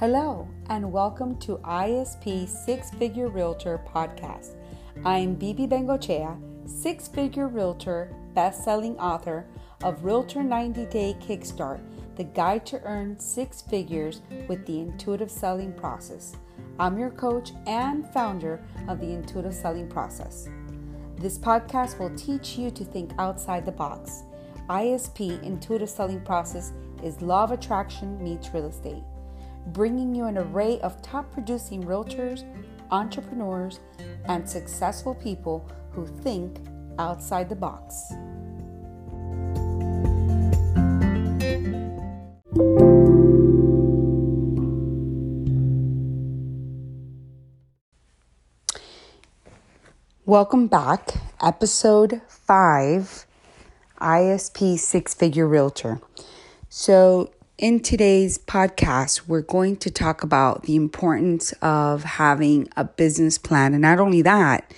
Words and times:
Hello, 0.00 0.46
and 0.68 0.92
welcome 0.92 1.36
to 1.40 1.56
ISP 1.64 2.46
Six 2.46 2.92
Figure 2.92 3.26
Realtor 3.26 3.80
Podcast. 3.92 4.54
I 5.04 5.18
am 5.18 5.34
Bibi 5.34 5.66
Bengochea, 5.66 6.38
six 6.70 7.08
figure 7.08 7.48
realtor, 7.48 8.14
best 8.32 8.62
selling 8.62 8.96
author 9.00 9.44
of 9.82 10.04
Realtor 10.04 10.44
90 10.44 10.84
Day 10.84 11.16
Kickstart, 11.20 11.80
the 12.14 12.22
guide 12.22 12.64
to 12.66 12.80
earn 12.84 13.18
six 13.18 13.60
figures 13.60 14.20
with 14.46 14.64
the 14.66 14.78
intuitive 14.78 15.32
selling 15.32 15.72
process. 15.72 16.36
I'm 16.78 16.96
your 16.96 17.10
coach 17.10 17.50
and 17.66 18.08
founder 18.10 18.64
of 18.86 19.00
the 19.00 19.10
intuitive 19.10 19.52
selling 19.52 19.88
process. 19.88 20.48
This 21.16 21.40
podcast 21.40 21.98
will 21.98 22.14
teach 22.14 22.56
you 22.56 22.70
to 22.70 22.84
think 22.84 23.10
outside 23.18 23.66
the 23.66 23.72
box. 23.72 24.22
ISP 24.70 25.42
intuitive 25.42 25.90
selling 25.90 26.20
process 26.20 26.72
is 27.02 27.20
law 27.20 27.42
of 27.42 27.50
attraction 27.50 28.22
meets 28.22 28.54
real 28.54 28.66
estate 28.66 29.02
bringing 29.72 30.14
you 30.14 30.24
an 30.24 30.38
array 30.38 30.80
of 30.80 31.00
top 31.02 31.30
producing 31.32 31.82
realtors, 31.82 32.44
entrepreneurs, 32.90 33.80
and 34.26 34.48
successful 34.48 35.14
people 35.14 35.70
who 35.92 36.06
think 36.06 36.58
outside 36.98 37.48
the 37.48 37.56
box. 37.56 38.12
Welcome 50.24 50.66
back, 50.66 51.14
episode 51.40 52.20
5 52.28 53.26
ISP 54.00 54.78
Six 54.78 55.14
Figure 55.14 55.46
Realtor. 55.46 56.00
So, 56.68 57.30
in 57.58 57.80
today's 57.80 58.38
podcast, 58.38 59.26
we're 59.26 59.42
going 59.42 59.76
to 59.78 59.90
talk 59.90 60.22
about 60.22 60.62
the 60.62 60.76
importance 60.76 61.50
of 61.60 62.04
having 62.04 62.68
a 62.76 62.84
business 62.84 63.36
plan. 63.36 63.74
And 63.74 63.82
not 63.82 63.98
only 63.98 64.22
that, 64.22 64.72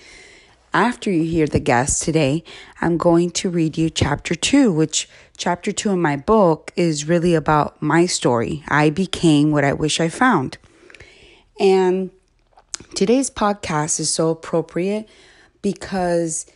after 0.73 1.11
you 1.11 1.23
hear 1.23 1.45
the 1.45 1.59
guest 1.59 2.01
today, 2.01 2.43
I'm 2.81 2.97
going 2.97 3.29
to 3.31 3.51
read 3.51 3.77
you 3.77 3.91
chapter 3.91 4.33
two, 4.33 4.73
which 4.73 5.07
chapter 5.37 5.71
two 5.71 5.91
in 5.91 6.01
my 6.01 6.17
book 6.17 6.73
is 6.75 7.07
really 7.07 7.35
about 7.35 7.79
my 7.83 8.07
story. 8.07 8.63
I 8.67 8.89
became 8.89 9.51
what 9.51 9.63
I 9.63 9.73
wish 9.73 9.99
I 9.99 10.09
found. 10.09 10.57
And 11.59 12.09
today's 12.95 13.29
podcast 13.29 13.99
is 13.99 14.11
so 14.11 14.29
appropriate 14.29 15.07
because 15.61 16.47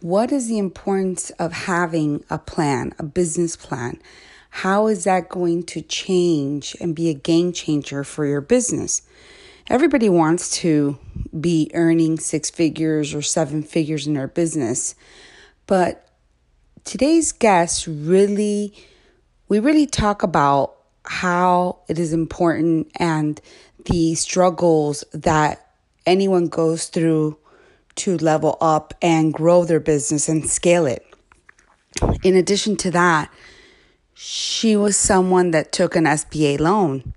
what 0.00 0.30
is 0.30 0.46
the 0.46 0.58
importance 0.58 1.30
of 1.30 1.52
having 1.52 2.22
a 2.30 2.38
plan, 2.38 2.94
a 3.00 3.02
business 3.02 3.56
plan? 3.56 4.00
How 4.60 4.86
is 4.86 5.04
that 5.04 5.28
going 5.28 5.64
to 5.64 5.82
change 5.82 6.74
and 6.80 6.96
be 6.96 7.10
a 7.10 7.14
game 7.14 7.52
changer 7.52 8.02
for 8.02 8.24
your 8.24 8.40
business? 8.40 9.02
Everybody 9.68 10.08
wants 10.08 10.50
to 10.62 10.98
be 11.38 11.70
earning 11.74 12.18
six 12.18 12.48
figures 12.48 13.12
or 13.12 13.20
seven 13.20 13.62
figures 13.62 14.06
in 14.06 14.14
their 14.14 14.28
business. 14.28 14.94
But 15.66 16.08
today's 16.84 17.32
guest 17.32 17.86
really, 17.86 18.72
we 19.46 19.58
really 19.58 19.84
talk 19.84 20.22
about 20.22 20.74
how 21.04 21.80
it 21.86 21.98
is 21.98 22.14
important 22.14 22.90
and 22.98 23.38
the 23.84 24.14
struggles 24.14 25.04
that 25.12 25.66
anyone 26.06 26.48
goes 26.48 26.86
through 26.86 27.36
to 27.96 28.16
level 28.16 28.56
up 28.62 28.94
and 29.02 29.34
grow 29.34 29.66
their 29.66 29.80
business 29.80 30.30
and 30.30 30.48
scale 30.48 30.86
it. 30.86 31.04
In 32.22 32.34
addition 32.34 32.76
to 32.76 32.90
that, 32.92 33.30
she 34.18 34.74
was 34.76 34.96
someone 34.96 35.50
that 35.50 35.72
took 35.72 35.94
an 35.94 36.04
SBA 36.04 36.58
loan. 36.58 37.12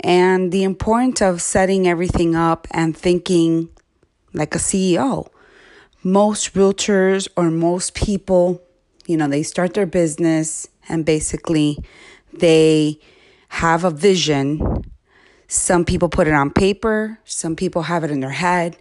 And 0.00 0.52
the 0.52 0.64
importance 0.64 1.22
of 1.22 1.40
setting 1.40 1.88
everything 1.88 2.36
up 2.36 2.68
and 2.72 2.94
thinking 2.94 3.70
like 4.34 4.54
a 4.54 4.58
CEO. 4.58 5.28
Most 6.02 6.52
realtors 6.52 7.26
or 7.36 7.50
most 7.50 7.94
people, 7.94 8.60
you 9.06 9.16
know, 9.16 9.28
they 9.28 9.42
start 9.42 9.72
their 9.72 9.86
business 9.86 10.68
and 10.90 11.06
basically 11.06 11.78
they 12.34 12.98
have 13.48 13.84
a 13.84 13.90
vision. 13.90 14.84
Some 15.48 15.86
people 15.86 16.10
put 16.10 16.28
it 16.28 16.34
on 16.34 16.50
paper, 16.50 17.18
some 17.24 17.56
people 17.56 17.82
have 17.82 18.04
it 18.04 18.10
in 18.10 18.20
their 18.20 18.30
head. 18.30 18.76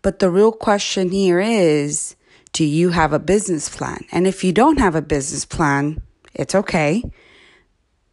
But 0.00 0.20
the 0.20 0.30
real 0.30 0.52
question 0.52 1.10
here 1.10 1.40
is 1.40 2.14
do 2.52 2.64
you 2.64 2.90
have 2.90 3.12
a 3.12 3.18
business 3.18 3.68
plan? 3.68 4.04
And 4.12 4.28
if 4.28 4.44
you 4.44 4.52
don't 4.52 4.78
have 4.78 4.94
a 4.94 5.02
business 5.02 5.44
plan, 5.44 6.02
it's 6.36 6.54
okay. 6.54 7.02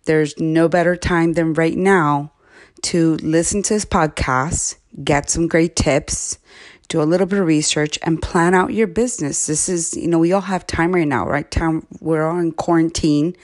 There's 0.06 0.38
no 0.40 0.68
better 0.68 0.96
time 0.96 1.34
than 1.34 1.54
right 1.54 1.78
now 1.78 2.32
to 2.84 3.16
listen 3.18 3.62
to 3.64 3.74
this 3.76 3.86
podcast, 3.86 4.76
get 5.04 5.30
some 5.30 5.48
great 5.48 5.76
tips, 5.76 6.38
do 6.90 7.02
a 7.02 7.04
little 7.04 7.28
bit 7.28 7.40
of 7.40 7.46
research, 7.46 7.98
and 8.04 8.22
plan 8.22 8.54
out 8.54 8.74
your 8.74 8.88
business. 8.88 9.46
This 9.46 9.70
is, 9.70 9.96
you 9.96 10.08
know, 10.08 10.20
we 10.20 10.34
all 10.34 10.42
have 10.42 10.68
time 10.68 10.94
right 10.94 11.08
now, 11.08 11.26
right? 11.26 11.50
Time 11.50 11.86
we're 12.02 12.28
all 12.30 12.40
in 12.40 12.52
quarantine. 12.52 13.36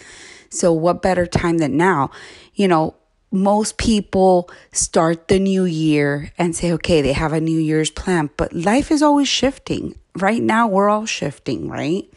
So, 0.49 0.73
what 0.73 1.01
better 1.01 1.25
time 1.25 1.59
than 1.59 1.77
now? 1.77 2.11
You 2.55 2.67
know, 2.67 2.95
most 3.31 3.77
people 3.77 4.49
start 4.71 5.27
the 5.27 5.39
new 5.39 5.65
year 5.65 6.31
and 6.37 6.55
say, 6.55 6.71
okay, 6.73 7.01
they 7.01 7.13
have 7.13 7.31
a 7.33 7.39
New 7.39 7.59
Year's 7.59 7.91
plan, 7.91 8.29
but 8.35 8.53
life 8.53 8.91
is 8.91 9.01
always 9.01 9.27
shifting. 9.27 9.97
Right 10.15 10.41
now, 10.41 10.67
we're 10.67 10.89
all 10.89 11.05
shifting, 11.05 11.69
right? 11.69 12.11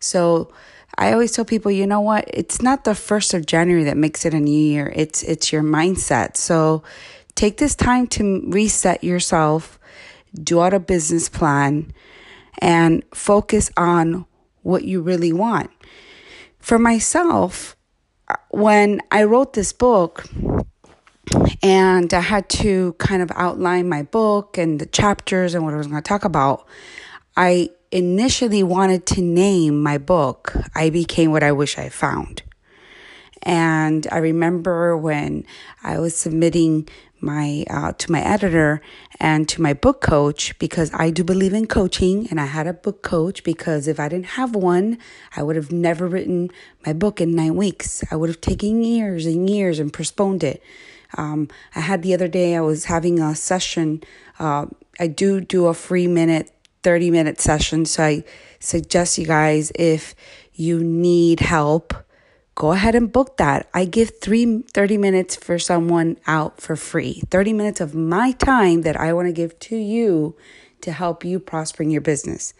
So, 0.00 0.52
I 0.96 1.12
always 1.12 1.32
tell 1.32 1.44
people, 1.44 1.70
you 1.70 1.86
know 1.86 2.00
what? 2.00 2.24
It's 2.32 2.62
not 2.62 2.84
the 2.84 2.94
first 2.94 3.34
of 3.34 3.46
January 3.46 3.84
that 3.84 3.96
makes 3.96 4.24
it 4.24 4.34
a 4.34 4.40
new 4.40 4.56
year. 4.56 4.92
It's 4.94 5.22
it's 5.22 5.52
your 5.52 5.62
mindset. 5.62 6.36
So 6.36 6.82
take 7.34 7.58
this 7.58 7.74
time 7.74 8.06
to 8.08 8.44
reset 8.48 9.02
yourself, 9.02 9.78
do 10.34 10.62
out 10.62 10.74
a 10.74 10.80
business 10.80 11.28
plan, 11.28 11.92
and 12.58 13.04
focus 13.12 13.70
on 13.76 14.26
what 14.62 14.84
you 14.84 15.02
really 15.02 15.32
want. 15.32 15.70
For 16.58 16.78
myself, 16.78 17.76
when 18.50 19.00
I 19.10 19.24
wrote 19.24 19.52
this 19.52 19.72
book 19.72 20.26
and 21.62 22.12
I 22.14 22.20
had 22.20 22.48
to 22.50 22.94
kind 22.94 23.20
of 23.20 23.30
outline 23.34 23.88
my 23.88 24.02
book 24.02 24.56
and 24.56 24.80
the 24.80 24.86
chapters 24.86 25.54
and 25.54 25.64
what 25.64 25.74
I 25.74 25.76
was 25.76 25.86
going 25.86 26.02
to 26.02 26.08
talk 26.08 26.24
about, 26.24 26.66
I 27.36 27.70
initially 27.94 28.64
wanted 28.64 29.06
to 29.06 29.22
name 29.22 29.80
my 29.80 29.98
book, 29.98 30.52
I 30.74 30.90
Became 30.90 31.30
What 31.30 31.44
I 31.44 31.52
Wish 31.52 31.78
I 31.78 31.88
Found. 31.88 32.42
And 33.40 34.04
I 34.10 34.18
remember 34.18 34.96
when 34.96 35.46
I 35.84 36.00
was 36.00 36.16
submitting 36.16 36.88
my 37.20 37.64
uh, 37.70 37.92
to 37.92 38.10
my 38.10 38.20
editor 38.20 38.82
and 39.20 39.48
to 39.48 39.62
my 39.62 39.72
book 39.72 40.00
coach 40.00 40.58
because 40.58 40.90
I 40.92 41.10
do 41.10 41.22
believe 41.22 41.54
in 41.54 41.66
coaching 41.66 42.26
and 42.30 42.40
I 42.40 42.46
had 42.46 42.66
a 42.66 42.72
book 42.72 43.02
coach 43.02 43.44
because 43.44 43.86
if 43.86 44.00
I 44.00 44.08
didn't 44.08 44.34
have 44.40 44.56
one, 44.56 44.98
I 45.36 45.44
would 45.44 45.54
have 45.54 45.70
never 45.70 46.08
written 46.08 46.50
my 46.84 46.92
book 46.92 47.20
in 47.20 47.36
nine 47.36 47.54
weeks. 47.54 48.02
I 48.10 48.16
would 48.16 48.28
have 48.28 48.40
taken 48.40 48.82
years 48.82 49.24
and 49.24 49.48
years 49.48 49.78
and 49.78 49.92
postponed 49.92 50.42
it. 50.42 50.60
Um, 51.16 51.48
I 51.76 51.80
had 51.80 52.02
the 52.02 52.12
other 52.12 52.28
day 52.28 52.56
I 52.56 52.60
was 52.60 52.86
having 52.86 53.20
a 53.20 53.36
session. 53.36 54.02
Uh, 54.38 54.66
I 54.98 55.06
do 55.06 55.40
do 55.40 55.66
a 55.66 55.74
free 55.74 56.08
minute 56.08 56.50
30 56.84 57.10
minute 57.10 57.40
session. 57.40 57.84
So 57.84 58.04
I 58.04 58.24
suggest 58.60 59.18
you 59.18 59.26
guys 59.26 59.72
if 59.74 60.14
you 60.52 60.84
need 60.84 61.40
help, 61.40 61.94
go 62.54 62.72
ahead 62.72 62.94
and 62.94 63.12
book 63.12 63.38
that. 63.38 63.68
I 63.74 63.84
give 63.86 64.12
three 64.20 64.62
30 64.62 64.98
minutes 64.98 65.34
for 65.34 65.58
someone 65.58 66.18
out 66.26 66.60
for 66.60 66.76
free. 66.76 67.22
30 67.30 67.52
minutes 67.52 67.80
of 67.80 67.94
my 67.94 68.32
time 68.32 68.82
that 68.82 68.96
I 68.96 69.12
want 69.12 69.26
to 69.26 69.32
give 69.32 69.58
to 69.60 69.76
you 69.76 70.36
to 70.82 70.92
help 70.92 71.24
you 71.24 71.40
prosper 71.40 71.82
in 71.82 71.90
your 71.90 72.02
business. 72.02 72.54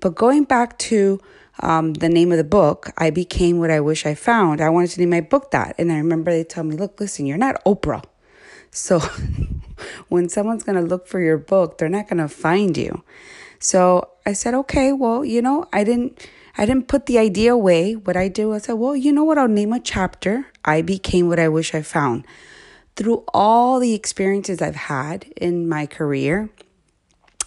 But 0.00 0.16
going 0.16 0.44
back 0.44 0.78
to 0.78 1.20
um, 1.60 1.94
the 1.94 2.08
name 2.08 2.32
of 2.32 2.38
the 2.38 2.44
book, 2.44 2.90
I 2.98 3.10
became 3.10 3.58
what 3.58 3.70
I 3.70 3.80
wish 3.80 4.04
I 4.04 4.14
found. 4.14 4.60
I 4.60 4.68
wanted 4.68 4.90
to 4.90 5.00
name 5.00 5.10
my 5.10 5.20
book 5.20 5.52
that. 5.52 5.76
And 5.78 5.92
I 5.92 5.96
remember 5.98 6.32
they 6.32 6.44
told 6.44 6.66
me, 6.66 6.76
look, 6.76 6.98
listen, 6.98 7.24
you're 7.24 7.38
not 7.38 7.64
Oprah. 7.64 8.04
So 8.72 8.98
when 10.08 10.28
someone's 10.28 10.64
going 10.64 10.76
to 10.76 10.82
look 10.82 11.06
for 11.06 11.20
your 11.20 11.38
book, 11.38 11.78
they're 11.78 11.88
not 11.88 12.08
going 12.08 12.18
to 12.18 12.28
find 12.28 12.76
you. 12.76 13.04
So 13.62 14.08
I 14.26 14.32
said, 14.32 14.54
okay, 14.54 14.92
well, 14.92 15.24
you 15.24 15.40
know, 15.40 15.66
I 15.72 15.84
didn't, 15.84 16.28
I 16.58 16.66
didn't 16.66 16.88
put 16.88 17.06
the 17.06 17.18
idea 17.18 17.54
away. 17.54 17.94
What 17.94 18.16
I 18.16 18.26
do, 18.26 18.52
I 18.52 18.58
said, 18.58 18.72
well, 18.72 18.96
you 18.96 19.12
know 19.12 19.22
what? 19.22 19.38
I'll 19.38 19.46
name 19.46 19.72
a 19.72 19.78
chapter. 19.78 20.46
I 20.64 20.82
became 20.82 21.28
what 21.28 21.38
I 21.38 21.48
wish 21.48 21.72
I 21.72 21.82
found. 21.82 22.26
Through 22.96 23.24
all 23.32 23.78
the 23.78 23.94
experiences 23.94 24.60
I've 24.60 24.74
had 24.74 25.26
in 25.36 25.68
my 25.68 25.86
career 25.86 26.50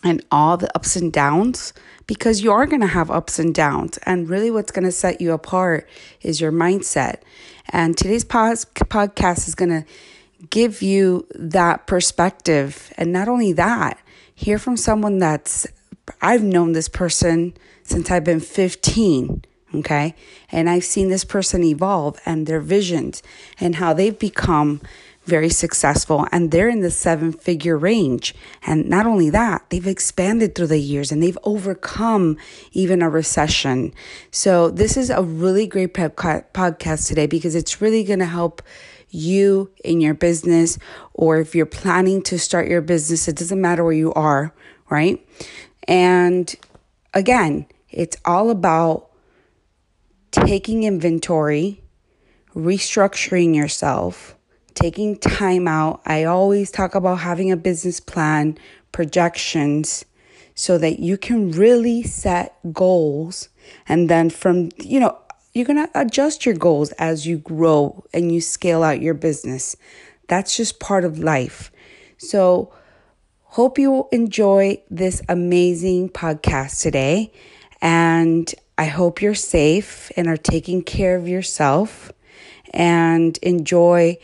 and 0.04 0.24
all 0.32 0.56
the 0.56 0.74
ups 0.74 0.96
and 0.96 1.12
downs, 1.12 1.74
because 2.08 2.42
you 2.42 2.52
are 2.52 2.66
going 2.66 2.82
to 2.82 2.88
have 2.88 3.12
ups 3.12 3.38
and 3.38 3.54
downs. 3.54 3.98
And 4.04 4.30
really, 4.30 4.52
what's 4.52 4.72
going 4.72 4.86
to 4.86 4.94
set 4.94 5.20
you 5.20 5.34
apart 5.34 5.90
is 6.22 6.40
your 6.40 6.54
mindset. 6.54 7.24
And 7.70 7.98
today's 7.98 8.24
podcast 8.24 9.48
is 9.50 9.56
going 9.56 9.84
to 9.84 9.86
give 10.50 10.82
you 10.82 11.28
that 11.36 11.88
perspective. 11.88 12.94
And 12.98 13.12
not 13.12 13.28
only 13.28 13.52
that, 13.54 14.00
hear 14.34 14.58
from 14.60 14.78
someone 14.78 15.20
that's 15.20 15.68
I've 16.22 16.44
known 16.44 16.74
this 16.74 16.90
person 16.90 17.56
since 17.84 18.10
I've 18.12 18.24
been 18.24 18.40
15, 18.40 19.44
okay? 19.76 20.16
And 20.52 20.70
I've 20.70 20.84
seen 20.84 21.10
this 21.10 21.26
person 21.26 21.64
evolve 21.64 22.20
and 22.26 22.48
their 22.48 22.60
visions 22.60 23.22
and 23.60 23.76
how 23.76 23.94
they've 23.94 24.18
become 24.18 24.82
very 25.26 25.50
successful 25.50 26.28
and 26.32 26.52
they're 26.52 26.70
in 26.70 26.82
the 26.82 26.92
seven 26.92 27.32
figure 27.32 27.78
range. 27.78 28.36
And 28.66 28.88
not 28.88 29.06
only 29.06 29.30
that, 29.32 29.66
they've 29.70 29.88
expanded 29.88 30.56
through 30.56 30.68
the 30.68 30.80
years 30.80 31.12
and 31.12 31.22
they've 31.22 31.38
overcome 31.44 32.38
even 32.72 33.02
a 33.02 33.10
recession. 33.10 33.94
So 34.32 34.70
this 34.70 34.98
is 34.98 35.10
a 35.10 35.24
really 35.24 35.68
great 35.68 35.94
podcast 35.94 37.08
today 37.08 37.26
because 37.26 37.56
it's 37.56 37.82
really 37.82 38.04
going 38.04 38.20
to 38.20 38.26
help 38.26 38.62
you 39.10 39.72
in 39.84 40.02
your 40.02 40.14
business 40.14 40.78
or 41.14 41.38
if 41.40 41.56
you're 41.56 41.66
planning 41.66 42.22
to 42.24 42.38
start 42.38 42.68
your 42.68 42.82
business, 42.82 43.28
it 43.28 43.36
doesn't 43.36 43.62
matter 43.62 43.84
where 43.84 43.94
you 43.94 44.14
are, 44.14 44.54
right? 44.90 45.26
And 45.86 46.54
again, 47.14 47.68
it's 47.90 48.18
all 48.26 48.50
about 48.50 49.10
taking 50.32 50.84
inventory, 50.84 51.82
restructuring 52.54 53.56
yourself, 53.56 54.36
taking 54.74 55.18
time 55.18 55.68
out. 55.68 56.02
I 56.06 56.26
always 56.26 56.72
talk 56.72 56.96
about 56.96 57.20
having 57.20 57.52
a 57.52 57.58
business 57.58 58.00
plan, 58.00 58.58
projections, 58.92 60.06
so 60.56 60.78
that 60.78 61.00
you 61.00 61.18
can 61.18 61.52
really 61.52 62.04
set 62.04 62.58
goals. 62.72 63.50
And 63.88 64.10
then 64.10 64.30
from, 64.30 64.70
you 64.78 65.00
know, 65.00 65.18
you're 65.54 65.66
going 65.66 65.86
to 65.88 66.00
adjust 66.00 66.46
your 66.46 66.56
goals 66.56 66.92
as 66.94 67.26
you 67.26 67.38
grow 67.38 68.04
and 68.14 68.32
you 68.32 68.42
scale 68.42 68.84
out 68.84 69.02
your 69.02 69.14
business. 69.14 69.76
That's 70.28 70.58
just 70.58 70.80
part 70.80 71.06
of 71.06 71.20
life. 71.20 71.72
So, 72.18 72.74
hope 73.56 73.80
you 73.80 74.06
enjoy 74.12 74.78
this 74.92 75.22
amazing 75.30 76.10
podcast 76.10 76.82
today. 76.82 77.32
And 77.82 78.54
I 78.78 78.84
hope 78.84 79.22
you're 79.22 79.34
safe 79.34 80.12
and 80.18 80.28
are 80.28 80.36
taking 80.36 80.84
care 80.84 81.16
of 81.16 81.26
yourself 81.26 82.12
and 82.74 83.38
enjoy, 83.38 84.18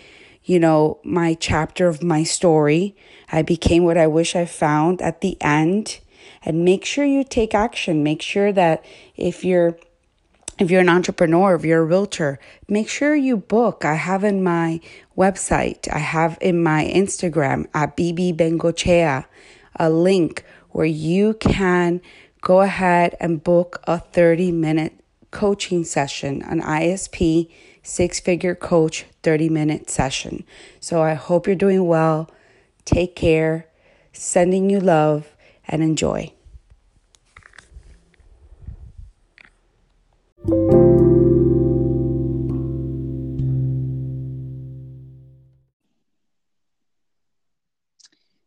you 0.44 0.60
know, 0.60 1.00
my 1.06 1.34
chapter 1.36 1.88
of 1.88 2.04
my 2.04 2.24
story. 2.24 2.94
I 3.32 3.42
became 3.42 3.86
what 3.86 3.98
I 3.98 4.06
wish 4.06 4.36
I 4.36 4.44
found 4.44 5.02
at 5.02 5.22
the 5.22 5.38
end. 5.40 6.02
And 6.44 6.66
make 6.66 6.84
sure 6.84 7.06
you 7.06 7.24
take 7.24 7.56
action. 7.56 8.04
Make 8.04 8.22
sure 8.22 8.52
that 8.52 8.84
if 9.16 9.46
you're 9.46 9.78
if 10.62 10.70
you're 10.70 10.82
an 10.82 10.90
entrepreneur, 10.90 11.56
if 11.56 11.66
you're 11.66 11.82
a 11.82 11.84
realtor, 11.84 12.38
make 12.68 12.88
sure 12.88 13.16
you 13.16 13.36
book. 13.36 13.84
I 13.84 13.96
have 13.96 14.24
in 14.24 14.44
my 14.44 14.80
website, 15.18 15.92
I 15.92 15.98
have 15.98 16.38
in 16.40 16.62
my 16.62 16.86
Instagram 16.86 17.66
at 17.74 17.98
BB 17.98 18.36
Bengochea 18.36 19.26
a 19.78 19.90
link 19.90 20.46
where 20.70 20.86
you 20.86 21.34
can 21.34 22.00
go 22.42 22.62
ahead 22.62 23.16
and 23.20 23.44
book 23.44 23.82
a 23.86 23.98
30 23.98 24.52
minute 24.52 24.94
coaching 25.32 25.84
session, 25.84 26.44
an 26.44 26.62
ISP 26.62 27.52
six 27.82 28.20
figure 28.20 28.54
coach 28.54 29.06
30 29.24 29.50
minute 29.50 29.90
session. 29.90 30.44
So 30.80 31.02
I 31.02 31.16
hope 31.16 31.48
you're 31.48 31.56
doing 31.56 31.88
well. 31.88 32.30
Take 32.86 33.16
care, 33.16 33.66
sending 34.14 34.70
you 34.70 34.80
love, 34.80 35.36
and 35.68 35.82
enjoy. 35.82 36.34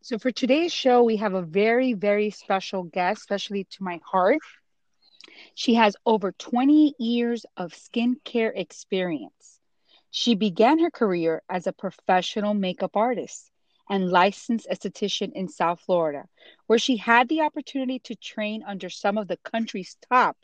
So, 0.04 0.18
for 0.18 0.30
today's 0.30 0.70
show, 0.70 1.02
we 1.02 1.16
have 1.16 1.32
a 1.32 1.40
very, 1.40 1.94
very 1.94 2.28
special 2.28 2.82
guest, 2.82 3.22
especially 3.22 3.64
to 3.64 3.82
my 3.82 4.02
heart. 4.04 4.36
She 5.54 5.72
has 5.76 5.96
over 6.04 6.32
20 6.32 6.94
years 6.98 7.46
of 7.56 7.72
skincare 7.72 8.52
experience. 8.54 9.60
She 10.10 10.34
began 10.34 10.78
her 10.80 10.90
career 10.90 11.40
as 11.48 11.66
a 11.66 11.72
professional 11.72 12.52
makeup 12.52 12.98
artist 12.98 13.50
and 13.88 14.10
licensed 14.10 14.68
esthetician 14.70 15.32
in 15.32 15.48
South 15.48 15.80
Florida, 15.80 16.24
where 16.66 16.78
she 16.78 16.98
had 16.98 17.30
the 17.30 17.40
opportunity 17.40 17.98
to 18.00 18.14
train 18.14 18.62
under 18.62 18.90
some 18.90 19.16
of 19.16 19.26
the 19.26 19.38
country's 19.38 19.96
top 20.12 20.36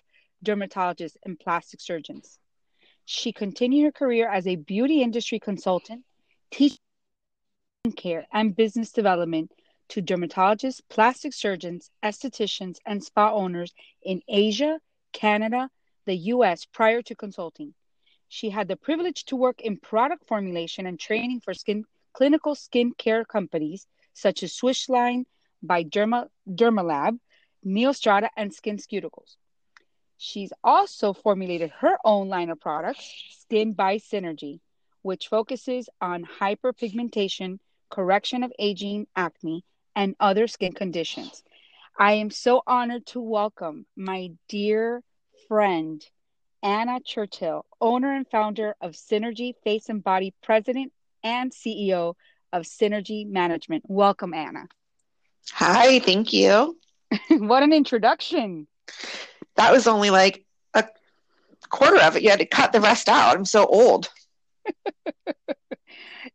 dermatologists 0.42 1.18
and 1.26 1.38
plastic 1.38 1.82
surgeons. 1.82 2.38
She 3.04 3.30
continued 3.30 3.84
her 3.84 3.92
career 3.92 4.26
as 4.26 4.46
a 4.46 4.56
beauty 4.56 5.02
industry 5.02 5.38
consultant, 5.38 6.02
teaching 6.50 6.79
care 8.00 8.26
and 8.30 8.54
business 8.54 8.92
development 8.92 9.50
to 9.88 10.02
dermatologists, 10.02 10.82
plastic 10.90 11.32
surgeons, 11.32 11.90
estheticians, 12.02 12.76
and 12.84 13.02
spa 13.02 13.32
owners 13.32 13.72
in 14.02 14.20
Asia, 14.28 14.78
Canada, 15.12 15.70
the 16.04 16.16
US 16.34 16.66
prior 16.66 17.00
to 17.02 17.14
consulting. 17.14 17.72
She 18.28 18.50
had 18.50 18.68
the 18.68 18.76
privilege 18.76 19.24
to 19.26 19.36
work 19.36 19.62
in 19.62 19.78
product 19.78 20.26
formulation 20.26 20.86
and 20.86 21.00
training 21.00 21.40
for 21.40 21.54
skin 21.54 21.84
clinical 22.12 22.54
skin 22.54 22.92
care 22.92 23.24
companies 23.24 23.86
such 24.12 24.42
as 24.42 24.52
Swissline 24.52 25.24
by 25.62 25.82
Derma, 25.82 26.28
Dermalab, 26.48 27.18
Neostrata, 27.64 28.28
and 28.36 28.50
SkinCeuticals. 28.50 29.36
She's 30.18 30.52
also 30.62 31.12
formulated 31.12 31.70
her 31.78 31.96
own 32.04 32.28
line 32.28 32.50
of 32.50 32.60
products, 32.60 33.10
Skin 33.40 33.72
by 33.72 33.96
Synergy, 33.96 34.60
which 35.02 35.28
focuses 35.28 35.88
on 36.00 36.24
hyperpigmentation 36.24 37.58
correction 37.90 38.42
of 38.42 38.52
aging, 38.58 39.06
acne, 39.16 39.64
and 39.94 40.14
other 40.20 40.46
skin 40.46 40.72
conditions. 40.72 41.42
I 41.98 42.12
am 42.12 42.30
so 42.30 42.62
honored 42.66 43.06
to 43.06 43.20
welcome 43.20 43.84
my 43.96 44.30
dear 44.48 45.02
friend, 45.48 46.04
Anna 46.62 47.00
Churchill, 47.04 47.66
owner 47.80 48.14
and 48.14 48.26
founder 48.28 48.74
of 48.80 48.92
Synergy 48.92 49.54
Face 49.64 49.88
and 49.88 50.02
Body, 50.02 50.32
president 50.42 50.92
and 51.22 51.52
CEO 51.52 52.14
of 52.52 52.62
Synergy 52.62 53.26
Management. 53.26 53.84
Welcome, 53.86 54.32
Anna. 54.32 54.66
Hi, 55.52 55.98
thank 55.98 56.32
you. 56.32 56.78
what 57.28 57.62
an 57.62 57.72
introduction. 57.72 58.66
That 59.56 59.72
was 59.72 59.86
only 59.86 60.10
like 60.10 60.44
a 60.74 60.84
quarter 61.68 62.00
of 62.00 62.16
it. 62.16 62.22
You 62.22 62.30
had 62.30 62.38
to 62.38 62.46
cut 62.46 62.72
the 62.72 62.80
rest 62.80 63.08
out. 63.08 63.36
I'm 63.36 63.44
so 63.44 63.66
old. 63.66 64.08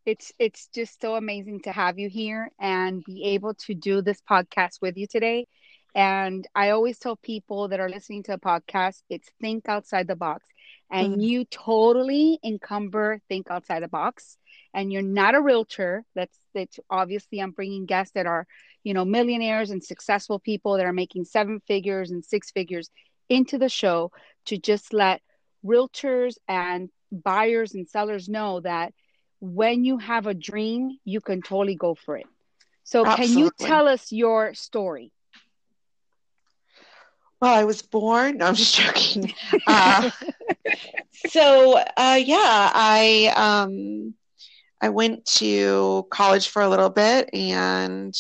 it's 0.06 0.32
it's 0.38 0.68
just 0.68 1.02
so 1.02 1.16
amazing 1.16 1.62
to 1.62 1.72
have 1.72 1.98
you 1.98 2.10
here 2.10 2.52
and 2.60 3.04
be 3.04 3.24
able 3.26 3.56
to 3.56 3.74
do 3.74 4.02
this 4.02 4.22
podcast 4.30 4.82
with 4.82 4.98
you 4.98 5.08
today. 5.08 5.48
And 5.96 6.46
I 6.54 6.72
always 6.72 7.00
tell 7.00 7.16
people 7.16 7.70
that 7.70 7.80
are 7.80 7.90
listening 7.90 8.24
to 8.24 8.34
a 8.34 8.40
podcast, 8.40 9.02
it's 9.10 9.30
think 9.42 9.68
outside 9.70 10.08
the 10.08 10.16
box. 10.16 10.46
And 10.92 11.14
mm-hmm. 11.14 11.22
you 11.22 11.46
totally 11.46 12.40
encumber 12.44 13.20
think 13.30 13.50
outside 13.50 13.82
the 13.82 13.88
box. 13.88 14.38
And 14.74 14.92
you're 14.92 15.02
not 15.02 15.36
a 15.36 15.42
realtor. 15.42 16.04
That's 16.14 16.38
that's 16.54 16.80
obviously 16.90 17.40
I'm 17.40 17.52
bringing 17.52 17.86
guests 17.86 18.14
that 18.14 18.28
are, 18.28 18.46
you 18.84 18.94
know, 18.94 19.06
millionaires 19.06 19.72
and 19.72 19.84
successful 19.84 20.38
people 20.38 20.78
that 20.78 20.86
are 20.86 20.94
making 20.94 21.26
seven 21.26 21.62
figures 21.66 22.12
and 22.12 22.24
six 22.24 22.52
figures 22.52 22.90
into 23.30 23.58
the 23.58 23.70
show 23.70 24.12
to 24.46 24.58
just 24.58 24.94
let 24.94 25.22
realtors 25.66 26.36
and 26.48 26.90
buyers 27.12 27.74
and 27.74 27.90
sellers 27.90 28.30
know 28.30 28.60
that 28.60 28.94
when 29.40 29.84
you 29.84 29.98
have 29.98 30.28
a 30.28 30.34
dream, 30.34 30.98
you 31.04 31.22
can 31.22 31.42
totally 31.42 31.76
go 31.76 31.96
for 31.96 32.18
it. 32.18 32.28
So, 32.84 33.06
Absolutely. 33.06 33.28
can 33.28 33.40
you 33.40 33.52
tell 33.68 33.88
us 33.88 34.12
your 34.12 34.54
story? 34.54 35.12
Well, 37.42 37.54
I 37.54 37.64
was 37.64 37.82
born. 37.82 38.38
No, 38.38 38.46
I'm 38.48 38.56
just 38.56 38.76
joking. 38.76 39.34
uh, 39.68 40.10
so, 41.28 41.78
uh, 41.78 42.20
yeah, 42.24 42.72
I 42.74 43.34
um, 43.36 44.14
I 44.82 44.90
went 44.90 45.26
to 45.26 46.08
college 46.12 46.48
for 46.48 46.62
a 46.62 46.70
little 46.70 46.90
bit 46.90 47.30
and 47.34 48.14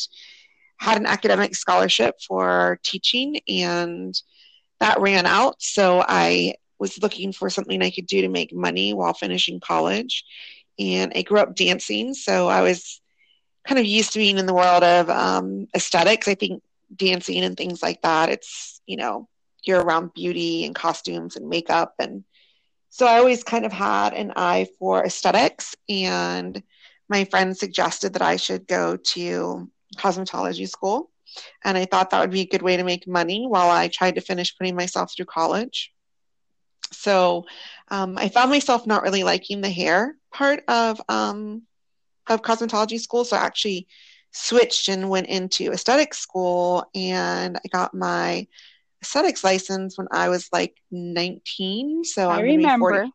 had 0.77 0.97
an 0.97 1.05
academic 1.05 1.55
scholarship 1.55 2.15
for 2.27 2.79
teaching, 2.83 3.39
and 3.47 4.13
that 4.79 4.99
ran 4.99 5.25
out. 5.25 5.61
So 5.61 6.03
I 6.05 6.55
was 6.77 7.01
looking 7.01 7.31
for 7.31 7.49
something 7.49 7.81
I 7.81 7.91
could 7.91 8.07
do 8.07 8.21
to 8.21 8.27
make 8.29 8.53
money 8.53 8.93
while 8.93 9.13
finishing 9.13 9.59
college 9.59 10.23
and 10.77 11.11
I 11.15 11.21
grew 11.21 11.39
up 11.39 11.55
dancing, 11.55 12.13
so 12.13 12.47
I 12.47 12.61
was 12.61 13.01
kind 13.67 13.79
of 13.79 13.85
used 13.85 14.13
to 14.13 14.19
being 14.19 14.37
in 14.37 14.45
the 14.45 14.53
world 14.53 14.83
of 14.83 15.09
um, 15.09 15.67
aesthetics. 15.75 16.27
I 16.27 16.35
think 16.35 16.61
dancing 16.95 17.43
and 17.43 17.57
things 17.57 17.81
like 17.81 18.01
that, 18.03 18.29
it's, 18.29 18.81
you 18.85 18.97
know, 18.97 19.27
you're 19.63 19.81
around 19.81 20.13
beauty 20.13 20.65
and 20.65 20.75
costumes 20.75 21.35
and 21.35 21.49
makeup. 21.49 21.95
And 21.99 22.23
so 22.89 23.07
I 23.07 23.17
always 23.17 23.43
kind 23.43 23.65
of 23.65 23.73
had 23.73 24.13
an 24.13 24.33
eye 24.35 24.67
for 24.77 25.03
aesthetics. 25.03 25.75
And 25.89 26.61
my 27.09 27.25
friend 27.25 27.57
suggested 27.57 28.13
that 28.13 28.21
I 28.21 28.35
should 28.35 28.67
go 28.67 28.97
to 28.97 29.69
cosmetology 29.97 30.69
school. 30.69 31.09
And 31.63 31.77
I 31.77 31.85
thought 31.85 32.11
that 32.11 32.21
would 32.21 32.31
be 32.31 32.41
a 32.41 32.47
good 32.47 32.61
way 32.61 32.77
to 32.77 32.83
make 32.83 33.07
money 33.07 33.45
while 33.47 33.69
I 33.69 33.87
tried 33.87 34.15
to 34.15 34.21
finish 34.21 34.57
putting 34.57 34.75
myself 34.75 35.13
through 35.13 35.25
college. 35.25 35.91
So 36.93 37.45
um, 37.89 38.17
I 38.17 38.29
found 38.29 38.51
myself 38.51 38.87
not 38.87 39.03
really 39.03 39.23
liking 39.23 39.61
the 39.61 39.69
hair 39.69 40.15
part 40.35 40.63
of 40.67 41.01
um, 41.07 41.63
of 42.27 42.41
cosmetology 42.41 42.99
school. 42.99 43.23
So 43.23 43.37
I 43.37 43.45
actually 43.45 43.87
switched 44.31 44.89
and 44.89 45.09
went 45.09 45.27
into 45.27 45.71
aesthetics 45.71 46.19
school, 46.19 46.85
and 46.93 47.57
I 47.57 47.67
got 47.69 47.93
my 47.93 48.47
aesthetics 49.01 49.43
license 49.43 49.97
when 49.97 50.07
I 50.11 50.29
was 50.29 50.49
like 50.51 50.75
19. 50.91 52.03
So 52.03 52.29
I 52.29 52.37
I'm 52.37 52.43
remember. 52.43 53.07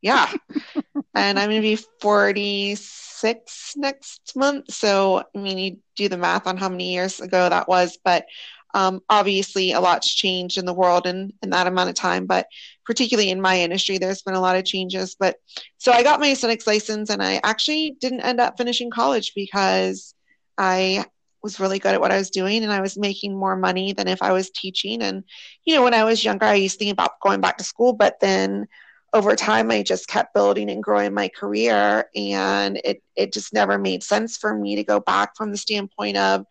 Yeah. 0.00 0.30
and 1.14 1.38
I'm 1.38 1.48
going 1.48 1.60
to 1.60 1.76
be 1.76 1.76
46 2.00 3.72
next 3.76 4.36
month. 4.36 4.72
So, 4.72 5.24
I 5.34 5.38
mean, 5.38 5.58
you 5.58 5.78
do 5.96 6.08
the 6.08 6.16
math 6.16 6.46
on 6.46 6.56
how 6.56 6.68
many 6.68 6.92
years 6.92 7.20
ago 7.20 7.48
that 7.48 7.68
was, 7.68 7.98
but 8.04 8.26
um, 8.74 9.00
obviously 9.08 9.72
a 9.72 9.80
lot's 9.80 10.12
changed 10.12 10.58
in 10.58 10.64
the 10.64 10.74
world 10.74 11.06
in, 11.06 11.32
in 11.42 11.50
that 11.50 11.66
amount 11.66 11.88
of 11.88 11.94
time. 11.94 12.26
But 12.26 12.46
particularly 12.84 13.30
in 13.30 13.40
my 13.40 13.60
industry, 13.60 13.98
there's 13.98 14.22
been 14.22 14.34
a 14.34 14.40
lot 14.40 14.56
of 14.56 14.64
changes. 14.64 15.16
But 15.18 15.36
so 15.78 15.92
I 15.92 16.02
got 16.02 16.20
my 16.20 16.30
aesthetics 16.30 16.66
license, 16.66 17.10
and 17.10 17.22
I 17.22 17.40
actually 17.44 17.96
didn't 18.00 18.20
end 18.20 18.40
up 18.40 18.56
finishing 18.56 18.90
college 18.90 19.32
because 19.34 20.14
I 20.56 21.04
was 21.42 21.60
really 21.60 21.78
good 21.78 21.94
at 21.94 22.00
what 22.00 22.10
I 22.10 22.18
was 22.18 22.30
doing 22.30 22.64
and 22.64 22.72
I 22.72 22.80
was 22.80 22.98
making 22.98 23.36
more 23.36 23.56
money 23.56 23.92
than 23.92 24.08
if 24.08 24.22
I 24.22 24.32
was 24.32 24.50
teaching. 24.50 25.02
And, 25.02 25.24
you 25.64 25.74
know, 25.74 25.82
when 25.84 25.94
I 25.94 26.04
was 26.04 26.24
younger, 26.24 26.46
I 26.46 26.54
used 26.54 26.74
to 26.74 26.78
think 26.80 26.92
about 26.92 27.20
going 27.20 27.40
back 27.40 27.58
to 27.58 27.64
school, 27.64 27.92
but 27.92 28.18
then 28.20 28.66
over 29.12 29.36
time 29.36 29.70
I 29.70 29.82
just 29.82 30.08
kept 30.08 30.34
building 30.34 30.68
and 30.68 30.82
growing 30.82 31.14
my 31.14 31.28
career 31.28 32.06
and 32.14 32.80
it, 32.84 33.02
it 33.16 33.32
just 33.32 33.52
never 33.52 33.78
made 33.78 34.02
sense 34.02 34.36
for 34.36 34.54
me 34.54 34.76
to 34.76 34.84
go 34.84 35.00
back 35.00 35.36
from 35.36 35.50
the 35.50 35.56
standpoint 35.56 36.16
of, 36.16 36.44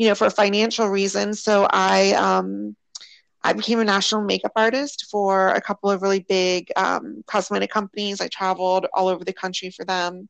you 0.00 0.08
know, 0.08 0.14
for 0.14 0.30
financial 0.30 0.88
reasons. 0.88 1.42
So 1.42 1.68
I 1.70 2.12
um 2.12 2.74
I 3.44 3.52
became 3.52 3.80
a 3.80 3.84
national 3.84 4.22
makeup 4.22 4.52
artist 4.56 5.08
for 5.10 5.48
a 5.48 5.60
couple 5.60 5.90
of 5.90 6.00
really 6.00 6.20
big 6.20 6.72
um, 6.76 7.22
cosmetic 7.26 7.70
companies. 7.70 8.20
I 8.20 8.28
traveled 8.28 8.86
all 8.94 9.08
over 9.08 9.24
the 9.24 9.34
country 9.34 9.70
for 9.70 9.84
them. 9.84 10.26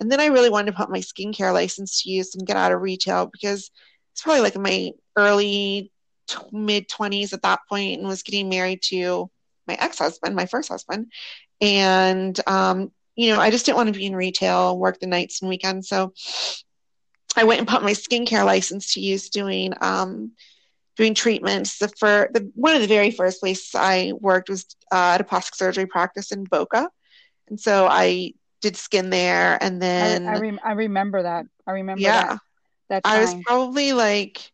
And 0.00 0.10
then 0.10 0.18
I 0.18 0.26
really 0.26 0.50
wanted 0.50 0.72
to 0.72 0.76
put 0.76 0.90
my 0.90 0.98
skincare 0.98 1.52
license 1.52 2.02
to 2.02 2.10
use 2.10 2.34
and 2.34 2.46
get 2.46 2.56
out 2.56 2.72
of 2.72 2.80
retail 2.80 3.26
because 3.26 3.70
it's 4.12 4.22
probably 4.22 4.42
like 4.42 4.56
my 4.56 4.90
early 5.16 5.92
t- 6.26 6.38
mid 6.50 6.88
20s 6.88 7.32
at 7.32 7.42
that 7.42 7.60
point 7.68 8.00
and 8.00 8.08
was 8.08 8.24
getting 8.24 8.48
married 8.48 8.82
to 8.90 9.30
my 9.68 9.74
ex-husband, 9.74 10.34
my 10.34 10.46
first 10.46 10.70
husband. 10.70 11.06
And 11.60 12.38
um, 12.48 12.90
you 13.14 13.32
know, 13.32 13.40
I 13.40 13.50
just 13.50 13.64
didn't 13.64 13.76
want 13.76 13.94
to 13.94 13.98
be 13.98 14.06
in 14.06 14.16
retail, 14.16 14.76
work 14.76 14.98
the 14.98 15.06
nights 15.06 15.40
and 15.40 15.48
weekends. 15.48 15.88
So 15.88 16.12
I 17.36 17.44
went 17.44 17.60
and 17.60 17.68
put 17.68 17.82
my 17.82 17.92
skincare 17.92 18.44
license 18.44 18.94
to 18.94 19.00
use 19.00 19.28
doing 19.28 19.74
um, 19.80 20.32
doing 20.96 21.14
treatments. 21.14 21.78
The 21.78 21.88
for 21.88 22.30
the 22.32 22.50
one 22.54 22.74
of 22.74 22.80
the 22.80 22.88
very 22.88 23.10
first 23.10 23.40
places 23.40 23.70
I 23.74 24.12
worked 24.18 24.48
was 24.48 24.66
uh, 24.92 25.12
at 25.14 25.20
a 25.20 25.24
plastic 25.24 25.54
surgery 25.54 25.86
practice 25.86 26.32
in 26.32 26.44
Boca, 26.44 26.88
and 27.48 27.58
so 27.58 27.86
I 27.86 28.34
did 28.60 28.76
skin 28.76 29.10
there, 29.10 29.58
and 29.60 29.80
then 29.80 30.26
I, 30.26 30.36
I, 30.36 30.38
rem- 30.38 30.60
I 30.64 30.72
remember 30.72 31.22
that. 31.22 31.46
I 31.66 31.72
remember 31.72 32.02
yeah, 32.02 32.24
that. 32.24 32.40
that 32.88 33.02
I 33.04 33.20
was 33.20 33.34
probably 33.44 33.92
like 33.92 34.50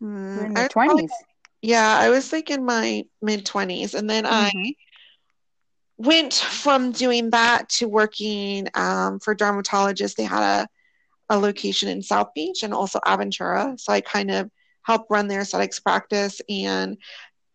hmm, 0.00 0.46
in 0.46 0.54
the 0.54 0.68
twenties. 0.68 1.12
Yeah, 1.62 1.96
I 1.98 2.10
was 2.10 2.32
like 2.32 2.50
in 2.50 2.64
my 2.64 3.04
mid 3.22 3.46
twenties, 3.46 3.94
and 3.94 4.08
then 4.08 4.24
mm-hmm. 4.24 4.58
I 4.58 4.74
went 5.98 6.34
from 6.34 6.92
doing 6.92 7.30
that 7.30 7.68
to 7.68 7.88
working 7.88 8.68
um, 8.74 9.18
for 9.20 9.34
dermatologists. 9.34 10.14
They 10.14 10.24
had 10.24 10.62
a 10.62 10.68
a 11.28 11.38
location 11.38 11.88
in 11.88 12.02
South 12.02 12.28
Beach 12.34 12.62
and 12.62 12.72
also 12.72 13.00
Aventura, 13.06 13.78
so 13.78 13.92
I 13.92 14.00
kind 14.00 14.30
of 14.30 14.50
helped 14.82 15.10
run 15.10 15.26
their 15.26 15.40
aesthetics 15.40 15.80
practice 15.80 16.40
and 16.48 16.96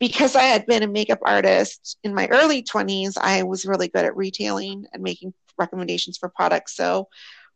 because 0.02 0.36
I 0.36 0.42
had 0.42 0.66
been 0.66 0.82
a 0.82 0.88
makeup 0.88 1.20
artist 1.22 1.98
in 2.04 2.16
my 2.16 2.28
early 2.30 2.64
20s, 2.64 3.18
I 3.22 3.44
was 3.44 3.68
really 3.68 3.88
good 3.88 4.04
at 4.04 4.18
retailing 4.18 4.88
and 4.92 5.04
making 5.04 5.32
recommendations 5.60 6.18
for 6.18 6.28
products. 6.28 6.76
So 6.76 7.08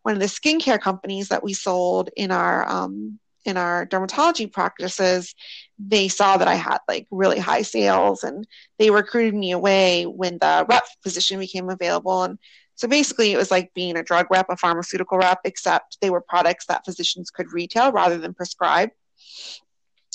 one 0.04 0.14
of 0.14 0.22
the 0.22 0.28
skincare 0.28 0.80
companies 0.80 1.30
that 1.30 1.44
we 1.44 1.54
sold 1.54 2.12
in 2.16 2.30
our 2.32 2.70
um, 2.70 3.20
in 3.46 3.58
our 3.58 3.88
dermatology 3.88 4.52
practices, 4.52 5.34
they 5.80 6.08
saw 6.08 6.38
that 6.38 6.48
I 6.48 6.54
had 6.54 6.80
like 6.88 7.08
really 7.10 7.40
high 7.40 7.64
sales 7.64 8.24
and 8.24 8.46
they 8.78 8.92
recruited 8.92 9.34
me 9.34 9.52
away 9.52 10.06
when 10.06 10.38
the 10.40 10.66
rep 10.70 10.84
position 11.04 11.40
became 11.40 11.70
available. 11.72 12.24
And 12.24 12.38
so 12.76 12.88
basically 12.88 13.32
it 13.32 13.38
was 13.38 13.52
like 13.52 13.74
being 13.74 13.98
a 13.98 14.04
drug 14.04 14.28
rep, 14.30 14.48
a 14.50 14.58
pharmaceutical 14.58 15.18
rep, 15.18 15.40
except 15.46 15.98
they 16.02 16.10
were 16.10 16.22
products 16.22 16.66
that 16.68 16.86
physicians 16.86 17.30
could 17.32 17.52
retail 17.52 17.92
rather 17.92 18.18
than 18.18 18.34
prescribe 18.34 18.90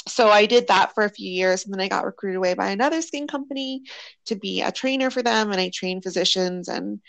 so 0.08 0.28
I 0.28 0.46
did 0.46 0.68
that 0.68 0.94
for 0.94 1.04
a 1.04 1.10
few 1.10 1.30
years 1.30 1.64
and 1.64 1.72
then 1.72 1.80
I 1.80 1.88
got 1.88 2.04
recruited 2.04 2.36
away 2.36 2.54
by 2.54 2.70
another 2.70 3.02
skin 3.02 3.26
company 3.26 3.82
to 4.26 4.34
be 4.34 4.62
a 4.62 4.72
trainer 4.72 5.10
for 5.10 5.22
them 5.22 5.50
and 5.50 5.60
I 5.60 5.70
trained 5.72 6.02
physicians 6.02 6.68
and 6.68 7.00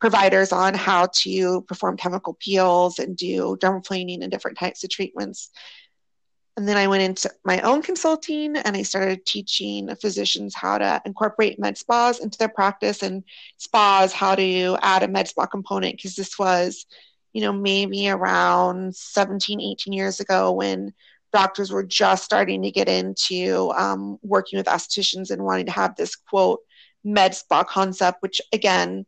providers 0.00 0.50
on 0.52 0.74
how 0.74 1.08
to 1.12 1.62
perform 1.62 1.96
chemical 1.96 2.34
peels 2.34 2.98
and 2.98 3.16
do 3.16 3.56
dermaplaning 3.60 4.22
and 4.22 4.30
different 4.30 4.58
types 4.58 4.82
of 4.82 4.90
treatments. 4.90 5.50
And 6.60 6.68
then 6.68 6.76
I 6.76 6.88
went 6.88 7.02
into 7.02 7.30
my 7.42 7.58
own 7.62 7.80
consulting 7.80 8.54
and 8.54 8.76
I 8.76 8.82
started 8.82 9.24
teaching 9.24 9.88
physicians 9.96 10.54
how 10.54 10.76
to 10.76 11.00
incorporate 11.06 11.58
med 11.58 11.78
spas 11.78 12.20
into 12.20 12.36
their 12.36 12.50
practice 12.50 13.02
and 13.02 13.24
spas 13.56 14.12
how 14.12 14.34
to 14.34 14.76
add 14.82 15.02
a 15.02 15.08
med 15.08 15.26
spa 15.26 15.46
component 15.46 15.96
because 15.96 16.16
this 16.16 16.38
was, 16.38 16.84
you 17.32 17.40
know, 17.40 17.50
maybe 17.50 18.10
around 18.10 18.94
17, 18.94 19.58
18 19.58 19.94
years 19.94 20.20
ago 20.20 20.52
when 20.52 20.92
doctors 21.32 21.72
were 21.72 21.82
just 21.82 22.24
starting 22.24 22.60
to 22.60 22.70
get 22.70 22.90
into 22.90 23.72
um, 23.74 24.18
working 24.22 24.58
with 24.58 24.66
estheticians 24.66 25.30
and 25.30 25.42
wanting 25.42 25.64
to 25.64 25.72
have 25.72 25.96
this 25.96 26.14
quote 26.14 26.60
med 27.02 27.34
spa 27.34 27.64
concept, 27.64 28.18
which 28.20 28.38
again, 28.52 29.06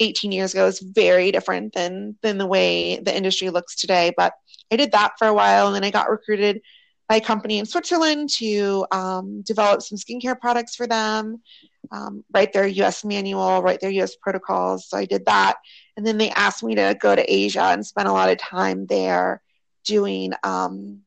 18 0.00 0.32
years 0.32 0.54
ago 0.54 0.66
is 0.66 0.80
very 0.80 1.30
different 1.32 1.74
than 1.74 2.16
than 2.22 2.38
the 2.38 2.46
way 2.46 2.96
the 2.96 3.14
industry 3.14 3.50
looks 3.50 3.76
today. 3.76 4.14
But 4.16 4.32
I 4.72 4.76
did 4.76 4.92
that 4.92 5.18
for 5.18 5.26
a 5.26 5.34
while, 5.34 5.66
and 5.66 5.76
then 5.76 5.84
I 5.84 5.90
got 5.90 6.08
recruited 6.08 6.62
by 7.08 7.16
a 7.16 7.20
company 7.20 7.58
in 7.58 7.66
Switzerland 7.66 8.30
to 8.30 8.86
um, 8.90 9.42
develop 9.42 9.82
some 9.82 9.98
skincare 9.98 10.38
products 10.38 10.74
for 10.74 10.86
them, 10.86 11.42
um, 11.90 12.24
write 12.32 12.52
their 12.52 12.66
U.S. 12.66 13.04
manual, 13.04 13.62
write 13.62 13.80
their 13.80 13.90
U.S. 13.90 14.16
protocols. 14.16 14.88
So 14.88 14.96
I 14.96 15.04
did 15.04 15.26
that, 15.26 15.56
and 15.96 16.06
then 16.06 16.18
they 16.18 16.30
asked 16.30 16.62
me 16.62 16.74
to 16.76 16.96
go 16.98 17.14
to 17.14 17.32
Asia 17.32 17.62
and 17.62 17.84
spend 17.84 18.08
a 18.08 18.12
lot 18.12 18.30
of 18.30 18.38
time 18.38 18.86
there 18.86 19.42
doing 19.84 20.32
um, 20.42 21.00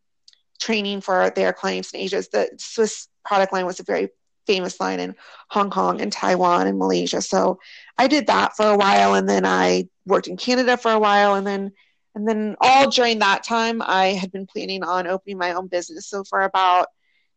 training 0.60 1.01
for 1.01 1.32
their 1.32 1.51
clients 1.54 1.92
in 1.94 2.00
Asia. 2.01 2.24
The 2.32 2.50
Swiss 2.58 3.08
product 3.25 3.54
line 3.54 3.66
was 3.66 3.80
a 3.80 3.84
very 3.84 4.10
famous 4.46 4.80
line 4.80 5.00
in 5.00 5.16
Hong 5.50 5.70
Kong 5.70 6.01
and 6.01 6.12
Taiwan 6.12 6.68
and 6.68 6.80
Malaysia. 6.80 7.22
So 7.22 7.60
I 7.98 8.08
did 8.08 8.27
that 8.27 8.56
for 8.56 8.66
a 8.66 8.77
while 8.77 9.13
and 9.13 9.27
then 9.27 9.46
I 9.46 9.89
worked 10.06 10.27
in 10.27 10.38
Canada 10.38 10.77
for 10.77 10.92
a 10.92 11.00
while 11.00 11.36
and 11.36 11.46
then 11.46 11.74
and 12.18 12.28
then 12.28 12.56
all 12.60 12.90
during 12.90 13.20
that 13.20 13.44
time 13.44 13.82
I 13.82 14.08
had 14.08 14.32
been 14.32 14.48
planning 14.48 14.84
on 14.84 15.06
opening 15.06 15.38
my 15.38 15.54
own 15.54 15.68
business. 15.68 16.08
So 16.08 16.24
for 16.24 16.42
about 16.42 16.88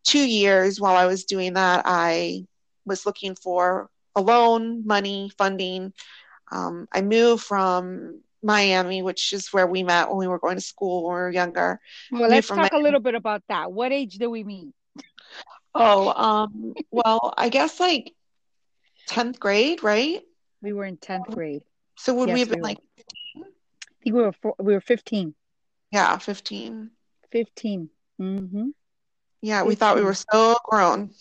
2 0.05 0.17
years 0.17 0.81
while 0.81 0.97
I 0.97 1.05
was 1.05 1.25
doing 1.25 1.53
that 1.53 1.83
I 1.85 2.45
was 2.85 3.05
looking 3.05 3.35
for 3.35 3.89
a 4.15 4.21
loan, 4.21 4.85
money, 4.85 5.31
funding. 5.37 5.93
Um, 6.51 6.87
I 6.91 7.01
moved 7.01 7.43
from 7.43 8.21
Miami, 8.43 9.03
which 9.03 9.33
is 9.33 9.53
where 9.53 9.67
we 9.67 9.83
met 9.83 10.09
when 10.09 10.17
we 10.17 10.27
were 10.27 10.39
going 10.39 10.55
to 10.55 10.61
school 10.61 11.03
when 11.03 11.13
we 11.13 11.21
were 11.21 11.31
younger. 11.31 11.79
Well, 12.11 12.27
let's 12.27 12.47
talk 12.47 12.57
Miami. 12.57 12.81
a 12.81 12.83
little 12.83 12.99
bit 12.99 13.15
about 13.15 13.43
that. 13.49 13.71
What 13.71 13.91
age 13.91 14.15
did 14.15 14.27
we 14.27 14.43
meet? 14.43 14.73
Oh, 15.75 16.11
um, 16.11 16.73
well, 16.89 17.33
I 17.37 17.49
guess 17.49 17.79
like 17.79 18.13
10th 19.09 19.39
grade, 19.39 19.83
right? 19.83 20.21
We 20.61 20.73
were 20.73 20.85
in 20.85 20.97
10th 20.97 21.27
grade. 21.27 21.63
So 21.97 22.13
would 22.15 22.29
yes, 22.29 22.35
we 22.35 22.39
have 22.41 22.49
been 22.49 22.59
we 22.59 22.63
like 22.63 22.79
15? 22.97 23.05
I 23.07 23.20
think 24.01 24.15
we 24.15 24.21
were 24.21 24.33
four, 24.33 24.55
we 24.59 24.73
were 24.73 24.81
15. 24.81 25.33
Yeah, 25.91 26.17
15. 26.17 26.89
15. 27.31 27.89
Mm-hmm. 28.19 28.69
Yeah, 29.41 29.59
15. 29.59 29.67
we 29.67 29.75
thought 29.75 29.95
we 29.95 30.03
were 30.03 30.13
so 30.13 30.57
grown. 30.65 31.11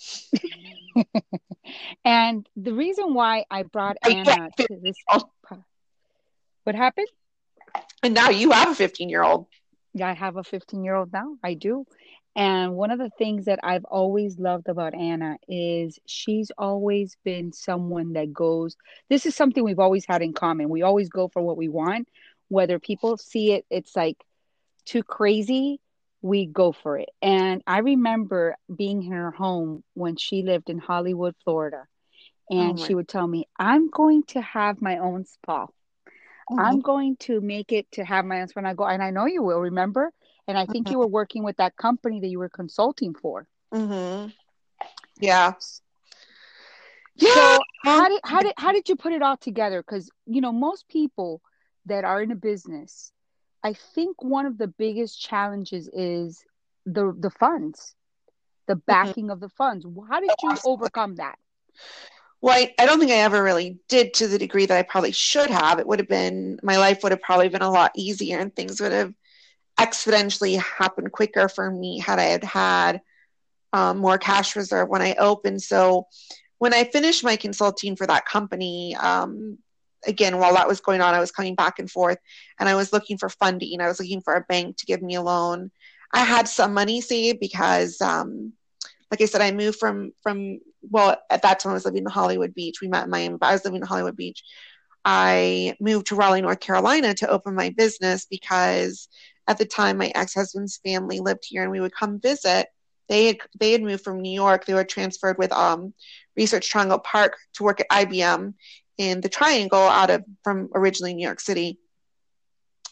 and 2.05 2.49
the 2.57 2.73
reason 2.73 3.15
why 3.15 3.45
I 3.51 3.63
brought 3.63 3.97
Anna 4.05 4.51
to 4.57 4.69
this 4.83 4.97
what 6.65 6.77
happened? 6.77 7.09
And 8.03 8.15
now 8.15 8.31
you 8.31 8.51
have 8.53 8.71
a 8.71 8.75
15 8.75 9.09
year 9.09 9.23
old. 9.23 9.47
Yeah, 9.93 10.09
I 10.09 10.13
have 10.13 10.37
a 10.37 10.45
15 10.45 10.85
year 10.85 10.95
old 10.95 11.13
now. 11.13 11.37
I 11.43 11.55
do. 11.55 11.87
And 12.37 12.75
one 12.75 12.93
of 12.93 12.99
the 12.99 13.11
things 13.19 13.47
that 13.47 13.59
I've 13.63 13.85
always 13.85 14.39
loved 14.39 14.69
about 14.69 14.95
Anna 14.95 15.37
is 15.49 15.99
she's 16.07 16.53
always 16.57 17.17
been 17.25 17.53
someone 17.53 18.13
that 18.13 18.33
goes, 18.33 18.77
this 19.09 19.27
is 19.27 19.35
something 19.35 19.65
we've 19.65 19.81
always 19.81 20.05
had 20.07 20.23
in 20.23 20.33
common. 20.33 20.69
We 20.69 20.83
always 20.83 21.09
go 21.09 21.29
for 21.29 21.43
what 21.43 21.57
we 21.57 21.69
want. 21.69 22.09
Whether 22.51 22.79
people 22.79 23.17
see 23.17 23.53
it, 23.53 23.65
it's 23.71 23.97
like 23.97 24.19
too 24.85 25.03
crazy, 25.03 25.81
we 26.21 26.47
go 26.47 26.73
for 26.73 26.99
it. 26.99 27.09
And 27.23 27.63
I 27.67 27.79
remember 27.79 28.57
being 28.75 29.03
in 29.03 29.13
her 29.13 29.31
home 29.31 29.83
when 29.95 30.17
she 30.17 30.43
lived 30.43 30.69
in 30.69 30.79
Hollywood, 30.79 31.35
Florida. 31.45 31.85
And 32.51 32.79
oh 32.79 32.85
she 32.85 32.95
would 32.95 33.09
tell 33.09 33.27
me, 33.27 33.47
I'm 33.59 33.89
going 33.89 34.25
to 34.29 34.41
have 34.41 34.83
my 34.83 34.99
own 34.99 35.25
spa. 35.25 35.67
Mm-hmm. 35.67 36.59
I'm 36.59 36.81
going 36.81 37.17
to 37.19 37.41
make 37.41 37.71
it 37.73 37.91
to 37.93 38.05
have 38.05 38.25
my 38.25 38.43
own 38.43 38.49
when 38.55 38.67
I 38.67 38.75
go, 38.75 38.85
and 38.85 39.03
I 39.03 39.11
know 39.11 39.27
you 39.27 39.43
will 39.43 39.61
remember. 39.61 40.11
And 40.49 40.59
I 40.59 40.67
think 40.67 40.87
mm-hmm. 40.87 40.95
you 40.95 40.99
were 40.99 41.07
working 41.07 41.45
with 41.45 41.59
that 41.59 41.77
company 41.77 42.19
that 42.21 42.27
you 42.27 42.41
were 42.41 42.49
consulting 42.49 43.15
for. 43.15 43.47
Mm-hmm. 43.73 44.31
Yeah. 45.21 45.53
Yeah. 47.15 47.35
So 47.35 47.59
how 47.85 48.09
did 48.09 48.21
how 48.25 48.41
did 48.41 48.55
how 48.57 48.73
did 48.73 48.89
you 48.89 48.97
put 48.97 49.13
it 49.13 49.23
all 49.23 49.37
together? 49.37 49.83
Because 49.83 50.11
you 50.27 50.41
know 50.41 50.53
most 50.53 50.89
people 50.89 51.41
that 51.87 52.05
are 52.05 52.23
in 52.23 52.31
a 52.31 52.37
business, 52.37 53.13
I 53.63 53.75
think 53.75 54.23
one 54.23 54.47
of 54.47 54.59
the 54.59 54.69
biggest 54.69 55.21
challenges 55.21 55.89
is 55.93 56.45
the 56.87 57.15
the 57.19 57.31
funds, 57.31 57.95
the 58.67 58.75
mm-hmm. 58.75 58.83
backing 58.87 59.31
of 59.31 59.41
the 59.41 59.49
funds. 59.49 59.87
How 60.09 60.21
did 60.21 60.31
you 60.43 60.57
overcome 60.65 61.17
that? 61.17 61.39
well, 62.41 62.57
I, 62.57 62.75
I 62.79 62.87
don't 62.87 62.99
think 62.99 63.13
I 63.13 63.17
ever 63.17 63.43
really 63.43 63.79
did 63.89 64.15
to 64.15 64.29
the 64.29 64.39
degree 64.39 64.67
that 64.67 64.79
I 64.79 64.83
probably 64.83 65.13
should 65.13 65.51
have. 65.51 65.79
It 65.79 65.87
would 65.87 65.99
have 65.99 66.09
been, 66.09 66.59
my 66.63 66.79
life 66.79 67.03
would 67.03 67.13
have 67.13 67.21
probably 67.21 67.49
been 67.49 67.63
a 67.63 67.71
lot 67.71 67.93
easier 67.95 68.39
and 68.39 68.55
things 68.55 68.81
would 68.81 68.93
have 68.93 69.13
exponentially 69.79 70.59
happened 70.59 71.13
quicker 71.13 71.49
for 71.49 71.71
me 71.71 71.99
had 71.99 72.19
I 72.19 72.25
had 72.25 72.45
had 72.45 73.01
um, 73.73 73.99
more 73.99 74.19
cash 74.19 74.57
reserve 74.57 74.89
when 74.89 75.03
I 75.03 75.15
opened. 75.15 75.63
So 75.63 76.07
when 76.59 76.73
I 76.73 76.85
finished 76.85 77.25
my 77.25 77.37
consulting 77.37 77.95
for 77.95 78.07
that 78.07 78.25
company, 78.25 78.97
um, 78.97 79.59
again, 80.07 80.39
while 80.39 80.55
that 80.55 80.69
was 80.69 80.81
going 80.81 81.01
on, 81.01 81.15
I 81.15 81.21
was 81.21 81.33
coming 81.33 81.55
back 81.55 81.79
and 81.79 81.91
forth 81.91 82.19
and 82.59 82.69
I 82.69 82.75
was 82.75 82.93
looking 82.93 83.19
for 83.19 83.29
funding. 83.29 83.81
I 83.81 83.89
was 83.89 84.01
looking 84.01 84.21
for 84.21 84.35
a 84.35 84.43
bank 84.43 84.77
to 84.79 84.87
give 84.87 85.03
me 85.03 85.15
a 85.15 85.23
loan. 85.23 85.71
I 86.13 86.25
had 86.25 86.49
some 86.49 86.75
money 86.75 87.01
saved 87.01 87.41
because, 87.41 88.01
um, 88.01 88.53
like 89.11 89.21
I 89.21 89.27
said, 89.27 89.41
I 89.41 89.53
moved 89.53 89.79
from 89.79 90.13
from 90.23 90.61
well 90.83 91.17
at 91.31 91.43
that 91.43 91.61
time 91.61 91.71
I 91.71 91.75
was 91.75 91.85
living 91.85 92.05
in 92.05 92.11
Hollywood 92.11 92.55
Beach. 92.55 92.81
We 92.81 92.89
met 92.89 93.05
in 93.05 93.11
Miami, 93.11 93.37
but 93.37 93.49
I 93.49 93.53
was 93.53 93.65
living 93.65 93.81
in 93.81 93.87
Hollywood 93.87 94.17
Beach. 94.17 94.43
I 95.05 95.77
moved 95.81 96.09
to 96.09 96.15
Raleigh, 96.15 96.43
North 96.43 96.61
Carolina 96.61 97.15
to 97.15 97.29
open 97.29 97.55
my 97.55 97.71
business 97.71 98.27
because 98.27 99.09
at 99.49 99.59
the 99.59 99.65
time 99.65 99.99
my 99.99 100.13
ex-husband's 100.15 100.79
family 100.85 101.21
lived 101.21 101.45
here 101.47 101.63
and 101.63 101.73
we 101.73 101.81
would 101.81 101.95
come 101.95 102.21
visit. 102.21 102.69
They 103.09 103.27
had 103.27 103.39
they 103.59 103.73
had 103.73 103.83
moved 103.83 104.05
from 104.05 104.21
New 104.21 104.33
York. 104.33 104.65
They 104.65 104.75
were 104.75 104.85
transferred 104.85 105.39
with 105.39 105.53
um, 105.53 105.95
Research 106.37 106.69
Triangle 106.69 106.99
Park 106.99 107.37
to 107.55 107.65
work 107.65 107.81
at 107.81 107.89
IBM 107.91 108.55
in 109.01 109.21
the 109.21 109.29
Triangle 109.29 109.79
out 109.79 110.11
of 110.11 110.25
from 110.45 110.69
originally 110.75 111.15
New 111.15 111.25
York 111.25 111.41
City. 111.41 111.79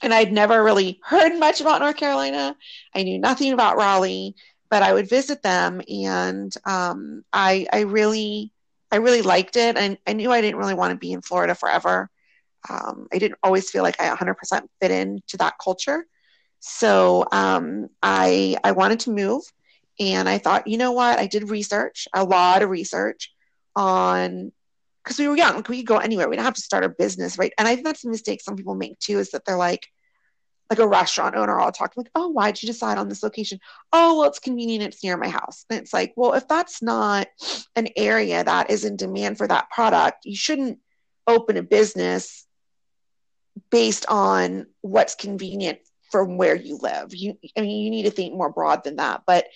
And 0.00 0.14
I'd 0.14 0.32
never 0.32 0.62
really 0.62 1.00
heard 1.04 1.38
much 1.38 1.60
about 1.60 1.80
North 1.80 1.96
Carolina. 1.96 2.56
I 2.94 3.02
knew 3.02 3.18
nothing 3.18 3.52
about 3.52 3.76
Raleigh 3.76 4.34
but 4.70 4.82
I 4.82 4.92
would 4.92 5.08
visit 5.08 5.42
them, 5.42 5.80
and 5.88 6.52
um, 6.64 7.24
I 7.32 7.66
I 7.72 7.80
really 7.80 8.52
I 8.90 8.96
really 8.96 9.22
liked 9.22 9.56
it, 9.56 9.76
and 9.76 9.98
I 10.06 10.12
knew 10.12 10.30
I 10.30 10.40
didn't 10.40 10.58
really 10.58 10.74
want 10.74 10.92
to 10.92 10.98
be 10.98 11.12
in 11.12 11.22
Florida 11.22 11.54
forever. 11.54 12.10
Um, 12.68 13.08
I 13.12 13.18
didn't 13.18 13.38
always 13.42 13.70
feel 13.70 13.82
like 13.82 14.00
I 14.00 14.14
100% 14.14 14.62
fit 14.80 14.90
into 14.90 15.36
that 15.38 15.54
culture, 15.62 16.06
so 16.60 17.24
um, 17.32 17.88
I 18.02 18.56
I 18.64 18.72
wanted 18.72 19.00
to 19.00 19.10
move, 19.10 19.42
and 19.98 20.28
I 20.28 20.38
thought, 20.38 20.66
you 20.66 20.78
know 20.78 20.92
what? 20.92 21.18
I 21.18 21.26
did 21.26 21.50
research, 21.50 22.08
a 22.14 22.24
lot 22.24 22.62
of 22.62 22.70
research 22.70 23.32
on 23.74 24.52
because 25.08 25.18
we 25.18 25.26
were 25.26 25.36
young, 25.36 25.56
Like 25.56 25.68
we 25.68 25.78
could 25.78 25.86
go 25.86 25.96
anywhere. 25.96 26.28
We 26.28 26.36
didn't 26.36 26.44
have 26.44 26.54
to 26.54 26.60
start 26.60 26.84
a 26.84 26.90
business, 26.90 27.38
right? 27.38 27.52
And 27.56 27.66
I 27.66 27.74
think 27.74 27.86
that's 27.86 28.04
a 28.04 28.10
mistake 28.10 28.42
some 28.42 28.56
people 28.56 28.74
make 28.74 28.98
too, 28.98 29.18
is 29.18 29.30
that 29.30 29.46
they're 29.46 29.56
like, 29.56 29.86
like 30.70 30.80
a 30.80 30.86
restaurant 30.86 31.34
owner 31.34 31.58
all 31.58 31.72
talking 31.72 32.02
like 32.02 32.10
oh 32.14 32.28
why'd 32.28 32.62
you 32.62 32.66
decide 32.66 32.98
on 32.98 33.08
this 33.08 33.22
location? 33.22 33.58
Oh 33.90 34.18
well 34.18 34.28
it's 34.28 34.38
convenient 34.38 34.84
it's 34.84 35.02
near 35.02 35.16
my 35.16 35.28
house. 35.28 35.64
And 35.70 35.78
it's 35.80 35.94
like 35.94 36.12
well 36.14 36.34
if 36.34 36.46
that's 36.46 36.82
not 36.82 37.28
an 37.74 37.88
area 37.96 38.44
that 38.44 38.70
is 38.70 38.84
in 38.84 38.96
demand 38.96 39.38
for 39.38 39.46
that 39.46 39.70
product 39.70 40.26
you 40.26 40.36
shouldn't 40.36 40.78
open 41.26 41.56
a 41.56 41.62
business 41.62 42.46
based 43.70 44.04
on 44.10 44.66
what's 44.82 45.14
convenient 45.14 45.78
from 46.12 46.36
where 46.36 46.54
you 46.54 46.76
live. 46.82 47.14
You 47.14 47.38
i 47.56 47.62
mean 47.62 47.82
you 47.82 47.90
need 47.90 48.02
to 48.02 48.10
think 48.10 48.34
more 48.34 48.52
broad 48.52 48.84
than 48.84 48.96
that. 48.96 49.22
But 49.26 49.46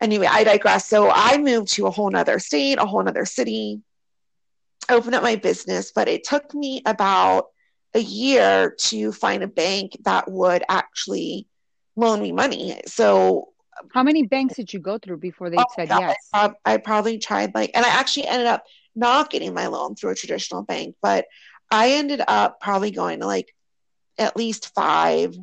anyway 0.00 0.28
i 0.30 0.44
digress. 0.44 0.88
So 0.88 1.10
i 1.10 1.36
moved 1.36 1.74
to 1.74 1.86
a 1.86 1.90
whole 1.90 2.08
nother 2.08 2.38
state 2.38 2.78
a 2.78 2.86
whole 2.86 3.02
nother 3.02 3.26
city 3.26 3.82
opened 4.88 5.14
up 5.14 5.22
my 5.22 5.36
business 5.36 5.92
but 5.94 6.08
it 6.08 6.24
took 6.24 6.54
me 6.54 6.82
about 6.86 7.46
a 7.94 8.00
year 8.00 8.74
to 8.78 9.12
find 9.12 9.42
a 9.42 9.48
bank 9.48 9.96
that 10.04 10.30
would 10.30 10.62
actually 10.68 11.46
loan 11.96 12.22
me 12.22 12.32
money. 12.32 12.80
So, 12.86 13.48
how 13.92 14.02
many 14.02 14.24
banks 14.24 14.54
did 14.54 14.72
you 14.72 14.80
go 14.80 14.98
through 14.98 15.18
before 15.18 15.50
they 15.50 15.56
oh 15.56 15.64
said 15.74 15.88
God, 15.88 16.00
yes? 16.00 16.16
I, 16.32 16.52
I, 16.64 16.76
probably 16.76 17.18
tried 17.18 17.54
like, 17.54 17.70
and 17.74 17.84
I 17.84 17.88
actually 17.88 18.26
ended 18.26 18.46
up 18.46 18.64
not 18.94 19.30
getting 19.30 19.54
my 19.54 19.66
loan 19.66 19.94
through 19.94 20.10
a 20.10 20.14
traditional 20.14 20.62
bank, 20.62 20.96
but 21.02 21.26
I 21.70 21.92
ended 21.92 22.22
up 22.26 22.60
probably 22.60 22.90
going 22.90 23.20
to 23.20 23.26
like 23.26 23.54
at 24.18 24.36
least 24.36 24.74
five 24.74 25.36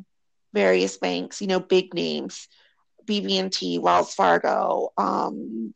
various 0.52 0.96
banks, 0.98 1.40
you 1.40 1.48
know, 1.48 1.60
big 1.60 1.92
names, 1.92 2.48
BB&T, 3.04 3.78
Wells 3.78 4.14
Fargo, 4.14 4.90
um, 4.96 5.74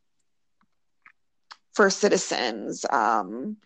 First 1.75 1.99
Citizens, 1.99 2.85
um, 2.91 3.57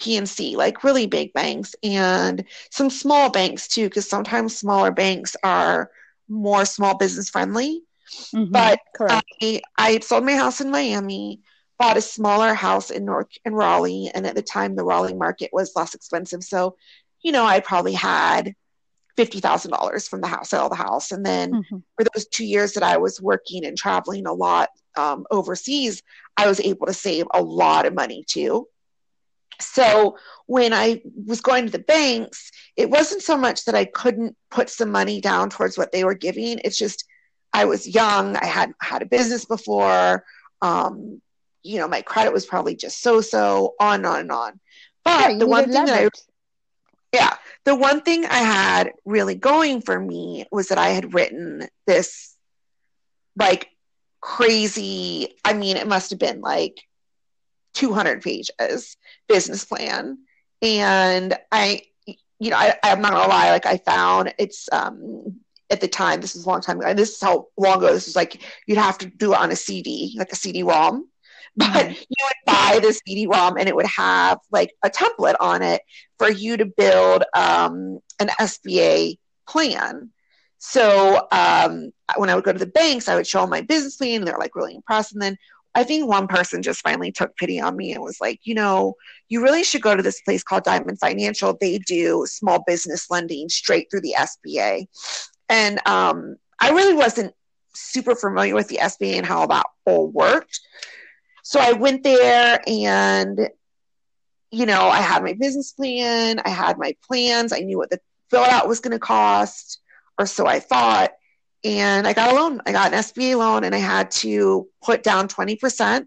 PNC, 0.00 0.56
like 0.56 0.84
really 0.84 1.06
big 1.06 1.32
banks, 1.32 1.74
and 1.82 2.44
some 2.70 2.90
small 2.90 3.30
banks 3.30 3.68
too, 3.68 3.88
because 3.88 4.08
sometimes 4.08 4.56
smaller 4.56 4.90
banks 4.90 5.36
are 5.42 5.90
more 6.28 6.64
small 6.64 6.96
business 6.96 7.30
friendly. 7.30 7.82
Mm-hmm, 8.34 8.52
but 8.52 8.80
correct. 8.94 9.26
I, 9.42 9.60
I 9.76 9.98
sold 10.00 10.24
my 10.24 10.34
house 10.34 10.60
in 10.60 10.70
Miami, 10.70 11.40
bought 11.78 11.96
a 11.96 12.02
smaller 12.02 12.54
house 12.54 12.90
in 12.90 13.04
North 13.04 13.28
in 13.44 13.54
Raleigh, 13.54 14.10
and 14.14 14.26
at 14.26 14.34
the 14.34 14.42
time 14.42 14.76
the 14.76 14.84
Raleigh 14.84 15.14
market 15.14 15.50
was 15.52 15.72
less 15.76 15.94
expensive. 15.94 16.42
So, 16.42 16.76
you 17.22 17.32
know, 17.32 17.44
I 17.44 17.60
probably 17.60 17.94
had 17.94 18.54
fifty 19.16 19.40
thousand 19.40 19.72
dollars 19.72 20.08
from 20.08 20.20
the 20.20 20.28
house, 20.28 20.50
sale 20.50 20.64
of 20.64 20.70
the 20.70 20.76
house, 20.76 21.10
and 21.10 21.26
then 21.26 21.52
mm-hmm. 21.52 21.78
for 21.96 22.04
those 22.14 22.26
two 22.28 22.46
years 22.46 22.72
that 22.74 22.82
I 22.82 22.96
was 22.96 23.20
working 23.20 23.66
and 23.66 23.76
traveling 23.76 24.26
a 24.26 24.32
lot 24.32 24.70
um, 24.98 25.26
overseas, 25.30 26.02
I 26.36 26.48
was 26.48 26.60
able 26.60 26.86
to 26.86 26.92
save 26.92 27.26
a 27.32 27.40
lot 27.40 27.86
of 27.86 27.94
money 27.94 28.24
too. 28.26 28.66
So 29.60 30.18
when 30.46 30.72
I 30.72 31.02
was 31.26 31.40
going 31.40 31.66
to 31.66 31.72
the 31.72 31.78
banks, 31.78 32.50
it 32.76 32.90
wasn't 32.90 33.22
so 33.22 33.36
much 33.36 33.64
that 33.64 33.74
I 33.74 33.84
couldn't 33.84 34.36
put 34.50 34.70
some 34.70 34.90
money 34.90 35.20
down 35.20 35.50
towards 35.50 35.78
what 35.78 35.92
they 35.92 36.04
were 36.04 36.14
giving. 36.14 36.60
It's 36.64 36.78
just 36.78 37.04
I 37.52 37.64
was 37.64 37.88
young. 37.88 38.36
I 38.36 38.46
hadn't 38.46 38.76
had 38.80 39.02
a 39.02 39.06
business 39.06 39.44
before. 39.44 40.24
Um, 40.62 41.20
you 41.62 41.78
know, 41.78 41.88
my 41.88 42.02
credit 42.02 42.32
was 42.32 42.46
probably 42.46 42.76
just 42.76 43.00
so 43.00 43.20
so 43.20 43.74
on 43.80 43.96
and 43.96 44.06
on 44.06 44.20
and 44.20 44.32
on. 44.32 44.60
But 45.04 45.32
yeah, 45.32 45.38
the 45.38 45.46
one 45.46 45.64
thing 45.64 45.84
that 45.86 46.02
I 46.02 46.08
yeah, 47.12 47.34
the 47.64 47.74
one 47.74 48.02
thing 48.02 48.26
I 48.26 48.38
had 48.38 48.92
really 49.04 49.34
going 49.34 49.80
for 49.80 49.98
me 49.98 50.44
was 50.52 50.68
that 50.68 50.78
I 50.78 50.90
had 50.90 51.14
written 51.14 51.66
this 51.86 52.36
like 53.36 53.68
crazy. 54.20 55.36
I 55.44 55.52
mean, 55.52 55.76
it 55.76 55.86
must 55.86 56.10
have 56.10 56.18
been 56.18 56.40
like 56.40 56.80
200 57.74 58.22
pages 58.22 58.96
business 59.28 59.64
plan. 59.64 60.18
And 60.62 61.36
I, 61.52 61.82
you 62.38 62.50
know, 62.50 62.56
I, 62.56 62.74
I'm 62.82 63.00
not 63.00 63.12
gonna 63.12 63.28
lie, 63.28 63.50
like 63.50 63.66
I 63.66 63.78
found 63.78 64.34
it's, 64.38 64.68
um, 64.72 65.40
at 65.70 65.80
the 65.80 65.88
time, 65.88 66.20
this 66.20 66.34
is 66.34 66.44
a 66.44 66.48
long 66.48 66.60
time 66.60 66.80
ago. 66.80 66.94
This 66.94 67.10
is 67.10 67.20
how 67.20 67.48
long 67.56 67.78
ago 67.78 67.92
this 67.92 68.08
is 68.08 68.16
like 68.16 68.42
you'd 68.66 68.78
have 68.78 68.98
to 68.98 69.06
do 69.06 69.34
it 69.34 69.38
on 69.38 69.50
a 69.50 69.56
CD, 69.56 70.14
like 70.18 70.32
a 70.32 70.36
CD-ROM. 70.36 71.08
But 71.56 71.66
mm-hmm. 71.66 71.90
you 71.90 72.16
would 72.22 72.54
buy 72.54 72.78
this 72.80 73.00
CD-ROM 73.04 73.56
and 73.56 73.68
it 73.68 73.74
would 73.74 73.86
have 73.86 74.38
like 74.52 74.74
a 74.84 74.90
template 74.90 75.34
on 75.40 75.62
it 75.62 75.82
for 76.16 76.30
you 76.30 76.56
to 76.56 76.66
build 76.66 77.24
um, 77.34 77.98
an 78.20 78.28
SBA 78.28 79.18
plan. 79.48 80.10
So 80.58 81.26
um, 81.30 81.92
when 82.16 82.30
I 82.30 82.34
would 82.34 82.44
go 82.44 82.52
to 82.52 82.58
the 82.58 82.66
banks, 82.66 83.08
I 83.08 83.14
would 83.14 83.26
show 83.26 83.40
them 83.40 83.50
my 83.50 83.60
business 83.60 83.96
plan, 83.96 84.16
and 84.16 84.26
they're 84.26 84.38
like 84.38 84.56
really 84.56 84.74
impressed. 84.74 85.12
And 85.12 85.22
then 85.22 85.36
I 85.74 85.84
think 85.84 86.08
one 86.08 86.26
person 86.26 86.62
just 86.62 86.80
finally 86.80 87.12
took 87.12 87.36
pity 87.36 87.60
on 87.60 87.76
me 87.76 87.92
and 87.92 88.02
was 88.02 88.20
like, 88.20 88.40
you 88.42 88.54
know, 88.54 88.94
you 89.28 89.42
really 89.42 89.62
should 89.62 89.82
go 89.82 89.94
to 89.94 90.02
this 90.02 90.20
place 90.22 90.42
called 90.42 90.64
Diamond 90.64 90.98
Financial. 90.98 91.56
They 91.58 91.78
do 91.78 92.24
small 92.26 92.64
business 92.66 93.10
lending 93.10 93.48
straight 93.48 93.88
through 93.90 94.00
the 94.00 94.16
SBA. 94.18 94.88
And 95.48 95.86
um, 95.86 96.36
I 96.58 96.70
really 96.70 96.94
wasn't 96.94 97.34
super 97.74 98.14
familiar 98.14 98.54
with 98.54 98.68
the 98.68 98.78
SBA 98.78 99.18
and 99.18 99.26
how 99.26 99.46
that 99.46 99.66
all 99.84 100.08
worked. 100.08 100.58
So 101.44 101.60
I 101.60 101.72
went 101.72 102.02
there 102.02 102.60
and, 102.66 103.48
you 104.50 104.66
know, 104.66 104.88
I 104.88 105.00
had 105.00 105.22
my 105.22 105.34
business 105.34 105.72
plan, 105.72 106.40
I 106.44 106.48
had 106.48 106.76
my 106.78 106.94
plans, 107.06 107.52
I 107.52 107.60
knew 107.60 107.78
what 107.78 107.90
the 107.90 108.00
fill 108.30 108.42
out 108.42 108.68
was 108.68 108.80
going 108.80 108.92
to 108.92 108.98
cost, 108.98 109.80
or 110.18 110.26
so 110.26 110.46
I 110.46 110.60
thought 110.60 111.12
and 111.64 112.06
I 112.06 112.12
got 112.12 112.32
a 112.32 112.34
loan. 112.34 112.60
I 112.66 112.72
got 112.72 112.92
an 112.92 112.98
SBA 113.00 113.36
loan, 113.36 113.64
and 113.64 113.74
I 113.74 113.78
had 113.78 114.10
to 114.12 114.68
put 114.82 115.02
down 115.02 115.28
20% 115.28 116.06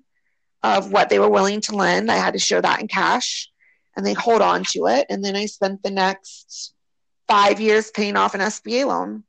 of 0.63 0.91
what 0.91 1.09
they 1.09 1.19
were 1.19 1.29
willing 1.29 1.61
to 1.61 1.75
lend. 1.75 2.11
I 2.11 2.15
had 2.15 2.33
to 2.33 2.39
show 2.39 2.61
that 2.61 2.79
in 2.79 2.87
cash, 2.87 3.49
and 3.95 4.05
they 4.05 4.13
hold 4.13 4.41
on 4.41 4.63
to 4.71 4.87
it. 4.87 5.07
And 5.09 5.23
then 5.23 5.35
I 5.35 5.47
spent 5.47 5.83
the 5.83 5.91
next 5.91 6.73
five 7.27 7.59
years 7.59 7.91
paying 7.91 8.15
off 8.15 8.33
an 8.33 8.41
SBA 8.41 8.85
loan, 8.85 9.23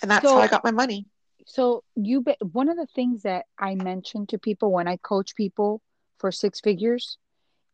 and 0.00 0.10
that's 0.10 0.26
so, 0.26 0.34
how 0.34 0.40
I 0.40 0.48
got 0.48 0.64
my 0.64 0.72
money. 0.72 1.06
So 1.46 1.84
you, 1.94 2.22
be, 2.22 2.36
one 2.40 2.68
of 2.68 2.76
the 2.76 2.88
things 2.94 3.22
that 3.22 3.46
I 3.58 3.74
mention 3.74 4.26
to 4.28 4.38
people 4.38 4.72
when 4.72 4.88
I 4.88 4.96
coach 4.96 5.36
people 5.36 5.80
for 6.18 6.32
six 6.32 6.60
figures 6.60 7.18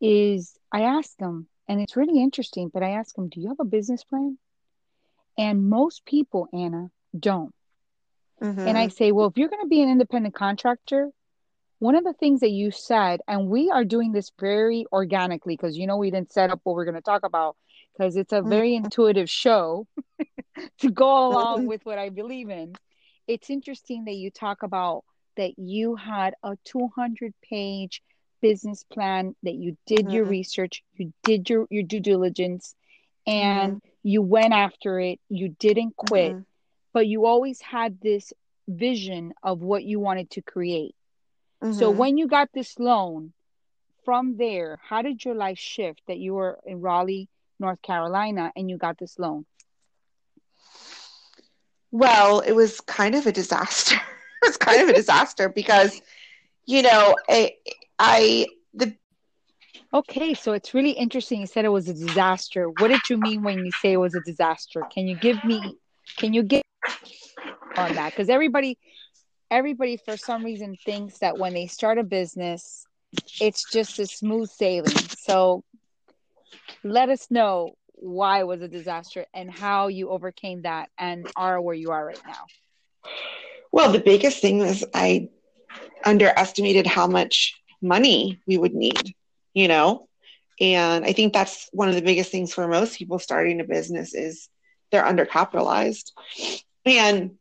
is 0.00 0.54
I 0.70 0.82
ask 0.82 1.16
them, 1.16 1.48
and 1.66 1.80
it's 1.80 1.96
really 1.96 2.22
interesting. 2.22 2.70
But 2.72 2.82
I 2.82 2.90
ask 2.90 3.14
them, 3.14 3.28
"Do 3.28 3.40
you 3.40 3.48
have 3.48 3.60
a 3.60 3.64
business 3.64 4.04
plan?" 4.04 4.36
And 5.38 5.70
most 5.70 6.04
people, 6.04 6.48
Anna, 6.52 6.90
don't. 7.18 7.54
Mm-hmm. 8.42 8.60
And 8.60 8.76
I 8.76 8.88
say, 8.88 9.12
well, 9.12 9.28
if 9.28 9.38
you're 9.38 9.48
going 9.48 9.62
to 9.62 9.68
be 9.68 9.82
an 9.82 9.88
independent 9.88 10.34
contractor, 10.34 11.10
one 11.78 11.94
of 11.94 12.04
the 12.04 12.12
things 12.12 12.40
that 12.40 12.50
you 12.50 12.70
said, 12.70 13.20
and 13.28 13.48
we 13.48 13.70
are 13.70 13.84
doing 13.84 14.12
this 14.12 14.32
very 14.38 14.84
organically 14.92 15.56
because 15.56 15.76
you 15.76 15.86
know 15.86 15.96
we 15.96 16.10
didn't 16.10 16.32
set 16.32 16.50
up 16.50 16.60
what 16.64 16.74
we're 16.74 16.84
going 16.84 16.96
to 16.96 17.00
talk 17.00 17.24
about 17.24 17.56
because 17.96 18.16
it's 18.16 18.32
a 18.32 18.42
very 18.42 18.72
mm-hmm. 18.72 18.86
intuitive 18.86 19.30
show 19.30 19.86
to 20.80 20.90
go 20.90 21.28
along 21.28 21.66
with 21.66 21.84
what 21.84 21.98
I 21.98 22.08
believe 22.08 22.50
in. 22.50 22.74
It's 23.26 23.50
interesting 23.50 24.04
that 24.06 24.14
you 24.14 24.30
talk 24.30 24.62
about 24.62 25.04
that 25.36 25.58
you 25.58 25.94
had 25.94 26.34
a 26.42 26.56
200 26.64 27.32
page 27.48 28.02
business 28.40 28.84
plan, 28.84 29.34
that 29.42 29.54
you 29.54 29.76
did 29.86 30.00
Mm-hmm. 30.00 30.10
your 30.10 30.24
research, 30.24 30.82
you 30.96 31.12
did 31.22 31.48
your, 31.48 31.66
your 31.70 31.82
due 31.82 32.00
diligence, 32.00 32.74
and 33.28 33.78
Mm-hmm. 33.78 33.92
you 34.02 34.22
went 34.22 34.54
after 34.54 35.00
it. 35.00 35.20
You 35.28 35.50
didn't 35.60 35.96
quit, 35.96 36.36
Mhm. 36.36 36.56
but 36.92 37.06
you 37.06 37.26
always 37.26 37.60
had 37.62 38.00
this 38.00 38.32
vision 38.68 39.34
of 39.42 39.60
what 39.62 39.84
you 39.84 40.00
wanted 40.00 40.30
to 40.32 40.42
create. 40.42 40.94
So 41.68 41.90
Mhm. 41.90 41.90
when 41.90 42.18
you 42.18 42.26
got 42.28 42.50
this 42.52 42.78
loan, 42.78 43.34
from 44.04 44.36
there, 44.36 44.78
how 44.88 45.02
did 45.02 45.24
your 45.24 45.34
life 45.34 45.58
shift 45.58 46.02
that 46.06 46.18
you 46.18 46.34
were 46.34 46.58
in 46.64 46.80
Raleigh, 46.80 47.28
North 47.58 47.82
Carolina, 47.82 48.52
and 48.56 48.70
you 48.70 48.78
got 48.78 48.98
this 48.98 49.18
loan? 49.18 49.46
Well, 51.90 52.40
it 52.40 52.52
was 52.52 52.80
kind 52.80 53.14
of 53.14 53.26
a 53.26 53.32
disaster. 53.32 53.96
it 54.42 54.46
was 54.46 54.56
kind 54.56 54.82
of 54.82 54.88
a 54.88 54.94
disaster 54.94 55.48
because, 55.48 56.00
you 56.66 56.82
know, 56.82 57.16
I, 57.98 58.46
Okay, 59.92 60.34
so 60.34 60.52
it's 60.52 60.74
really 60.74 60.90
interesting. 60.90 61.40
You 61.40 61.46
said 61.46 61.64
it 61.64 61.70
was 61.70 61.88
a 61.88 61.94
disaster. 61.94 62.68
What 62.68 62.88
did 62.88 63.08
you 63.08 63.16
mean 63.16 63.42
when 63.42 63.64
you 63.64 63.72
say 63.72 63.92
it 63.92 63.96
was 63.96 64.14
a 64.14 64.20
disaster? 64.20 64.84
Can 64.90 65.06
you 65.06 65.16
give 65.16 65.42
me, 65.44 65.78
can 66.18 66.34
you 66.34 66.42
get 66.42 66.62
on 67.76 67.94
that? 67.94 68.12
Because 68.12 68.28
everybody, 68.28 68.78
everybody 69.50 69.96
for 69.96 70.16
some 70.16 70.44
reason 70.44 70.76
thinks 70.84 71.18
that 71.20 71.38
when 71.38 71.54
they 71.54 71.66
start 71.66 71.98
a 71.98 72.04
business, 72.04 72.86
it's 73.40 73.64
just 73.70 73.98
a 73.98 74.06
smooth 74.06 74.50
sailing. 74.50 75.08
So 75.18 75.64
let 76.84 77.08
us 77.08 77.30
know 77.30 77.76
why 77.94 78.40
it 78.40 78.46
was 78.46 78.62
a 78.62 78.68
disaster 78.68 79.26
and 79.34 79.50
how 79.50 79.88
you 79.88 80.10
overcame 80.10 80.62
that 80.62 80.90
and 80.98 81.26
are 81.34 81.60
where 81.60 81.74
you 81.74 81.90
are 81.90 82.06
right 82.06 82.22
now. 82.26 82.44
well, 83.72 83.90
the 83.92 84.00
biggest 84.00 84.40
thing 84.40 84.58
was 84.58 84.84
I 84.94 85.28
underestimated 86.04 86.86
how 86.86 87.06
much 87.06 87.54
money 87.80 88.40
we 88.46 88.58
would 88.58 88.74
need, 88.74 89.14
you 89.54 89.68
know, 89.68 90.08
and 90.60 91.04
I 91.04 91.12
think 91.12 91.32
that's 91.32 91.68
one 91.72 91.88
of 91.88 91.94
the 91.94 92.02
biggest 92.02 92.30
things 92.30 92.52
for 92.52 92.66
most 92.66 92.98
people 92.98 93.18
starting 93.18 93.60
a 93.60 93.64
business 93.64 94.14
is 94.14 94.48
they're 94.90 95.04
undercapitalized. 95.04 96.12
And 96.84 97.32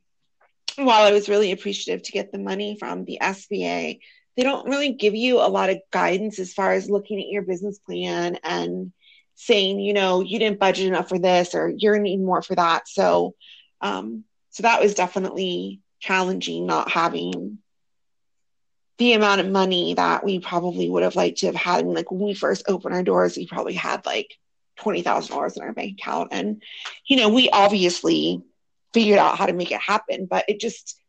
while 0.76 1.04
I 1.04 1.12
was 1.12 1.30
really 1.30 1.52
appreciative 1.52 2.04
to 2.04 2.12
get 2.12 2.32
the 2.32 2.38
money 2.38 2.78
from 2.80 3.06
the 3.06 3.20
SBA, 3.22 4.00
they 4.36 4.44
don't 4.44 4.70
really 4.70 4.94
give 4.94 5.16
you 5.16 5.40
a 5.40 5.50
lot 5.50 5.72
of 5.72 5.80
guidance 5.92 6.38
as 6.38 6.54
far 6.54 6.74
as 6.74 6.90
looking 6.90 7.20
at 7.20 7.30
your 7.30 7.42
business 7.42 7.80
plan 7.80 8.38
and 8.44 8.94
saying, 9.34 9.80
you 9.80 9.94
know, 9.94 10.22
you 10.22 10.38
didn't 10.38 10.60
budget 10.60 10.88
enough 10.88 11.10
for 11.10 11.18
this 11.18 11.56
or 11.56 11.74
you're 11.76 11.94
gonna 11.94 12.04
need 12.04 12.22
more 12.22 12.44
for 12.44 12.56
that. 12.56 12.88
So, 12.88 13.34
um, 13.82 14.24
so 14.52 14.64
that 14.64 14.82
was 14.82 14.94
definitely 14.94 15.82
challenging 16.00 16.68
not 16.68 16.92
having 16.92 17.58
the 18.98 19.14
amount 19.14 19.42
of 19.42 19.50
money 19.50 19.94
that 19.94 20.24
we 20.24 20.40
probably 20.40 20.90
would 20.90 21.04
have 21.04 21.16
liked 21.16 21.40
to 21.40 21.48
have 21.48 21.56
had. 21.56 21.86
And 21.86 21.94
like 21.94 22.12
when 22.12 22.22
we 22.22 22.34
first 22.34 22.64
opened 22.68 22.96
our 22.96 23.04
doors, 23.04 23.38
we 23.38 23.48
probably 23.48 23.74
had 23.74 24.06
like 24.06 24.38
twenty 24.78 25.02
thousand 25.02 25.36
dollars 25.36 25.56
in 25.58 25.64
our 25.64 25.74
bank 25.74 26.00
account, 26.00 26.30
and 26.32 26.64
you 27.06 27.18
know, 27.18 27.30
we 27.30 27.50
obviously 27.50 28.42
figured 28.94 29.20
out 29.20 29.38
how 29.38 29.46
to 29.46 29.54
make 29.54 29.72
it 29.72 29.82
happen, 29.82 30.26
but 30.26 30.46
it 30.48 30.60
just 30.60 31.00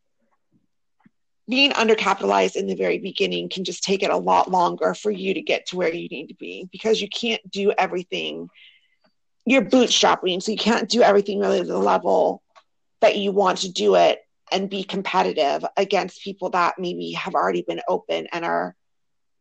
being 1.49 1.71
undercapitalized 1.71 2.57
in 2.57 2.67
the 2.67 2.75
very 2.75 2.99
beginning 2.99 3.49
can 3.49 3.65
just 3.65 3.83
take 3.83 4.03
it 4.03 4.11
a 4.11 4.17
lot 4.17 4.51
longer 4.51 4.93
for 4.93 5.11
you 5.11 5.33
to 5.33 5.41
get 5.41 5.67
to 5.67 5.77
where 5.77 5.93
you 5.93 6.09
need 6.09 6.27
to 6.27 6.35
be 6.35 6.69
because 6.71 7.01
you 7.01 7.09
can't 7.09 7.41
do 7.51 7.73
everything. 7.73 8.51
You're 9.47 9.65
bootstrapping, 9.65 10.43
so 10.43 10.53
you 10.53 10.59
can't 10.59 10.91
do 10.91 11.01
everything 11.01 11.41
really 11.41 11.61
to 11.61 11.67
the 11.67 11.79
level 11.79 12.43
that 13.01 13.17
you 13.17 13.33
want 13.33 13.61
to 13.61 13.73
do 13.73 13.95
it 13.95 14.19
and 14.53 14.71
be 14.71 14.83
competitive 14.85 15.65
against 15.77 16.23
people 16.23 16.51
that 16.51 16.79
maybe 16.79 17.13
have 17.13 17.35
already 17.35 17.63
been 17.63 17.81
open 17.89 18.27
and 18.33 18.45
are 18.45 18.75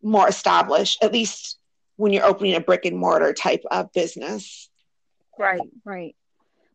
more 0.02 0.28
established, 0.28 1.04
at 1.04 1.14
least 1.14 1.58
when 1.96 2.14
you're 2.14 2.26
opening 2.26 2.56
a 2.56 2.60
brick 2.62 2.86
and 2.86 2.98
mortar 2.98 3.34
type 3.34 3.64
of 3.72 3.92
business. 3.94 4.70
Right, 5.38 5.62
right. 5.86 6.16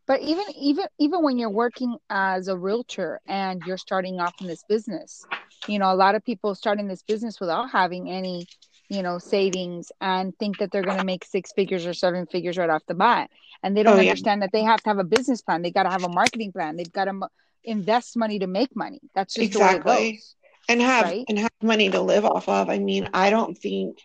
But 0.05 0.21
even 0.21 0.45
even 0.59 0.85
even 0.99 1.23
when 1.23 1.37
you're 1.37 1.49
working 1.49 1.97
as 2.09 2.47
a 2.47 2.57
realtor 2.57 3.21
and 3.25 3.61
you're 3.65 3.77
starting 3.77 4.19
off 4.19 4.35
in 4.41 4.47
this 4.47 4.63
business, 4.67 5.25
you 5.67 5.79
know, 5.79 5.93
a 5.93 5.95
lot 5.95 6.15
of 6.15 6.25
people 6.25 6.53
starting 6.55 6.87
this 6.87 7.03
business 7.03 7.39
without 7.39 7.69
having 7.71 8.09
any, 8.09 8.45
you 8.89 9.01
know, 9.01 9.17
savings 9.17 9.91
and 10.01 10.37
think 10.37 10.57
that 10.57 10.71
they're 10.71 10.83
going 10.83 10.97
to 10.97 11.03
make 11.03 11.23
six 11.23 11.53
figures 11.53 11.85
or 11.85 11.93
seven 11.93 12.25
figures 12.25 12.57
right 12.57 12.69
off 12.69 12.83
the 12.85 12.93
bat, 12.93 13.29
and 13.63 13.77
they 13.77 13.83
don't 13.83 13.93
Oh, 13.93 14.01
yeah. 14.01 14.11
understand 14.11 14.41
that 14.41 14.51
they 14.51 14.63
have 14.63 14.83
to 14.83 14.89
have 14.89 14.99
a 14.99 15.05
business 15.05 15.41
plan. 15.41 15.61
They 15.61 15.71
got 15.71 15.83
to 15.83 15.89
have 15.89 16.03
a 16.03 16.09
marketing 16.09 16.51
plan. 16.51 16.75
They've 16.75 16.91
got 16.91 17.05
to 17.05 17.27
invest 17.63 18.17
money 18.17 18.39
to 18.39 18.47
make 18.47 18.75
money. 18.75 18.99
That's 19.15 19.33
just 19.35 19.53
the 19.53 19.59
way 19.59 19.65
it 19.65 19.75
Exactly. 19.77 20.11
goes. 20.13 20.35
and 20.69 20.81
have 20.81 21.05
Right. 21.05 21.25
and 21.27 21.37
have 21.39 21.51
money 21.61 21.89
to 21.89 22.01
live 22.01 22.23
off 22.25 22.47
of. 22.47 22.69
I 22.69 22.79
mean, 22.79 23.09
I 23.13 23.29
don't 23.29 23.55
think 23.57 23.99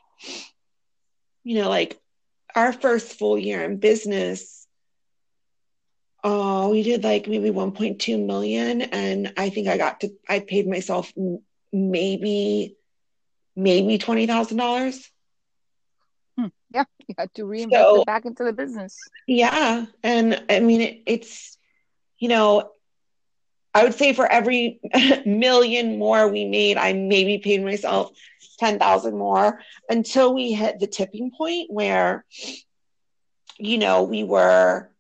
you 1.45 1.55
know, 1.63 1.69
like 1.69 1.99
our 2.55 2.73
first 2.73 3.19
full 3.19 3.39
year 3.39 3.63
in 3.65 3.77
business, 3.79 4.67
oh, 6.25 6.71
we 6.71 6.83
did 6.83 7.05
like 7.05 7.29
maybe 7.29 7.51
1.2 7.51 8.25
million 8.27 8.83
and 8.83 9.33
I 9.37 9.51
think 9.51 9.69
I 9.69 9.77
got 9.79 10.01
to 10.01 10.11
I 10.29 10.41
paid 10.41 10.67
myself 10.69 11.13
maybe 11.73 12.77
maybe 13.57 13.99
$20,000. 13.99 15.11
Hmm. 16.39 16.47
Yeah, 16.73 16.85
you 17.07 17.15
got 17.15 17.33
to 17.35 17.45
reinvest 17.45 17.81
So- 17.83 18.01
it 18.03 18.07
back 18.07 18.25
into 18.25 18.45
the 18.45 18.53
business. 18.53 18.97
Yeah, 19.27 19.87
and 20.03 20.43
I 20.49 20.61
mean 20.61 20.81
it, 20.81 21.03
it's 21.07 21.57
you 22.19 22.29
know 22.29 22.71
I 23.75 23.85
would 23.85 23.95
say 23.95 24.13
for 24.13 24.27
every 24.27 24.81
million 25.27 25.99
more 25.99 26.29
we 26.29 26.45
made, 26.45 26.77
I 26.77 26.93
maybe 26.93 27.39
paid 27.39 27.65
myself 27.65 28.11
ten 28.59 28.79
thousand 28.79 29.17
more 29.17 29.61
until 29.89 30.35
we 30.35 30.53
hit 30.53 30.81
the 30.81 30.87
tipping 30.87 31.31
point 31.37 31.71
where 31.71 32.25
you 33.59 33.79
know 33.79 34.03
we 34.05 34.25
were. 34.25 34.91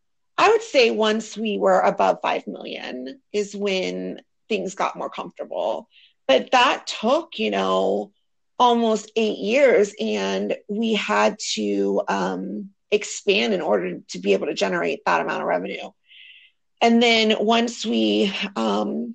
I 0.40 0.50
would 0.50 0.62
say 0.62 0.92
once 0.92 1.36
we 1.36 1.58
were 1.58 1.80
above 1.80 2.18
five 2.22 2.46
million 2.46 3.20
is 3.32 3.56
when 3.56 4.20
things 4.48 4.76
got 4.76 4.96
more 4.96 5.10
comfortable, 5.10 5.88
but 6.28 6.52
that 6.52 6.86
took 6.86 7.38
you 7.38 7.50
know 7.50 8.12
almost 8.58 9.10
eight 9.16 9.38
years, 9.38 9.94
and 10.00 10.56
we 10.68 10.94
had 10.94 11.38
to. 11.54 12.02
Um, 12.08 12.70
expand 12.90 13.52
in 13.52 13.60
order 13.60 14.00
to 14.08 14.18
be 14.18 14.32
able 14.32 14.46
to 14.46 14.54
generate 14.54 15.04
that 15.04 15.20
amount 15.20 15.42
of 15.42 15.48
revenue. 15.48 15.90
And 16.80 17.02
then 17.02 17.36
once 17.40 17.84
we 17.84 18.32
um, 18.56 19.14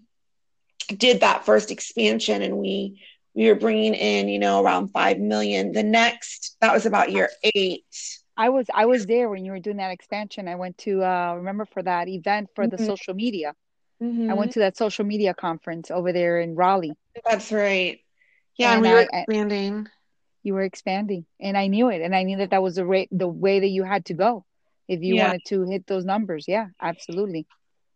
did 0.95 1.21
that 1.21 1.45
first 1.45 1.71
expansion 1.71 2.41
and 2.41 2.57
we 2.57 3.01
we 3.35 3.47
were 3.47 3.55
bringing 3.55 3.95
in, 3.95 4.27
you 4.29 4.37
know, 4.39 4.61
around 4.63 4.89
five 4.89 5.17
million. 5.19 5.71
The 5.71 5.83
next 5.83 6.55
that 6.61 6.73
was 6.73 6.85
about 6.85 7.11
year 7.11 7.29
eight. 7.55 7.83
I 8.37 8.49
was 8.49 8.67
I 8.73 8.85
was 8.85 9.05
there 9.05 9.29
when 9.29 9.45
you 9.45 9.51
were 9.51 9.59
doing 9.59 9.77
that 9.77 9.91
expansion. 9.91 10.47
I 10.47 10.55
went 10.55 10.77
to 10.79 11.03
uh 11.03 11.35
remember 11.35 11.65
for 11.65 11.81
that 11.83 12.07
event 12.07 12.49
for 12.55 12.67
the 12.67 12.77
Mhm. 12.77 12.85
social 12.85 13.13
media. 13.13 13.53
I 14.01 14.33
Mhm. 14.33 14.37
went 14.37 14.51
to 14.53 14.59
that 14.59 14.77
social 14.77 15.05
media 15.05 15.33
conference 15.33 15.89
over 15.91 16.11
there 16.11 16.39
in 16.39 16.55
Raleigh. 16.55 16.93
That's 17.25 17.51
right. 17.51 17.99
Yeah, 18.57 18.75
And 18.75 18.75
and 18.75 18.81
we 18.83 18.89
were 18.93 18.99
I- 18.99 19.07
I- 19.13 19.19
expanding. 19.21 19.87
You 20.43 20.53
were 20.55 20.63
expanding, 20.63 21.25
and 21.39 21.57
I 21.57 21.67
knew 21.67 21.89
it, 21.89 22.01
and 22.01 22.13
I 22.13 22.23
knew 22.23 22.37
that 22.37 22.49
that 22.51 22.61
was 22.61 22.75
the 22.75 22.85
rate, 22.85 23.07
the 23.11 23.27
way 23.27 23.61
that 23.61 23.67
you 23.67 23.83
had 23.83 24.05
to 24.05 24.13
go 24.13 24.45
if 24.87 25.01
you 25.01 25.15
Yeah. 25.15 25.25
wanted 25.25 25.45
to 25.45 25.63
hit 25.63 25.87
those 25.87 26.05
numbers. 26.05 26.45
Yeah, 26.47 26.67
absolutely. 26.81 27.45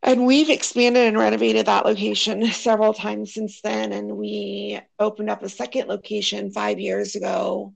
And 0.04 0.26
we've 0.26 0.50
expanded 0.50 1.08
and 1.08 1.18
renovated 1.18 1.66
that 1.66 1.86
location 1.86 2.46
several 2.52 2.94
times 2.94 3.34
since 3.34 3.62
then. 3.62 3.92
And 3.92 4.18
we 4.18 4.80
opened 5.00 5.30
up 5.30 5.44
a 5.44 5.50
second 5.50 5.88
location 5.88 6.52
five 6.52 6.80
years 6.80 7.16
ago 7.16 7.74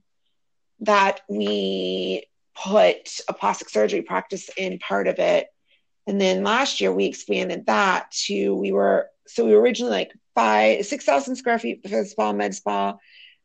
that 0.80 1.20
we 1.28 2.26
put 2.54 3.20
a 3.28 3.32
plastic 3.34 3.68
surgery 3.68 4.02
practice 4.02 4.48
in 4.56 4.78
part 4.78 5.08
of 5.08 5.18
it. 5.18 5.46
And 6.06 6.20
then 6.20 6.42
last 6.42 6.80
year 6.80 6.92
we 6.92 7.06
expanded 7.06 7.66
that 7.66 8.10
to 8.26 8.54
we 8.54 8.72
were 8.72 9.08
so 9.26 9.44
we 9.44 9.54
were 9.54 9.60
originally 9.60 9.92
like 9.92 10.12
five 10.34 10.84
six 10.84 11.04
thousand 11.04 11.36
square 11.36 11.58
feet 11.58 11.82
for 11.82 11.88
the 11.88 12.04
spa 12.04 12.32
med 12.32 12.54
spa 12.54 12.94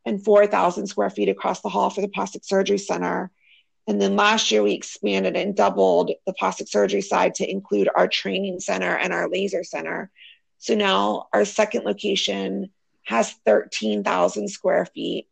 and 0.05 0.23
four 0.23 0.47
thousand 0.47 0.87
square 0.87 1.09
feet 1.09 1.29
across 1.29 1.61
the 1.61 1.69
hall 1.69 1.89
for 1.89 2.01
the 2.01 2.07
plastic 2.07 2.43
surgery 2.43 2.77
center. 2.79 3.31
And 3.87 4.01
then 4.01 4.17
last 4.17 4.51
year 4.51 4.61
we 4.61 4.73
expanded 4.73 5.37
and 5.37 5.55
doubled 5.55 6.11
the 6.25 6.33
plastic 6.33 6.67
surgery 6.67 7.01
side 7.01 7.35
to 7.35 7.49
include 7.49 7.89
our 7.95 8.07
training 8.07 8.59
center 8.59 8.93
and 8.93 9.13
our 9.13 9.29
laser 9.29 9.63
center. 9.63 10.11
So 10.57 10.75
now 10.75 11.27
our 11.31 11.45
second 11.45 11.85
location 11.85 12.71
has 13.03 13.31
13,000 13.45 14.49
square 14.49 14.85
feet. 14.85 15.29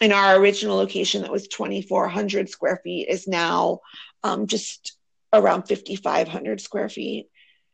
And 0.00 0.14
our 0.14 0.36
original 0.36 0.76
location 0.76 1.22
that 1.22 1.30
was 1.30 1.46
2,400 1.48 2.48
square 2.48 2.80
feet 2.82 3.08
is 3.08 3.28
now 3.28 3.80
um, 4.24 4.46
just 4.46 4.96
around 5.34 5.68
5,500 5.68 6.60
square 6.60 6.88
feet. 6.88 7.28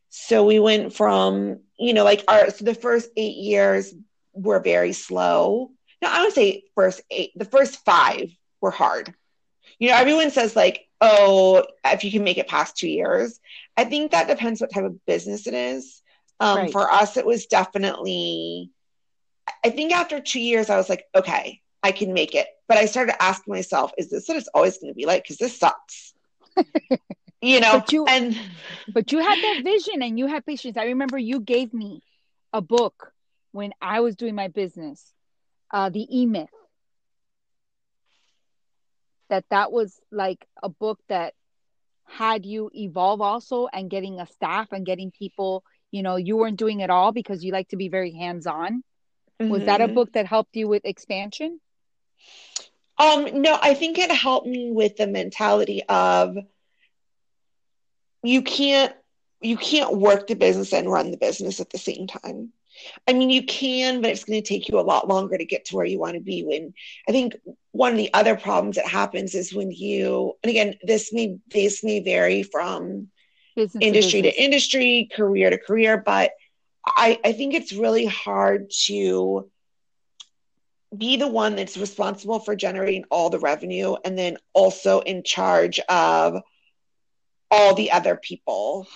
So 0.08 0.44
we 0.44 0.58
went 0.58 0.92
from, 0.92 1.60
you 1.78 1.94
know, 1.94 2.02
like 2.02 2.24
our, 2.26 2.50
so 2.50 2.64
the 2.64 2.74
first 2.74 3.10
eight 3.16 3.36
years 3.36 3.94
were 4.32 4.58
very 4.58 4.92
slow. 4.92 5.70
No, 6.02 6.08
I 6.10 6.24
would 6.24 6.32
say 6.32 6.64
first 6.74 7.00
eight, 7.10 7.30
the 7.36 7.44
first 7.44 7.84
five 7.84 8.30
were 8.60 8.72
hard 8.72 9.14
you 9.78 9.88
know 9.88 9.96
everyone 9.96 10.30
says 10.30 10.56
like 10.56 10.86
oh 11.00 11.64
if 11.84 12.04
you 12.04 12.10
can 12.10 12.24
make 12.24 12.38
it 12.38 12.48
past 12.48 12.76
two 12.76 12.88
years 12.88 13.38
i 13.76 13.84
think 13.84 14.10
that 14.12 14.28
depends 14.28 14.60
what 14.60 14.72
type 14.72 14.84
of 14.84 15.04
business 15.06 15.46
it 15.46 15.54
is 15.54 16.02
um, 16.40 16.66
Right. 16.66 16.68
for 16.68 16.90
us 16.90 17.16
it 17.16 17.26
was 17.26 17.46
definitely 17.46 18.70
i 19.64 19.70
think 19.70 19.92
after 19.92 20.20
two 20.20 20.40
years 20.40 20.70
i 20.70 20.76
was 20.76 20.88
like 20.88 21.04
okay 21.14 21.60
i 21.82 21.92
can 21.92 22.12
make 22.12 22.34
it. 22.34 22.46
But 22.68 22.76
I 22.78 22.86
started 22.86 23.20
asking 23.22 23.54
myself, 23.54 23.92
is 23.98 24.10
this 24.10 24.28
what 24.28 24.36
it's 24.36 24.48
always 24.54 24.78
going 24.78 24.92
to 24.92 24.96
be 24.96 25.06
like? 25.06 25.22
Because 25.22 25.38
this 25.38 25.58
sucks. 25.58 26.14
you 27.40 27.60
know, 27.60 27.82
But 27.82 27.92
you- 27.92 28.06
and 28.06 28.36
But 28.88 29.12
you 29.12 29.18
had 29.20 29.40
that 29.42 29.58
vision 29.62 30.02
and 30.02 30.18
you 30.18 30.26
had 30.26 30.46
patience. 30.46 30.76
I 30.76 30.86
remember 30.86 31.18
you 31.18 31.40
gave 31.40 31.72
me 31.74 32.02
a 32.52 32.60
book 32.60 33.12
when 33.52 33.72
I 33.80 34.00
was 34.00 34.16
doing 34.16 34.34
my 34.34 34.48
business, 34.48 35.14
uh, 35.72 35.90
the 35.90 36.06
E 36.10 36.26
Myth. 36.26 36.50
That 39.28 39.44
that 39.50 39.72
was 39.72 40.00
like 40.10 40.46
a 40.62 40.68
book 40.68 41.00
that 41.08 41.34
had 42.06 42.44
you 42.46 42.70
evolve 42.74 43.20
also 43.20 43.68
and 43.72 43.90
getting 43.90 44.18
a 44.20 44.26
staff 44.26 44.72
and 44.72 44.84
getting 44.86 45.10
people. 45.10 45.64
You 45.90 46.02
know, 46.02 46.16
you 46.16 46.36
weren't 46.36 46.58
doing 46.58 46.80
it 46.80 46.90
all 46.90 47.12
because 47.12 47.44
you 47.44 47.52
like 47.52 47.68
to 47.68 47.76
be 47.76 47.88
very 47.88 48.12
hands 48.12 48.46
on. 48.46 48.82
Was 49.48 49.64
that 49.64 49.80
a 49.80 49.88
Mhm. 49.88 49.94
book 49.94 50.12
that 50.12 50.26
helped 50.26 50.56
you 50.56 50.68
with 50.68 50.84
expansion? 50.84 51.60
Um, 52.98 53.42
no, 53.42 53.58
I 53.60 53.74
think 53.74 53.98
it 53.98 54.10
helped 54.10 54.46
me 54.46 54.70
with 54.70 54.96
the 54.96 55.06
mentality 55.06 55.82
of 55.88 56.36
you 58.22 58.42
can't 58.42 58.94
you 59.40 59.56
can't 59.56 59.96
work 59.96 60.26
the 60.26 60.34
business 60.34 60.72
and 60.72 60.90
run 60.90 61.10
the 61.10 61.16
business 61.16 61.60
at 61.60 61.70
the 61.70 61.78
same 61.78 62.06
time. 62.06 62.52
I 63.06 63.12
mean, 63.12 63.30
you 63.30 63.44
can, 63.44 64.00
but 64.00 64.10
it's 64.10 64.24
going 64.24 64.42
to 64.42 64.48
take 64.48 64.68
you 64.68 64.78
a 64.78 64.82
lot 64.82 65.08
longer 65.08 65.36
to 65.36 65.44
get 65.44 65.66
to 65.66 65.76
where 65.76 65.84
you 65.84 65.98
want 65.98 66.14
to 66.14 66.20
be. 66.20 66.42
When 66.42 66.74
I 67.08 67.12
think 67.12 67.36
one 67.72 67.92
of 67.92 67.98
the 67.98 68.12
other 68.12 68.36
problems 68.36 68.76
that 68.76 68.86
happens 68.86 69.34
is 69.34 69.54
when 69.54 69.70
you, 69.70 70.34
and 70.42 70.50
again, 70.50 70.74
this 70.82 71.12
may 71.12 71.38
this 71.50 71.82
may 71.84 72.00
vary 72.00 72.42
from 72.42 73.08
Business 73.56 73.82
industry 73.84 74.22
business. 74.22 74.36
to 74.36 74.44
industry, 74.44 75.08
career 75.12 75.50
to 75.50 75.58
career, 75.58 76.02
but 76.04 76.32
I, 76.86 77.18
I 77.24 77.32
think 77.32 77.54
it's 77.54 77.72
really 77.72 78.06
hard 78.06 78.70
to 78.86 79.50
be 80.96 81.16
the 81.16 81.28
one 81.28 81.56
that's 81.56 81.76
responsible 81.76 82.38
for 82.40 82.56
generating 82.56 83.04
all 83.10 83.30
the 83.30 83.38
revenue 83.38 83.96
and 84.04 84.16
then 84.16 84.38
also 84.54 85.00
in 85.00 85.22
charge 85.22 85.80
of 85.88 86.40
all 87.50 87.74
the 87.74 87.90
other 87.90 88.16
people. 88.16 88.86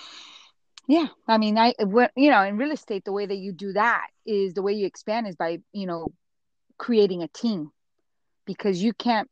Yeah, 0.93 1.07
I 1.27 1.39
mean, 1.39 1.57
I 1.57 1.73
you 2.15 2.29
know, 2.29 2.43
in 2.43 2.55
real 2.55 2.71
estate, 2.71 3.03
the 3.03 3.11
way 3.11 3.25
that 3.25 3.37
you 3.37 3.51
do 3.51 3.73
that 3.73 4.05
is 4.27 4.53
the 4.53 4.61
way 4.61 4.73
you 4.73 4.85
expand 4.85 5.25
is 5.25 5.35
by 5.35 5.57
you 5.71 5.87
know 5.87 6.13
creating 6.77 7.23
a 7.23 7.27
team, 7.29 7.71
because 8.45 8.83
you 8.83 8.93
can't 8.93 9.27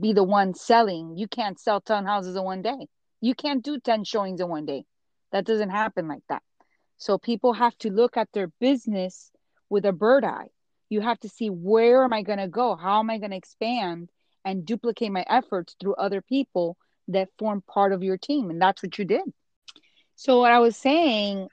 be 0.00 0.12
the 0.12 0.24
one 0.24 0.54
selling. 0.54 1.16
You 1.16 1.28
can't 1.28 1.60
sell 1.60 1.80
ten 1.80 2.04
houses 2.04 2.34
in 2.34 2.42
one 2.42 2.62
day. 2.62 2.88
You 3.20 3.36
can't 3.36 3.62
do 3.62 3.78
ten 3.78 4.02
showings 4.02 4.40
in 4.40 4.48
one 4.48 4.66
day. 4.66 4.86
That 5.30 5.44
doesn't 5.44 5.70
happen 5.70 6.08
like 6.08 6.24
that. 6.30 6.42
So 6.96 7.16
people 7.16 7.52
have 7.52 7.78
to 7.78 7.92
look 7.92 8.16
at 8.16 8.32
their 8.32 8.48
business 8.58 9.30
with 9.70 9.84
a 9.84 9.92
bird 9.92 10.24
eye. 10.24 10.48
You 10.88 11.00
have 11.00 11.20
to 11.20 11.28
see 11.28 11.46
where 11.48 12.02
am 12.02 12.12
I 12.12 12.22
going 12.22 12.40
to 12.40 12.48
go? 12.48 12.74
How 12.74 12.98
am 12.98 13.08
I 13.08 13.18
going 13.18 13.30
to 13.30 13.36
expand 13.36 14.10
and 14.44 14.66
duplicate 14.66 15.12
my 15.12 15.24
efforts 15.28 15.76
through 15.78 15.94
other 15.94 16.22
people 16.22 16.76
that 17.06 17.28
form 17.38 17.62
part 17.68 17.92
of 17.92 18.02
your 18.02 18.18
team, 18.18 18.50
and 18.50 18.60
that's 18.60 18.82
what 18.82 18.98
you 18.98 19.04
did. 19.04 19.22
So 20.16 20.40
what 20.40 20.52
I 20.52 20.58
was 20.60 20.76
saying 20.76 21.48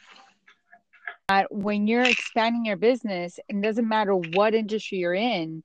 that 1.27 1.51
when 1.53 1.87
you're 1.87 2.07
expanding 2.07 2.65
your 2.65 2.77
business, 2.77 3.39
it 3.47 3.61
doesn't 3.61 3.87
matter 3.87 4.15
what 4.15 4.53
industry 4.53 4.99
you're 4.99 5.13
in, 5.13 5.63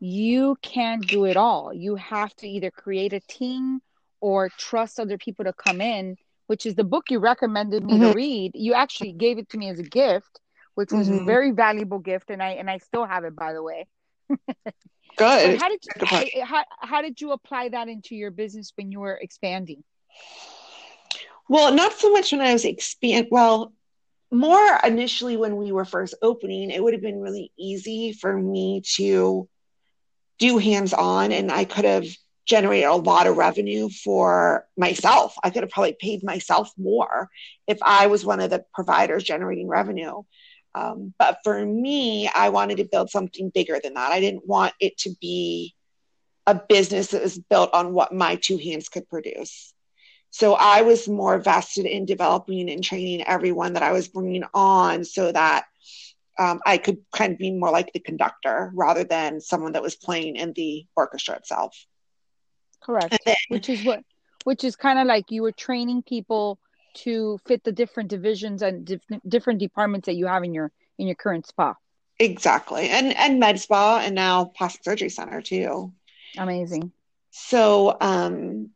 you 0.00 0.56
can't 0.62 1.08
do 1.08 1.24
it 1.24 1.36
all. 1.36 1.72
You 1.72 1.96
have 1.96 2.34
to 2.36 2.48
either 2.48 2.70
create 2.70 3.12
a 3.12 3.20
team 3.20 3.80
or 4.20 4.50
trust 4.58 4.98
other 4.98 5.16
people 5.18 5.44
to 5.44 5.52
come 5.52 5.80
in, 5.80 6.16
which 6.46 6.66
is 6.66 6.74
the 6.74 6.84
book 6.84 7.04
you 7.10 7.18
recommended 7.18 7.84
me 7.84 7.98
to 7.98 8.08
Mhm. 8.08 8.14
read. 8.14 8.52
You 8.54 8.74
actually 8.74 9.12
gave 9.12 9.38
it 9.38 9.48
to 9.50 9.58
me 9.58 9.68
as 9.68 9.78
a 9.78 9.84
gift, 9.84 10.40
which 10.74 10.92
was 10.94 11.08
a 11.10 11.14
Mhm. 11.14 11.24
very 11.24 11.50
valuable 11.52 11.98
gift, 11.98 12.30
and 12.30 12.42
I 12.42 12.50
and 12.50 12.70
I 12.70 12.78
still 12.78 13.04
have 13.06 13.24
it 13.24 13.36
by 13.36 13.52
the 13.52 13.62
way. 13.62 13.86
Good. 15.16 15.58
how 15.58 15.68
did 15.68 15.80
you 15.84 16.44
how, 16.44 16.64
how 16.80 17.02
did 17.02 17.20
you 17.20 17.32
apply 17.32 17.68
that 17.70 17.88
into 17.88 18.14
your 18.14 18.30
business 18.30 18.72
when 18.76 18.90
you 18.90 19.00
were 19.00 19.16
expanding? 19.20 19.82
Well, 21.48 21.72
not 21.72 21.92
so 21.92 22.10
much 22.10 22.32
when 22.32 22.40
I 22.40 22.52
was 22.52 22.64
expand. 22.64 23.28
Well, 23.30 23.72
more 24.32 24.80
initially 24.84 25.36
when 25.36 25.56
we 25.56 25.72
were 25.72 25.84
first 25.84 26.14
opening, 26.22 26.70
it 26.70 26.82
would 26.82 26.94
have 26.94 27.02
been 27.02 27.20
really 27.20 27.52
easy 27.58 28.12
for 28.12 28.36
me 28.36 28.82
to 28.96 29.48
do 30.38 30.58
hands 30.58 30.92
on, 30.92 31.32
and 31.32 31.50
I 31.50 31.64
could 31.64 31.84
have 31.84 32.06
generated 32.46 32.88
a 32.88 32.94
lot 32.94 33.26
of 33.26 33.36
revenue 33.36 33.88
for 33.88 34.66
myself. 34.76 35.34
I 35.42 35.50
could 35.50 35.62
have 35.62 35.70
probably 35.70 35.96
paid 35.98 36.22
myself 36.22 36.70
more 36.76 37.28
if 37.66 37.78
I 37.82 38.06
was 38.06 38.24
one 38.24 38.40
of 38.40 38.50
the 38.50 38.64
providers 38.74 39.24
generating 39.24 39.68
revenue. 39.68 40.22
Um, 40.74 41.14
but 41.18 41.38
for 41.42 41.64
me, 41.64 42.28
I 42.28 42.50
wanted 42.50 42.76
to 42.76 42.88
build 42.90 43.10
something 43.10 43.50
bigger 43.50 43.80
than 43.82 43.94
that. 43.94 44.12
I 44.12 44.20
didn't 44.20 44.46
want 44.46 44.74
it 44.78 44.98
to 44.98 45.10
be 45.20 45.74
a 46.46 46.54
business 46.54 47.08
that 47.08 47.22
was 47.22 47.38
built 47.38 47.72
on 47.72 47.92
what 47.92 48.12
my 48.12 48.36
two 48.36 48.58
hands 48.58 48.88
could 48.88 49.08
produce. 49.08 49.72
So 50.36 50.52
I 50.52 50.82
was 50.82 51.08
more 51.08 51.38
vested 51.38 51.86
in 51.86 52.04
developing 52.04 52.68
and 52.68 52.84
training 52.84 53.22
everyone 53.22 53.72
that 53.72 53.82
I 53.82 53.92
was 53.92 54.08
bringing 54.08 54.44
on 54.52 55.02
so 55.02 55.32
that 55.32 55.64
um, 56.38 56.60
I 56.66 56.76
could 56.76 56.98
kind 57.10 57.32
of 57.32 57.38
be 57.38 57.52
more 57.52 57.70
like 57.70 57.90
the 57.94 58.00
conductor 58.00 58.70
rather 58.74 59.02
than 59.02 59.40
someone 59.40 59.72
that 59.72 59.82
was 59.82 59.96
playing 59.96 60.36
in 60.36 60.52
the 60.52 60.84
orchestra 60.94 61.36
itself. 61.36 61.74
Correct. 62.82 63.16
Then, 63.24 63.36
which 63.48 63.70
is 63.70 63.82
what 63.82 64.00
which 64.44 64.62
is 64.62 64.76
kind 64.76 64.98
of 64.98 65.06
like 65.06 65.30
you 65.30 65.40
were 65.40 65.52
training 65.52 66.02
people 66.02 66.58
to 66.96 67.38
fit 67.46 67.64
the 67.64 67.72
different 67.72 68.10
divisions 68.10 68.60
and 68.60 68.84
dif- 68.84 69.00
different 69.26 69.58
departments 69.58 70.04
that 70.04 70.16
you 70.16 70.26
have 70.26 70.44
in 70.44 70.52
your 70.52 70.70
in 70.98 71.06
your 71.06 71.16
current 71.16 71.46
spa 71.46 71.74
exactly. 72.18 72.90
And 72.90 73.16
and 73.16 73.40
med 73.40 73.58
spa 73.58 74.02
and 74.04 74.14
now 74.14 74.44
plastic 74.44 74.84
surgery 74.84 75.08
center 75.08 75.40
too. 75.40 75.94
amazing 76.36 76.92
So 77.30 77.96
um 78.02 78.75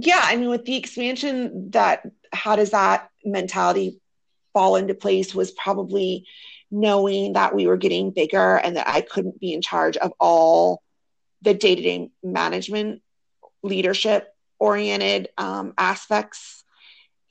yeah, 0.00 0.20
I 0.22 0.36
mean 0.36 0.48
with 0.48 0.64
the 0.64 0.76
expansion 0.76 1.70
that 1.70 2.06
how 2.32 2.56
does 2.56 2.70
that 2.70 3.10
mentality 3.24 4.00
fall 4.52 4.76
into 4.76 4.94
place 4.94 5.34
was 5.34 5.50
probably 5.50 6.26
knowing 6.70 7.34
that 7.34 7.54
we 7.54 7.66
were 7.66 7.76
getting 7.76 8.10
bigger 8.10 8.56
and 8.56 8.76
that 8.76 8.88
I 8.88 9.00
couldn't 9.00 9.40
be 9.40 9.52
in 9.52 9.60
charge 9.60 9.96
of 9.96 10.12
all 10.20 10.82
the 11.42 11.54
day-to-day 11.54 12.10
management 12.22 13.02
leadership 13.62 14.32
oriented 14.58 15.28
um, 15.36 15.74
aspects 15.76 16.64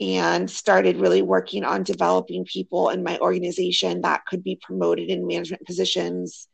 and 0.01 0.49
started 0.49 0.97
really 0.97 1.21
working 1.21 1.63
on 1.63 1.84
developing 1.84 2.45
people 2.45 2.89
in 2.89 3.03
my 3.03 3.17
organization 3.19 4.01
that 4.01 4.25
could 4.25 4.43
be 4.43 4.60
promoted 4.62 5.10
in 5.10 5.27
management 5.27 5.65
positions. 5.65 6.47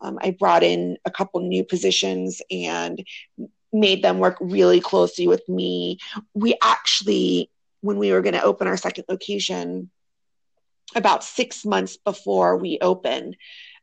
Um, 0.00 0.18
I 0.20 0.36
brought 0.38 0.62
in 0.62 0.98
a 1.04 1.10
couple 1.10 1.40
new 1.40 1.64
positions 1.64 2.42
and 2.50 3.04
made 3.72 4.02
them 4.02 4.18
work 4.18 4.36
really 4.40 4.80
closely 4.80 5.26
with 5.26 5.48
me. 5.48 5.98
We 6.34 6.56
actually, 6.62 7.50
when 7.80 7.98
we 7.98 8.12
were 8.12 8.22
going 8.22 8.34
to 8.34 8.42
open 8.42 8.66
our 8.66 8.76
second 8.76 9.04
location, 9.08 9.90
about 10.94 11.24
six 11.24 11.64
months 11.64 11.96
before 11.96 12.56
we 12.56 12.78
opened, 12.80 13.36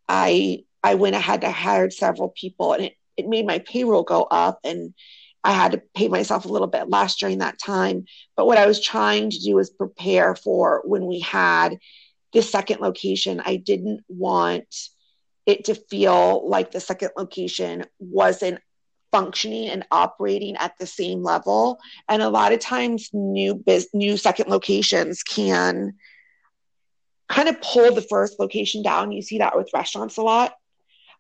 I 0.07 0.63
I 0.83 0.95
went 0.95 1.15
ahead 1.15 1.43
and 1.43 1.53
hired 1.53 1.91
several 1.91 2.29
people, 2.29 2.73
and 2.73 2.85
it, 2.85 2.93
it 3.17 3.27
made 3.27 3.45
my 3.45 3.59
payroll 3.59 4.03
go 4.03 4.23
up, 4.23 4.59
and 4.63 4.93
I 5.43 5.51
had 5.51 5.71
to 5.73 5.81
pay 5.95 6.07
myself 6.07 6.45
a 6.45 6.49
little 6.49 6.67
bit 6.67 6.89
less 6.89 7.15
during 7.15 7.39
that 7.39 7.59
time. 7.59 8.05
But 8.35 8.45
what 8.45 8.57
I 8.57 8.67
was 8.67 8.81
trying 8.81 9.29
to 9.31 9.39
do 9.39 9.55
was 9.55 9.69
prepare 9.69 10.35
for 10.35 10.81
when 10.85 11.05
we 11.05 11.19
had 11.19 11.79
this 12.33 12.49
second 12.49 12.81
location. 12.81 13.41
I 13.43 13.55
didn't 13.55 14.03
want 14.07 14.67
it 15.45 15.65
to 15.65 15.75
feel 15.75 16.47
like 16.47 16.71
the 16.71 16.79
second 16.79 17.11
location 17.17 17.85
wasn't 17.99 18.59
functioning 19.11 19.69
and 19.69 19.85
operating 19.91 20.55
at 20.57 20.77
the 20.77 20.85
same 20.85 21.23
level. 21.23 21.79
And 22.07 22.21
a 22.21 22.29
lot 22.29 22.53
of 22.53 22.59
times, 22.59 23.09
new 23.13 23.55
biz, 23.55 23.89
new 23.93 24.17
second 24.17 24.49
locations 24.49 25.23
can 25.23 25.95
kind 27.27 27.47
of 27.47 27.61
pull 27.61 27.93
the 27.93 28.01
first 28.01 28.39
location 28.39 28.81
down. 28.83 29.11
You 29.11 29.21
see 29.21 29.37
that 29.37 29.55
with 29.55 29.69
restaurants 29.73 30.17
a 30.17 30.21
lot, 30.21 30.53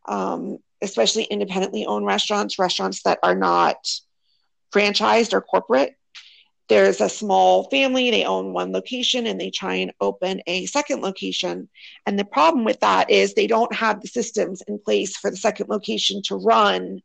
um, 0.07 0.57
especially 0.81 1.23
independently 1.23 1.85
owned 1.85 2.05
restaurants, 2.05 2.59
restaurants 2.59 3.03
that 3.03 3.19
are 3.23 3.35
not 3.35 3.87
franchised 4.73 5.33
or 5.33 5.41
corporate. 5.41 5.95
There's 6.67 7.01
a 7.01 7.09
small 7.09 7.63
family, 7.69 8.11
they 8.11 8.25
own 8.25 8.53
one 8.53 8.71
location 8.71 9.25
and 9.25 9.41
they 9.41 9.49
try 9.49 9.75
and 9.75 9.91
open 9.99 10.41
a 10.45 10.67
second 10.67 11.01
location. 11.01 11.67
And 12.05 12.17
the 12.17 12.25
problem 12.25 12.63
with 12.63 12.79
that 12.81 13.09
is 13.09 13.33
they 13.33 13.47
don't 13.47 13.73
have 13.73 14.01
the 14.01 14.07
systems 14.07 14.61
in 14.67 14.77
place 14.77 15.17
for 15.17 15.31
the 15.31 15.37
second 15.37 15.67
location 15.69 16.21
to 16.25 16.35
run 16.35 17.01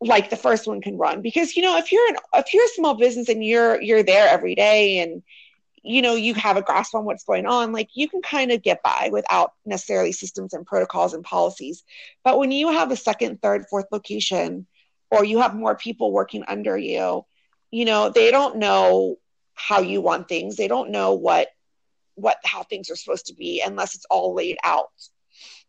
like 0.00 0.30
the 0.30 0.36
first 0.36 0.66
one 0.66 0.80
can 0.80 0.96
run. 0.96 1.22
Because 1.22 1.56
you 1.56 1.62
know 1.62 1.76
if 1.78 1.92
you're 1.92 2.08
an 2.08 2.16
if 2.34 2.52
you're 2.52 2.64
a 2.64 2.68
small 2.68 2.94
business 2.94 3.28
and 3.28 3.44
you're 3.44 3.80
you're 3.80 4.02
there 4.02 4.28
every 4.28 4.54
day 4.54 4.98
and 5.00 5.22
you 5.82 6.02
know 6.02 6.14
you 6.14 6.34
have 6.34 6.56
a 6.56 6.62
grasp 6.62 6.94
on 6.94 7.04
what's 7.04 7.24
going 7.24 7.46
on 7.46 7.72
like 7.72 7.88
you 7.94 8.08
can 8.08 8.20
kind 8.20 8.50
of 8.50 8.62
get 8.62 8.82
by 8.82 9.10
without 9.12 9.52
necessarily 9.64 10.12
systems 10.12 10.54
and 10.54 10.66
protocols 10.66 11.14
and 11.14 11.24
policies. 11.24 11.84
But 12.24 12.38
when 12.38 12.50
you 12.52 12.70
have 12.72 12.90
a 12.90 12.96
second 12.96 13.40
third 13.42 13.66
fourth 13.68 13.86
location 13.92 14.66
or 15.10 15.24
you 15.24 15.40
have 15.40 15.54
more 15.54 15.76
people 15.76 16.12
working 16.12 16.44
under 16.46 16.76
you 16.76 17.24
you 17.70 17.84
know 17.84 18.10
they 18.10 18.30
don't 18.30 18.56
know 18.56 19.16
how 19.58 19.80
you 19.80 20.00
want 20.00 20.28
things. 20.28 20.56
They 20.56 20.68
don't 20.68 20.90
know 20.90 21.14
what 21.14 21.48
what 22.14 22.38
how 22.44 22.62
things 22.62 22.90
are 22.90 22.96
supposed 22.96 23.26
to 23.26 23.34
be 23.34 23.62
unless 23.64 23.94
it's 23.94 24.06
all 24.10 24.34
laid 24.34 24.56
out 24.64 24.90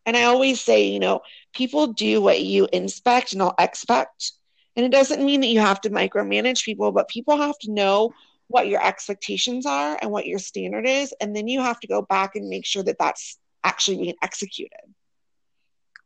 And 0.05 0.17
I 0.17 0.23
always 0.23 0.59
say, 0.61 0.87
you 0.87 0.99
know, 0.99 1.21
people 1.53 1.87
do 1.87 2.21
what 2.21 2.41
you 2.41 2.67
inspect, 2.71 3.35
not 3.35 3.55
expect. 3.59 4.31
And 4.75 4.85
it 4.85 4.91
doesn't 4.91 5.23
mean 5.23 5.41
that 5.41 5.47
you 5.47 5.59
have 5.59 5.81
to 5.81 5.89
micromanage 5.89 6.63
people, 6.63 6.91
but 6.91 7.09
people 7.09 7.37
have 7.37 7.57
to 7.59 7.71
know 7.71 8.13
what 8.47 8.67
your 8.67 8.83
expectations 8.83 9.65
are 9.65 9.97
and 10.01 10.09
what 10.09 10.25
your 10.25 10.39
standard 10.39 10.87
is. 10.87 11.13
And 11.21 11.35
then 11.35 11.47
you 11.47 11.61
have 11.61 11.79
to 11.81 11.87
go 11.87 12.01
back 12.01 12.35
and 12.35 12.49
make 12.49 12.65
sure 12.65 12.83
that 12.83 12.97
that's 12.97 13.37
actually 13.63 13.97
being 13.97 14.15
executed. 14.23 14.79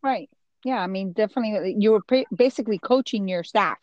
Right. 0.02 0.30
Yeah. 0.66 0.80
I 0.80 0.88
mean, 0.88 1.14
definitely, 1.14 1.76
you 1.78 1.92
were 1.92 2.02
pre- 2.02 2.26
basically 2.36 2.80
coaching 2.80 3.28
your 3.28 3.44
staff. 3.44 3.78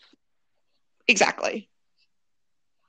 Exactly. 1.09 1.69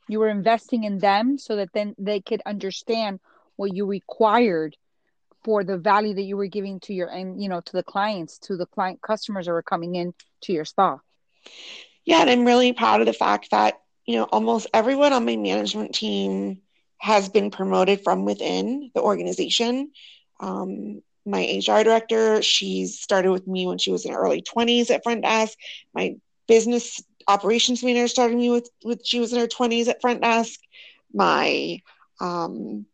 You 0.09 0.19
were 0.19 0.27
investing 0.27 0.83
in 0.83 0.97
them 0.97 1.37
so 1.37 1.55
that 1.55 1.71
then 1.73 1.95
they 1.97 2.19
could 2.19 2.41
understand 2.45 3.19
what 3.55 3.73
you 3.73 3.85
required 3.85 4.75
for 5.43 5.63
the 5.63 5.77
value 5.77 6.13
that 6.13 6.21
you 6.21 6.37
were 6.37 6.47
giving 6.47 6.79
to 6.81 6.93
your 6.93 7.07
and 7.07 7.41
you 7.41 7.49
know 7.49 7.61
to 7.61 7.73
the 7.73 7.83
clients 7.83 8.37
to 8.39 8.57
the 8.57 8.65
client 8.65 9.01
customers 9.01 9.45
that 9.45 9.51
were 9.51 9.63
coming 9.63 9.95
in 9.95 10.13
to 10.41 10.53
your 10.53 10.65
spa. 10.65 10.99
Yeah 12.05 12.21
and 12.21 12.29
i'm 12.29 12.45
really 12.45 12.73
proud 12.73 13.01
of 13.01 13.07
the 13.07 13.13
fact 13.13 13.51
that 13.51 13.81
you 14.05 14.15
know 14.15 14.23
almost 14.25 14.67
everyone 14.73 15.13
on 15.13 15.25
my 15.25 15.35
management 15.35 15.95
team 15.95 16.61
has 16.97 17.29
been 17.29 17.49
promoted 17.49 18.03
from 18.03 18.25
within 18.25 18.91
the 18.93 19.01
organization. 19.01 19.91
Um, 20.39 21.01
my 21.25 21.61
hr 21.67 21.83
director 21.83 22.41
she 22.41 22.87
started 22.87 23.31
with 23.31 23.47
me 23.47 23.67
when 23.67 23.77
she 23.77 23.91
was 23.91 24.05
in 24.05 24.13
her 24.13 24.19
early 24.19 24.41
20s 24.41 24.89
at 24.89 25.03
front 25.03 25.23
desk. 25.23 25.57
My 25.93 26.15
business 26.47 27.01
operations 27.27 27.83
manager 27.83 28.07
started 28.07 28.37
me 28.37 28.49
with, 28.49 28.69
with 28.83 29.05
she 29.05 29.19
was 29.19 29.33
in 29.33 29.39
her 29.39 29.47
20s 29.47 29.87
at 29.87 30.01
front 30.01 30.21
desk. 30.21 30.59
My 31.13 31.81
um, 32.19 32.85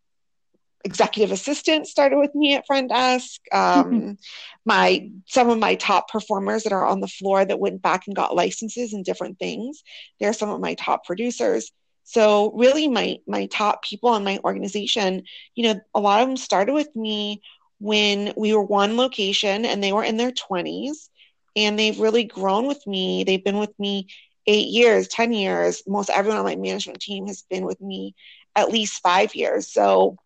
executive 0.87 1.31
assistant 1.31 1.87
started 1.87 2.17
with 2.17 2.35
me 2.35 2.55
at 2.55 2.67
front 2.67 2.89
desk. 2.89 3.41
Um, 3.53 4.17
my 4.65 5.09
some 5.27 5.49
of 5.49 5.59
my 5.59 5.75
top 5.75 6.09
performers 6.09 6.63
that 6.63 6.73
are 6.73 6.85
on 6.85 7.01
the 7.01 7.07
floor 7.07 7.45
that 7.45 7.59
went 7.59 7.81
back 7.81 8.07
and 8.07 8.15
got 8.15 8.35
licenses 8.35 8.93
and 8.93 9.05
different 9.05 9.39
things 9.39 9.83
they're 10.19 10.33
some 10.33 10.49
of 10.49 10.61
my 10.61 10.75
top 10.75 11.05
producers. 11.05 11.71
So 12.03 12.51
really 12.55 12.87
my 12.87 13.17
my 13.27 13.47
top 13.47 13.83
people 13.83 14.15
in 14.15 14.23
my 14.23 14.39
organization 14.43 15.23
you 15.55 15.63
know 15.65 15.81
a 15.95 15.99
lot 16.01 16.21
of 16.21 16.27
them 16.27 16.37
started 16.37 16.73
with 16.73 16.95
me 16.95 17.41
when 17.79 18.33
we 18.37 18.53
were 18.53 18.63
one 18.63 18.97
location 18.97 19.65
and 19.65 19.83
they 19.83 19.93
were 19.93 20.03
in 20.03 20.17
their 20.17 20.31
20s 20.31 21.09
and 21.55 21.79
they've 21.79 21.99
really 21.99 22.23
grown 22.25 22.67
with 22.67 22.85
me. 22.87 23.23
They've 23.23 23.43
been 23.43 23.59
with 23.59 23.77
me 23.79 24.07
eight 24.47 24.67
years 24.67 25.07
ten 25.07 25.33
years. 25.33 25.83
Most 25.87 26.09
everyone 26.09 26.39
on 26.39 26.45
my 26.45 26.55
management 26.55 27.01
team 27.01 27.27
has 27.27 27.43
been 27.49 27.65
with 27.65 27.81
me 27.81 28.15
at 28.55 28.71
least 28.71 29.01
five 29.01 29.35
years. 29.35 29.71
So 29.71 30.17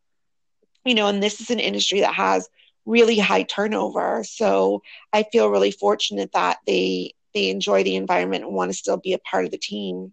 you 0.86 0.96
know, 0.96 1.08
and 1.08 1.22
this 1.22 1.41
is 1.41 1.52
an 1.52 1.60
industry 1.60 2.02
that 2.02 2.13
has 2.13 2.50
really 2.86 3.20
high 3.20 3.44
turnover. 3.44 4.24
So 4.24 4.82
I 5.13 5.24
feel 5.24 5.50
really 5.50 5.72
fortunate 5.72 6.32
that 6.34 6.58
they 6.65 7.13
they 7.34 7.50
enjoy 7.50 7.84
the 7.84 7.96
environment 7.96 8.44
and 8.44 8.54
want 8.54 8.72
to 8.72 8.78
still 8.78 8.98
be 8.98 9.13
a 9.13 9.20
part 9.20 9.46
of 9.46 9.52
the 9.52 9.58
team. 9.58 10.12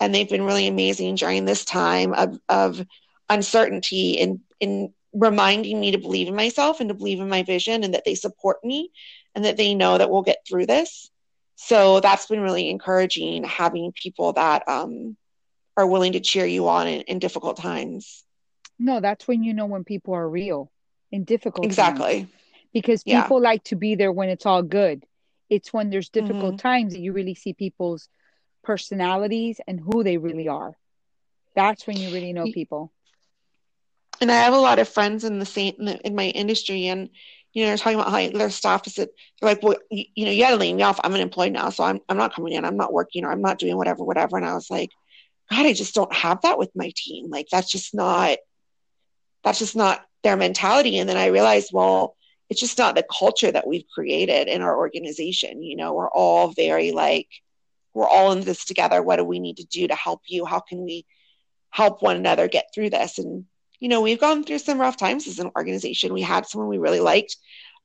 And 0.00 0.14
they've 0.14 0.28
been 0.28 0.44
really 0.44 0.66
amazing 0.66 1.16
during 1.16 1.44
this 1.44 1.64
time 1.64 2.12
of, 2.12 2.38
of 2.48 2.84
uncertainty 3.28 4.12
in 4.12 4.40
in 4.60 4.92
reminding 5.12 5.80
me 5.80 5.92
to 5.92 5.98
believe 5.98 6.28
in 6.28 6.34
myself 6.34 6.80
and 6.80 6.88
to 6.88 6.94
believe 6.94 7.20
in 7.20 7.28
my 7.28 7.42
vision 7.42 7.84
and 7.84 7.94
that 7.94 8.04
they 8.04 8.14
support 8.14 8.62
me 8.64 8.90
and 9.34 9.44
that 9.44 9.56
they 9.56 9.74
know 9.74 9.96
that 9.96 10.10
we'll 10.10 10.22
get 10.22 10.44
through 10.46 10.66
this. 10.66 11.10
So 11.56 12.00
that's 12.00 12.26
been 12.26 12.40
really 12.40 12.68
encouraging 12.68 13.44
having 13.44 13.92
people 13.92 14.32
that 14.32 14.68
um, 14.68 15.16
are 15.76 15.86
willing 15.86 16.12
to 16.12 16.20
cheer 16.20 16.46
you 16.46 16.68
on 16.68 16.88
in, 16.88 17.02
in 17.02 17.18
difficult 17.20 17.56
times. 17.56 18.24
No, 18.78 19.00
that's 19.00 19.26
when 19.28 19.42
you 19.42 19.54
know 19.54 19.66
when 19.66 19.84
people 19.84 20.14
are 20.14 20.28
real 20.28 20.70
in 21.12 21.24
difficult 21.24 21.66
exactly 21.66 22.20
times. 22.20 22.32
because 22.72 23.04
people 23.04 23.38
yeah. 23.40 23.48
like 23.50 23.64
to 23.64 23.76
be 23.76 23.94
there 23.94 24.12
when 24.12 24.28
it's 24.28 24.46
all 24.46 24.62
good. 24.62 25.04
It's 25.48 25.72
when 25.72 25.90
there's 25.90 26.08
difficult 26.08 26.54
mm-hmm. 26.54 26.68
times 26.68 26.92
that 26.94 27.00
you 27.00 27.12
really 27.12 27.34
see 27.34 27.52
people's 27.52 28.08
personalities 28.62 29.60
and 29.66 29.78
who 29.78 30.02
they 30.02 30.16
really 30.16 30.48
are. 30.48 30.76
That's 31.54 31.86
when 31.86 31.96
you 31.96 32.12
really 32.12 32.32
know 32.32 32.44
people. 32.44 32.92
And 34.20 34.30
I 34.30 34.36
have 34.36 34.54
a 34.54 34.58
lot 34.58 34.78
of 34.78 34.88
friends 34.88 35.24
in 35.24 35.38
the 35.38 35.46
same 35.46 35.74
in, 35.78 35.84
the, 35.84 36.00
in 36.00 36.14
my 36.14 36.26
industry, 36.26 36.86
and 36.86 37.10
you 37.52 37.62
know, 37.62 37.68
they're 37.68 37.76
talking 37.76 38.00
about 38.00 38.10
how 38.10 38.36
their 38.36 38.50
staff 38.50 38.86
is 38.86 38.94
that 38.94 39.10
they're 39.40 39.50
like, 39.50 39.62
well, 39.62 39.76
you, 39.90 40.04
you 40.14 40.24
know, 40.24 40.32
you 40.32 40.42
got 40.42 40.50
to 40.50 40.56
lay 40.56 40.72
me 40.72 40.82
off. 40.82 40.98
I'm 41.04 41.14
unemployed 41.14 41.52
now, 41.52 41.70
so 41.70 41.84
I'm 41.84 42.00
I'm 42.08 42.16
not 42.16 42.34
coming 42.34 42.54
in. 42.54 42.64
I'm 42.64 42.76
not 42.76 42.92
working, 42.92 43.24
or 43.24 43.30
I'm 43.30 43.42
not 43.42 43.58
doing 43.58 43.76
whatever, 43.76 44.02
whatever. 44.02 44.36
And 44.36 44.46
I 44.46 44.54
was 44.54 44.70
like, 44.70 44.90
God, 45.50 45.66
I 45.66 45.72
just 45.72 45.94
don't 45.94 46.12
have 46.12 46.42
that 46.42 46.58
with 46.58 46.70
my 46.74 46.92
team. 46.96 47.30
Like 47.30 47.46
that's 47.50 47.70
just 47.70 47.94
not 47.94 48.38
that's 49.44 49.58
just 49.58 49.76
not 49.76 50.04
their 50.22 50.36
mentality. 50.36 50.98
And 50.98 51.08
then 51.08 51.16
I 51.16 51.26
realized, 51.26 51.70
well, 51.72 52.16
it's 52.50 52.60
just 52.60 52.78
not 52.78 52.94
the 52.94 53.06
culture 53.16 53.52
that 53.52 53.66
we've 53.66 53.86
created 53.94 54.48
in 54.48 54.62
our 54.62 54.76
organization. 54.76 55.62
You 55.62 55.76
know, 55.76 55.92
we're 55.92 56.10
all 56.10 56.52
very 56.52 56.92
like, 56.92 57.28
we're 57.92 58.08
all 58.08 58.32
in 58.32 58.40
this 58.40 58.64
together. 58.64 59.02
What 59.02 59.16
do 59.16 59.24
we 59.24 59.38
need 59.38 59.58
to 59.58 59.64
do 59.64 59.86
to 59.86 59.94
help 59.94 60.22
you? 60.26 60.44
How 60.44 60.60
can 60.60 60.82
we 60.82 61.06
help 61.70 62.02
one 62.02 62.16
another 62.16 62.48
get 62.48 62.66
through 62.74 62.90
this? 62.90 63.18
And, 63.18 63.44
you 63.80 63.88
know, 63.88 64.00
we've 64.00 64.20
gone 64.20 64.44
through 64.44 64.58
some 64.58 64.80
rough 64.80 64.96
times 64.96 65.26
as 65.26 65.38
an 65.38 65.50
organization. 65.56 66.12
We 66.12 66.22
had 66.22 66.46
someone 66.46 66.68
we 66.68 66.78
really 66.78 67.00
liked 67.00 67.36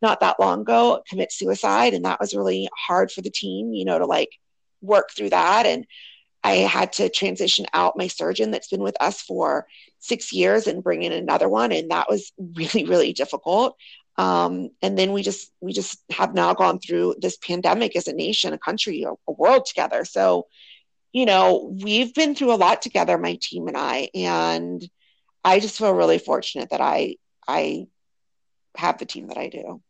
not 0.02 0.22
that 0.22 0.40
long 0.40 0.62
ago 0.62 1.02
commit 1.10 1.32
suicide, 1.32 1.94
and 1.94 2.06
that 2.06 2.20
was 2.22 2.34
really 2.34 2.70
hard 2.88 3.12
for 3.12 3.22
the 3.22 3.30
team, 3.30 3.74
you 3.74 3.84
know, 3.86 4.00
to 4.00 4.06
like 4.06 4.30
work 4.82 5.10
through 5.12 5.32
that. 5.32 5.66
And 5.66 5.86
I 6.44 6.56
had 6.58 6.94
to 6.94 7.10
transition 7.10 7.66
out 7.74 7.98
my 7.98 8.08
surgeon 8.08 8.52
that's 8.52 8.70
been 8.70 8.82
with 8.82 8.96
us 9.02 9.22
for 9.22 9.68
six 10.00 10.32
years 10.32 10.68
and 10.68 10.84
bring 10.84 11.04
in 11.04 11.12
another 11.12 11.50
one, 11.50 11.72
and 11.72 11.92
that 11.92 12.10
was 12.10 12.32
really, 12.56 12.86
really 12.86 13.14
difficult. 13.14 13.78
Um, 14.18 14.72
and 14.82 14.98
then 14.98 15.14
we 15.14 15.24
just 15.24 15.52
we 15.62 15.72
just 15.72 16.00
have 16.12 16.34
now 16.34 16.54
gone 16.54 16.80
through 16.80 17.16
this 17.20 17.38
pandemic 17.38 17.96
as 17.96 18.08
a 18.08 18.14
nation, 18.14 18.54
a 18.54 18.58
country, 18.58 19.04
a, 19.04 19.12
a 19.12 19.32
world 19.32 19.66
together. 19.66 20.04
So, 20.04 20.48
you 21.14 21.26
know, 21.26 21.74
we've 21.82 22.14
been 22.14 22.36
through 22.36 22.54
a 22.54 22.56
lot 22.56 22.82
together, 22.82 23.18
my 23.18 23.38
team 23.42 23.68
and 23.68 23.78
I, 23.78 24.10
and 24.14 24.82
I 25.44 25.60
just 25.60 25.78
feel 25.78 25.94
really 25.94 26.20
fortunate 26.20 26.70
that 26.72 26.82
I 26.82 27.16
I 27.48 27.88
have 28.76 28.98
the 28.98 29.06
team 29.06 29.28
that 29.28 29.38
I 29.38 29.48
do. 29.48 29.82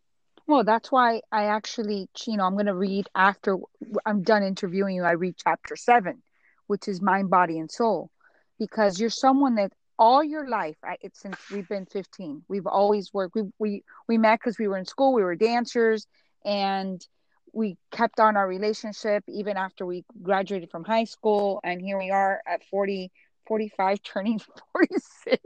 Well, 0.48 0.64
that's 0.64 0.92
why 0.92 1.22
I 1.32 1.46
actually, 1.46 2.10
you 2.26 2.38
know, 2.38 2.44
I'm 2.44 2.54
going 2.54 2.66
to 2.66 2.76
read 2.76 3.08
after 3.14 3.58
I'm 4.06 4.24
done 4.24 4.44
interviewing 4.44 4.96
you. 4.96 5.04
I 5.04 5.12
read 5.12 5.36
chapter 5.38 5.76
seven 5.76 6.24
which 6.70 6.88
is 6.88 7.02
mind, 7.02 7.30
body, 7.30 7.58
and 7.58 7.70
soul, 7.70 8.12
because 8.60 9.00
you're 9.00 9.10
someone 9.10 9.56
that 9.56 9.74
all 9.98 10.24
your 10.24 10.48
life, 10.48 10.78
right, 10.84 11.00
it's 11.02 11.20
since 11.20 11.36
we've 11.52 11.68
been 11.68 11.86
15, 11.86 12.44
we've 12.48 12.68
always 12.68 13.14
worked. 13.14 13.36
We 13.36 13.44
we 13.58 13.84
we 14.08 14.18
met 14.18 14.40
because 14.40 14.58
we 14.60 14.68
were 14.68 14.78
in 14.78 14.86
school, 14.86 15.14
we 15.14 15.24
were 15.24 15.36
dancers, 15.36 16.06
and 16.46 17.06
we 17.54 17.78
kept 17.92 18.20
on 18.20 18.38
our 18.38 18.48
relationship 18.48 19.24
even 19.28 19.58
after 19.58 19.86
we 19.86 20.06
graduated 20.22 20.70
from 20.70 20.84
high 20.84 21.06
school, 21.06 21.60
and 21.64 21.82
here 21.82 21.98
we 21.98 22.12
are 22.12 22.42
at 22.48 22.64
40, 22.66 23.12
45, 23.48 24.02
turning 24.04 24.40
46. 24.74 25.40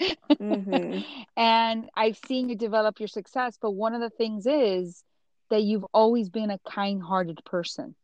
Mm-hmm. 0.00 1.00
and 1.36 1.90
I've 1.94 2.18
seen 2.26 2.48
you 2.48 2.56
develop 2.56 2.98
your 2.98 3.08
success, 3.08 3.58
but 3.60 3.72
one 3.72 3.94
of 3.94 4.00
the 4.00 4.10
things 4.10 4.46
is 4.46 5.04
that 5.50 5.62
you've 5.62 5.86
always 5.92 6.28
been 6.28 6.50
a 6.50 6.58
kind-hearted 6.68 7.40
person. 7.44 7.94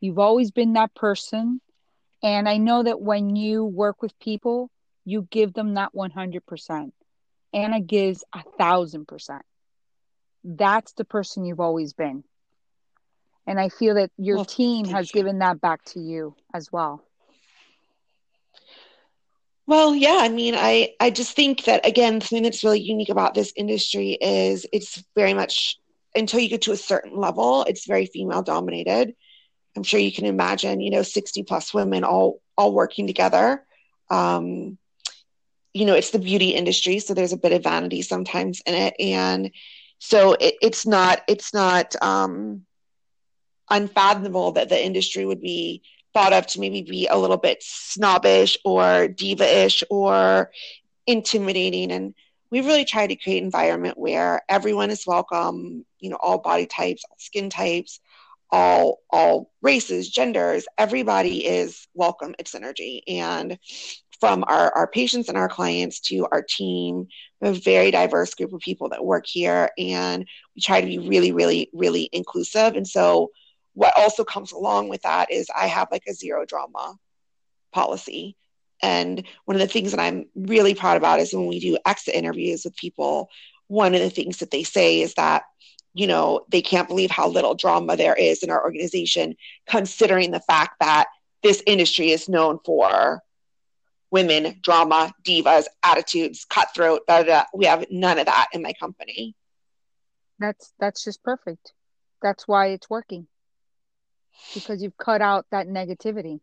You've 0.00 0.18
always 0.18 0.50
been 0.50 0.72
that 0.72 0.94
person 0.94 1.60
and 2.22 2.48
I 2.48 2.56
know 2.58 2.82
that 2.82 3.00
when 3.00 3.36
you 3.36 3.64
work 3.64 4.02
with 4.02 4.18
people, 4.18 4.70
you 5.04 5.26
give 5.30 5.52
them 5.52 5.74
that 5.74 5.92
100%. 5.94 6.92
Anna 7.52 7.80
gives 7.80 8.24
a 8.32 8.42
thousand 8.58 9.06
percent. 9.06 9.42
That's 10.44 10.92
the 10.94 11.04
person 11.04 11.44
you've 11.44 11.60
always 11.60 11.92
been. 11.92 12.24
And 13.46 13.58
I 13.58 13.68
feel 13.68 13.96
that 13.96 14.10
your 14.16 14.36
well, 14.36 14.44
team 14.44 14.86
has 14.86 15.12
you. 15.12 15.20
given 15.20 15.38
that 15.40 15.60
back 15.60 15.84
to 15.86 16.00
you 16.00 16.36
as 16.54 16.70
well. 16.70 17.02
Well, 19.66 19.94
yeah, 19.94 20.18
I 20.20 20.28
mean, 20.28 20.54
I, 20.56 20.94
I 21.00 21.10
just 21.10 21.34
think 21.34 21.64
that, 21.64 21.86
again, 21.86 22.18
the 22.18 22.26
thing 22.26 22.42
that's 22.42 22.64
really 22.64 22.80
unique 22.80 23.08
about 23.08 23.34
this 23.34 23.52
industry 23.56 24.18
is 24.20 24.66
it's 24.72 25.02
very 25.14 25.34
much, 25.34 25.78
until 26.14 26.40
you 26.40 26.48
get 26.48 26.62
to 26.62 26.72
a 26.72 26.76
certain 26.76 27.16
level, 27.16 27.64
it's 27.64 27.86
very 27.86 28.06
female 28.06 28.42
dominated. 28.42 29.14
I'm 29.76 29.82
sure 29.82 30.00
you 30.00 30.12
can 30.12 30.26
imagine, 30.26 30.80
you 30.80 30.90
know, 30.90 31.02
60 31.02 31.42
plus 31.44 31.72
women 31.72 32.04
all 32.04 32.40
all 32.56 32.72
working 32.72 33.06
together. 33.06 33.64
Um, 34.10 34.78
you 35.72 35.86
know, 35.86 35.94
it's 35.94 36.10
the 36.10 36.18
beauty 36.18 36.50
industry, 36.50 36.98
so 36.98 37.14
there's 37.14 37.32
a 37.32 37.38
bit 37.38 37.52
of 37.52 37.62
vanity 37.62 38.02
sometimes 38.02 38.60
in 38.66 38.74
it, 38.74 38.94
and 38.98 39.50
so 39.98 40.34
it, 40.34 40.56
it's 40.60 40.86
not 40.86 41.22
it's 41.28 41.54
not 41.54 41.96
um, 42.02 42.66
unfathomable 43.70 44.52
that 44.52 44.68
the 44.68 44.84
industry 44.84 45.24
would 45.24 45.40
be 45.40 45.82
thought 46.12 46.34
of 46.34 46.46
to 46.48 46.60
maybe 46.60 46.82
be 46.82 47.06
a 47.06 47.16
little 47.16 47.38
bit 47.38 47.62
snobbish 47.62 48.58
or 48.66 49.08
diva-ish 49.08 49.82
or 49.88 50.50
intimidating. 51.06 51.90
And 51.90 52.14
we've 52.50 52.66
really 52.66 52.84
tried 52.84 53.06
to 53.06 53.16
create 53.16 53.38
an 53.38 53.44
environment 53.44 53.96
where 53.96 54.42
everyone 54.46 54.90
is 54.90 55.06
welcome 55.06 55.86
you 56.02 56.10
know 56.10 56.18
all 56.20 56.38
body 56.38 56.66
types 56.66 57.04
all 57.08 57.16
skin 57.18 57.48
types 57.48 58.00
all 58.52 59.00
all 59.10 59.50
races 59.62 60.10
genders 60.10 60.66
everybody 60.76 61.46
is 61.46 61.88
welcome 61.94 62.34
at 62.38 62.46
synergy 62.46 63.00
and 63.08 63.58
from 64.22 64.44
our, 64.46 64.72
our 64.76 64.86
patients 64.86 65.28
and 65.28 65.36
our 65.36 65.48
clients 65.48 65.98
to 65.98 66.28
our 66.30 66.44
team. 66.48 67.08
We 67.40 67.48
have 67.48 67.56
a 67.56 67.60
very 67.60 67.90
diverse 67.90 68.34
group 68.34 68.52
of 68.52 68.60
people 68.60 68.90
that 68.90 69.04
work 69.04 69.26
here, 69.26 69.70
and 69.76 70.24
we 70.54 70.62
try 70.62 70.80
to 70.80 70.86
be 70.86 71.00
really, 71.00 71.32
really, 71.32 71.70
really 71.72 72.08
inclusive. 72.12 72.76
And 72.76 72.86
so, 72.86 73.32
what 73.74 73.92
also 73.96 74.22
comes 74.22 74.52
along 74.52 74.90
with 74.90 75.02
that 75.02 75.32
is 75.32 75.48
I 75.52 75.66
have 75.66 75.88
like 75.90 76.04
a 76.08 76.14
zero 76.14 76.46
drama 76.46 76.94
policy. 77.72 78.36
And 78.80 79.26
one 79.44 79.56
of 79.56 79.60
the 79.60 79.66
things 79.66 79.90
that 79.90 79.98
I'm 79.98 80.26
really 80.36 80.76
proud 80.76 80.98
about 80.98 81.18
is 81.18 81.32
when 81.32 81.48
we 81.48 81.58
do 81.58 81.76
exit 81.84 82.14
interviews 82.14 82.62
with 82.64 82.76
people, 82.76 83.28
one 83.66 83.92
of 83.92 84.02
the 84.02 84.10
things 84.10 84.36
that 84.36 84.52
they 84.52 84.62
say 84.62 85.00
is 85.00 85.14
that, 85.14 85.42
you 85.94 86.06
know, 86.06 86.44
they 86.48 86.62
can't 86.62 86.88
believe 86.88 87.10
how 87.10 87.28
little 87.28 87.54
drama 87.54 87.96
there 87.96 88.14
is 88.14 88.42
in 88.42 88.50
our 88.50 88.62
organization, 88.62 89.36
considering 89.66 90.30
the 90.30 90.40
fact 90.40 90.76
that 90.80 91.06
this 91.42 91.62
industry 91.66 92.10
is 92.10 92.28
known 92.28 92.58
for 92.64 93.22
women, 94.10 94.58
drama, 94.62 95.12
divas, 95.24 95.64
attitudes, 95.82 96.44
cutthroat, 96.44 97.00
da, 97.06 97.22
da, 97.22 97.24
da. 97.24 97.44
We 97.54 97.66
have 97.66 97.86
none 97.90 98.18
of 98.18 98.26
that 98.26 98.48
in 98.52 98.62
my 98.62 98.72
company. 98.74 99.34
That's 100.38 100.72
that's 100.78 101.04
just 101.04 101.22
perfect. 101.22 101.72
That's 102.20 102.46
why 102.46 102.68
it's 102.68 102.88
working. 102.88 103.26
Because 104.54 104.82
you've 104.82 104.96
cut 104.96 105.20
out 105.20 105.46
that 105.50 105.66
negativity. 105.66 106.40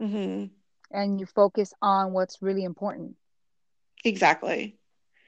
Mm-hmm. 0.00 0.46
And 0.90 1.20
you 1.20 1.26
focus 1.26 1.72
on 1.80 2.12
what's 2.12 2.42
really 2.42 2.64
important. 2.64 3.16
Exactly. 4.04 4.78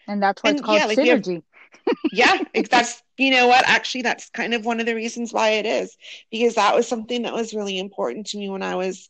And 0.06 0.22
that's 0.22 0.42
why 0.42 0.50
and 0.50 0.58
it's 0.58 0.66
called 0.66 0.78
yeah, 0.78 0.86
like 0.86 0.98
synergy. 0.98 1.42
Have, 1.86 1.96
yeah, 2.12 2.38
that's 2.70 3.02
you 3.18 3.30
know 3.30 3.46
what? 3.48 3.66
Actually, 3.66 4.02
that's 4.02 4.30
kind 4.30 4.54
of 4.54 4.64
one 4.64 4.80
of 4.80 4.86
the 4.86 4.94
reasons 4.94 5.32
why 5.32 5.50
it 5.50 5.66
is 5.66 5.96
because 6.30 6.56
that 6.56 6.74
was 6.74 6.86
something 6.86 7.22
that 7.22 7.32
was 7.32 7.54
really 7.54 7.78
important 7.78 8.26
to 8.28 8.38
me 8.38 8.48
when 8.48 8.62
I 8.62 8.74
was 8.74 9.08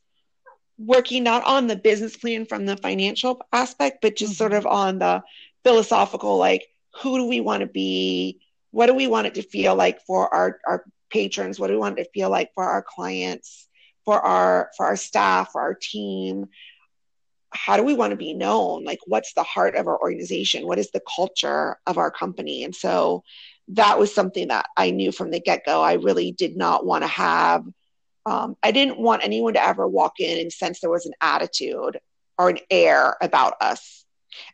working 0.79 1.25
not 1.25 1.45
on 1.45 1.67
the 1.67 1.77
business 1.77 2.17
plan 2.17 2.47
from 2.47 2.67
the 2.67 2.77
financial 2.77 3.41
aspect, 3.53 3.99
but 4.03 4.17
just 4.17 4.33
mm-hmm. 4.33 4.39
sort 4.39 4.53
of 4.53 4.67
on 4.67 4.99
the 4.99 5.23
philosophical, 5.65 6.37
like 6.37 6.69
who 7.03 7.19
do 7.19 7.25
we 7.27 7.41
want 7.41 7.61
to 7.61 7.67
be? 7.67 8.41
What 8.71 8.87
do 8.87 8.95
we 8.95 9.07
want 9.07 9.27
it 9.27 9.35
to 9.35 9.43
feel 9.43 9.75
like 9.75 10.01
for 10.03 10.33
our, 10.33 10.61
our 10.67 10.85
patrons? 11.11 11.59
What 11.59 11.69
do 11.69 11.75
we 11.75 11.79
want 11.79 11.99
it 11.99 12.05
to 12.05 12.11
feel 12.11 12.31
like 12.31 12.53
for 12.55 12.65
our 12.65 12.83
clients, 12.83 13.69
for 14.05 14.21
our 14.21 14.71
for 14.77 14.87
our 14.87 14.97
staff, 14.97 15.53
for 15.53 15.61
our 15.61 15.75
team? 15.75 16.47
How 17.51 17.77
do 17.77 17.83
we 17.83 17.95
want 17.95 18.11
to 18.11 18.17
be 18.17 18.35
known? 18.35 18.85
Like 18.85 18.99
what's 19.07 19.33
the 19.33 19.43
heart 19.43 19.77
of 19.77 19.87
our 19.87 19.99
organization? 19.99 20.67
What 20.67 20.79
is 20.79 20.91
the 20.91 21.03
culture 21.15 21.79
of 21.87 21.97
our 21.97 22.11
company? 22.11 22.65
And 22.65 22.75
so 22.75 23.25
that 23.69 23.99
was 23.99 24.15
something 24.15 24.49
that 24.49 24.67
I 24.77 24.91
knew 24.91 25.13
from 25.13 25.31
the 25.31 25.41
get-go. 25.41 25.83
I 25.83 25.95
really 25.95 26.33
did 26.33 26.57
not 26.57 26.87
want 26.87 27.03
to 27.03 27.09
have 27.09 27.65
um, 28.27 28.57
I 28.61 28.73
didn't 28.73 28.99
want 28.99 29.25
anyone 29.25 29.55
to 29.55 29.65
ever 29.65 29.87
walk 29.87 30.19
in 30.19 30.41
and 30.41 30.53
sense 30.53 30.81
there 30.81 30.91
was 30.91 31.07
an 31.07 31.15
attitude 31.21 32.01
or 32.37 32.49
an 32.51 32.59
air 32.71 33.17
about 33.23 33.55
us. 33.61 34.05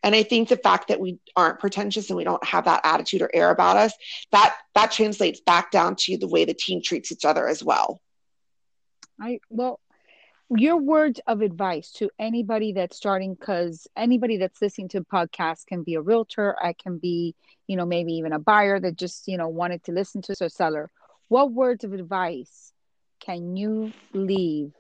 And 0.03 0.15
I 0.15 0.23
think 0.23 0.49
the 0.49 0.59
fact 0.59 0.89
that 0.89 1.01
we 1.01 1.19
aren't 1.35 1.59
pretentious 1.59 2.11
and 2.11 2.17
we 2.17 2.23
don't 2.23 2.45
have 2.45 2.67
that 2.67 2.83
attitude 2.85 3.23
or 3.23 3.31
air 3.33 3.51
about 3.51 3.79
us, 3.79 3.95
that 4.31 4.55
that 4.75 4.93
translates 4.93 5.41
back 5.41 5.71
down 5.71 5.97
to 6.01 6.19
the 6.19 6.29
way 6.29 6.45
the 6.45 6.55
team 6.55 6.83
treats 6.85 7.11
each 7.11 7.25
other 7.25 7.49
as 7.49 7.65
well. 7.65 8.01
I 9.19 9.41
well, 9.49 9.81
your 10.51 10.77
words 10.77 11.21
of 11.27 11.41
advice 11.41 11.91
to 11.93 12.11
anybody 12.19 12.75
that's 12.75 12.97
starting 12.97 13.35
because 13.35 13.89
anybody 13.97 14.37
that's 14.37 14.61
listening 14.61 14.89
to 14.89 15.01
podcasts 15.01 15.65
can 15.67 15.83
be 15.83 15.95
a 15.95 16.01
realtor 16.01 16.57
i 16.63 16.75
can 16.75 16.99
be 16.99 17.35
you 17.73 17.79
know 17.79 17.87
maybe 17.87 18.13
even 18.13 18.33
a 18.33 18.39
buyer 18.39 18.79
that 18.79 18.97
just 18.97 19.27
you 19.27 19.39
know 19.39 19.49
wanted 19.49 19.83
to 19.85 19.93
listen 19.93 20.23
to 20.23 20.35
a 20.41 20.51
seller 20.51 20.91
what 21.29 21.53
words 21.53 21.85
of 21.85 21.93
advice 21.93 22.73
can 23.21 23.57
you 23.57 23.93
leave 24.13 24.73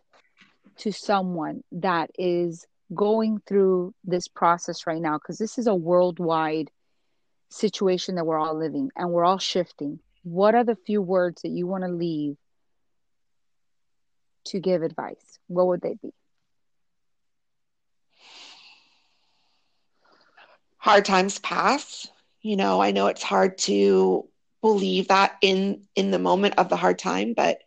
to 0.76 0.92
someone 0.92 1.62
that 1.72 2.10
is 2.18 2.66
going 2.94 3.40
through 3.46 3.94
this 4.04 4.28
process 4.28 4.86
right 4.86 5.00
now? 5.00 5.16
Because 5.16 5.38
this 5.38 5.58
is 5.58 5.66
a 5.66 5.74
worldwide 5.74 6.70
situation 7.50 8.16
that 8.16 8.26
we're 8.26 8.38
all 8.38 8.58
living 8.58 8.90
and 8.96 9.10
we're 9.10 9.24
all 9.24 9.38
shifting. 9.38 10.00
What 10.24 10.54
are 10.54 10.64
the 10.64 10.76
few 10.76 11.00
words 11.02 11.42
that 11.42 11.50
you 11.50 11.66
want 11.66 11.84
to 11.84 11.90
leave 11.90 12.36
to 14.46 14.60
give 14.60 14.82
advice? 14.82 15.38
What 15.48 15.68
would 15.68 15.80
they 15.80 15.96
be? 16.02 16.12
Hard 20.78 21.04
times 21.04 21.38
pass. 21.38 22.08
You 22.42 22.56
know, 22.56 22.80
I 22.82 22.90
know 22.90 23.06
it's 23.06 23.22
hard 23.22 23.58
to 23.58 24.28
believe 24.62 25.08
that 25.08 25.36
in 25.42 25.82
in 25.96 26.10
the 26.10 26.18
moment 26.18 26.54
of 26.58 26.68
the 26.68 26.76
hard 26.76 26.98
time, 26.98 27.34
but 27.34 27.58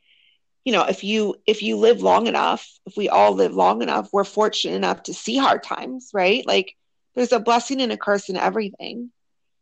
you 0.65 0.73
know 0.73 0.83
if 0.83 1.03
you 1.03 1.35
if 1.45 1.61
you 1.61 1.77
live 1.77 2.01
long 2.01 2.27
enough 2.27 2.67
if 2.85 2.97
we 2.97 3.07
all 3.07 3.33
live 3.33 3.53
long 3.53 3.83
enough 3.83 4.09
we're 4.11 4.23
fortunate 4.23 4.75
enough 4.75 5.03
to 5.03 5.13
see 5.13 5.37
hard 5.37 5.63
times 5.63 6.09
right? 6.13 6.45
Like 6.45 6.75
there's 7.13 7.31
a 7.31 7.39
blessing 7.39 7.81
and 7.81 7.91
a 7.91 7.97
curse 7.97 8.29
in 8.29 8.35
everything. 8.35 9.11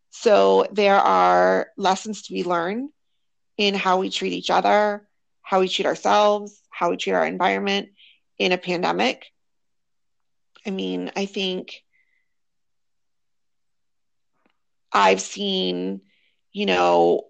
So 0.10 0.66
there 0.72 0.98
are 0.98 1.68
lessons 1.78 2.24
to 2.24 2.34
be 2.34 2.44
learned 2.44 2.90
in 3.58 3.76
how 3.76 3.98
we 4.00 4.10
treat 4.10 4.34
each 4.34 4.50
other 4.50 5.08
how 5.42 5.60
we 5.60 5.68
treat 5.68 5.86
ourselves 5.86 6.60
how 6.70 6.90
we 6.90 6.98
treat 6.98 7.14
our 7.14 7.26
environment 7.26 7.90
in 8.40 8.52
a 8.52 8.58
pandemic. 8.58 9.26
I 10.66 10.72
mean 10.72 11.12
i 11.16 11.26
think 11.26 11.83
i've 14.94 15.22
seen 15.22 16.02
you 16.52 16.66
know 16.66 17.26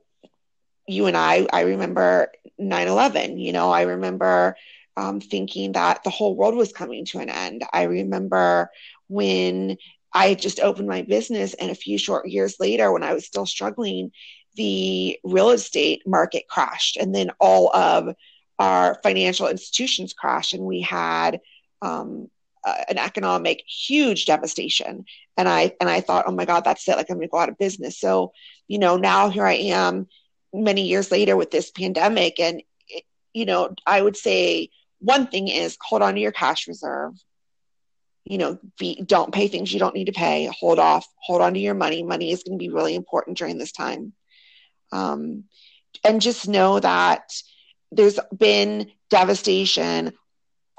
you 0.87 1.05
and 1.05 1.17
i 1.17 1.47
i 1.51 1.61
remember 1.61 2.29
9 2.57 2.87
11. 2.87 3.37
You 3.37 3.53
know, 3.53 3.71
I 3.71 3.83
remember 3.83 4.55
um, 4.95 5.19
thinking 5.19 5.73
that 5.73 6.03
the 6.03 6.09
whole 6.09 6.35
world 6.35 6.55
was 6.55 6.71
coming 6.71 7.05
to 7.05 7.19
an 7.19 7.29
end. 7.29 7.63
I 7.71 7.83
remember 7.83 8.69
when 9.07 9.77
I 10.13 10.35
just 10.35 10.59
opened 10.59 10.87
my 10.87 11.01
business, 11.01 11.53
and 11.55 11.71
a 11.71 11.75
few 11.75 11.97
short 11.97 12.27
years 12.27 12.57
later, 12.59 12.91
when 12.91 13.03
I 13.03 13.13
was 13.13 13.25
still 13.25 13.45
struggling, 13.45 14.11
the 14.55 15.17
real 15.23 15.49
estate 15.49 16.03
market 16.05 16.47
crashed, 16.47 16.97
and 16.97 17.13
then 17.13 17.31
all 17.39 17.75
of 17.75 18.15
our 18.59 18.99
financial 19.01 19.47
institutions 19.47 20.13
crashed, 20.13 20.53
and 20.53 20.63
we 20.63 20.81
had 20.81 21.39
um, 21.81 22.29
an 22.65 22.99
economic 22.99 23.63
huge 23.67 24.25
devastation. 24.25 25.05
And 25.37 25.49
I 25.49 25.73
and 25.79 25.89
I 25.89 26.01
thought, 26.01 26.25
oh 26.27 26.31
my 26.31 26.45
God, 26.45 26.63
that's 26.63 26.87
it! 26.87 26.95
Like 26.95 27.09
I'm 27.09 27.19
to 27.19 27.27
go 27.27 27.37
out 27.37 27.49
of 27.49 27.57
business. 27.57 27.99
So, 27.99 28.33
you 28.67 28.79
know, 28.79 28.97
now 28.97 29.29
here 29.29 29.45
I 29.45 29.53
am 29.53 30.07
many 30.53 30.87
years 30.87 31.11
later 31.11 31.35
with 31.35 31.49
this 31.49 31.71
pandemic 31.71 32.39
and 32.39 32.61
you 33.33 33.43
know 33.43 33.73
i 33.87 33.99
would 33.99 34.15
say 34.15 34.69
one 35.03 35.27
thing 35.27 35.49
is 35.49 35.77
hold 35.81 36.01
on 36.01 36.15
to 36.15 36.21
your 36.21 36.31
cash 36.31 36.67
reserve. 36.67 37.13
You 38.23 38.37
know 38.37 38.59
be, 38.79 39.03
don't 39.05 39.33
pay 39.33 39.49
things 39.49 39.73
you 39.73 39.79
don't 39.79 39.95
need 39.95 40.05
to 40.05 40.13
pay. 40.13 40.49
Hold 40.59 40.79
off. 40.79 41.05
Hold 41.23 41.41
on 41.41 41.53
to 41.53 41.59
your 41.59 41.73
money. 41.73 42.03
Money 42.03 42.31
is 42.31 42.43
going 42.43 42.57
to 42.57 42.63
be 42.63 42.69
really 42.69 42.95
important 42.95 43.37
during 43.37 43.57
this 43.57 43.73
time. 43.73 44.13
Um, 44.93 45.43
and 46.05 46.21
just 46.21 46.47
know 46.47 46.79
that 46.79 47.33
there's 47.91 48.17
been 48.35 48.91
devastation 49.09 50.13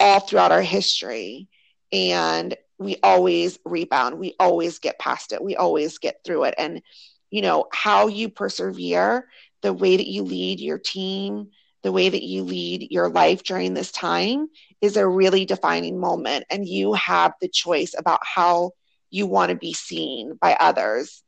all 0.00 0.20
throughout 0.20 0.52
our 0.52 0.62
history. 0.62 1.48
And 1.92 2.56
we 2.84 2.96
always 3.02 3.58
rebound 3.64 4.18
we 4.18 4.34
always 4.38 4.78
get 4.78 4.98
past 4.98 5.32
it 5.32 5.42
we 5.42 5.56
always 5.56 5.98
get 5.98 6.16
through 6.24 6.44
it 6.44 6.54
and 6.58 6.82
you 7.30 7.42
know 7.42 7.66
how 7.72 8.06
you 8.06 8.28
persevere 8.28 9.26
the 9.64 9.72
way 9.72 9.96
that 9.96 10.06
you 10.06 10.22
lead 10.22 10.60
your 10.60 10.78
team, 10.78 11.48
the 11.82 11.90
way 11.90 12.08
that 12.10 12.22
you 12.22 12.44
lead 12.44 12.86
your 12.90 13.08
life 13.08 13.42
during 13.42 13.72
this 13.72 13.90
time 13.90 14.48
is 14.82 14.96
a 14.96 15.08
really 15.08 15.46
defining 15.46 15.98
moment. 15.98 16.44
And 16.50 16.68
you 16.68 16.92
have 16.92 17.32
the 17.40 17.48
choice 17.48 17.94
about 17.98 18.20
how 18.22 18.72
you 19.10 19.26
want 19.26 19.50
to 19.50 19.56
be 19.56 19.72
seen 19.72 20.34
by 20.40 20.54
others 20.60 21.22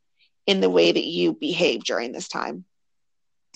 in 0.47 0.61
the 0.61 0.69
way 0.69 0.93
that 0.93 1.05
you 1.05 1.33
behave 1.33 1.83
during 1.83 2.13
this 2.13 2.29
time. 2.29 2.67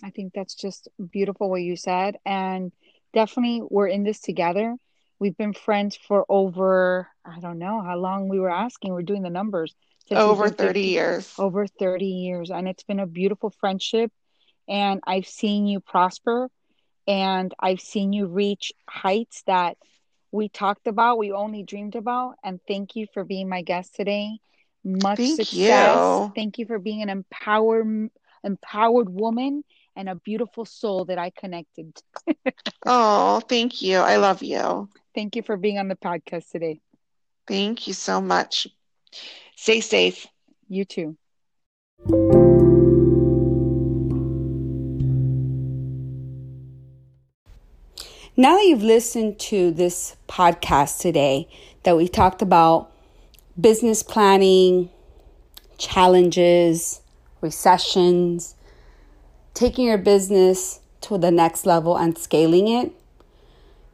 I 0.02 0.08
think 0.08 0.32
that's 0.32 0.54
just 0.54 0.88
beautiful 1.12 1.50
what 1.50 1.60
you 1.60 1.76
said. 1.76 2.16
And 2.24 2.72
definitely, 3.12 3.62
we're 3.68 3.88
in 3.88 4.02
this 4.02 4.20
together. 4.20 4.76
We've 5.20 5.36
been 5.36 5.52
friends 5.52 5.96
for 5.96 6.24
over, 6.28 7.08
I 7.24 7.40
don't 7.40 7.58
know 7.58 7.82
how 7.82 7.96
long 7.96 8.28
we 8.28 8.40
were 8.40 8.50
asking. 8.50 8.92
We're 8.92 9.02
doing 9.02 9.22
the 9.22 9.30
numbers. 9.30 9.74
Over 10.10 10.48
30 10.48 10.80
years. 10.80 11.34
Over 11.38 11.66
30 11.66 12.06
years. 12.06 12.50
And 12.50 12.66
it's 12.66 12.82
been 12.82 13.00
a 13.00 13.06
beautiful 13.06 13.50
friendship 13.60 14.10
and 14.68 15.00
I've 15.06 15.26
seen 15.26 15.66
you 15.66 15.80
prosper 15.80 16.48
and 17.06 17.52
I've 17.60 17.80
seen 17.80 18.12
you 18.12 18.26
reach 18.26 18.72
heights 18.88 19.42
that 19.46 19.76
we 20.32 20.48
talked 20.48 20.86
about, 20.86 21.18
we 21.18 21.32
only 21.32 21.62
dreamed 21.64 21.96
about. 21.96 22.36
And 22.44 22.60
thank 22.66 22.96
you 22.96 23.06
for 23.12 23.24
being 23.24 23.48
my 23.48 23.62
guest 23.62 23.94
today. 23.94 24.38
Much 24.84 25.18
thank 25.18 25.36
success. 25.36 26.22
You. 26.22 26.32
Thank 26.34 26.58
you 26.58 26.66
for 26.66 26.78
being 26.78 27.02
an 27.02 27.10
empowered 27.10 28.10
empowered 28.42 29.08
woman 29.10 29.64
and 29.96 30.08
a 30.08 30.14
beautiful 30.14 30.64
soul 30.64 31.04
that 31.06 31.18
I 31.18 31.30
connected. 31.30 32.00
oh, 32.86 33.40
thank 33.40 33.82
you. 33.82 33.98
I 33.98 34.16
love 34.16 34.42
you. 34.42 34.88
Thank 35.14 35.36
you 35.36 35.42
for 35.42 35.56
being 35.56 35.78
on 35.78 35.88
the 35.88 35.96
podcast 35.96 36.50
today. 36.50 36.80
Thank 37.46 37.86
you 37.86 37.94
so 37.94 38.20
much. 38.20 38.68
Stay 39.56 39.80
safe. 39.80 40.26
You 40.68 40.84
too. 40.84 41.16
Now 48.36 48.56
that 48.56 48.64
you've 48.64 48.82
listened 48.82 49.38
to 49.40 49.70
this 49.70 50.16
podcast 50.28 51.00
today, 51.00 51.48
that 51.82 51.96
we 51.96 52.08
talked 52.08 52.40
about 52.40 52.90
business 53.60 54.02
planning, 54.02 54.88
challenges, 55.76 57.00
recessions, 57.40 58.54
taking 59.52 59.86
your 59.86 59.98
business 59.98 60.80
to 61.02 61.18
the 61.18 61.30
next 61.30 61.66
level 61.66 61.96
and 61.96 62.16
scaling 62.16 62.68
it, 62.68 62.92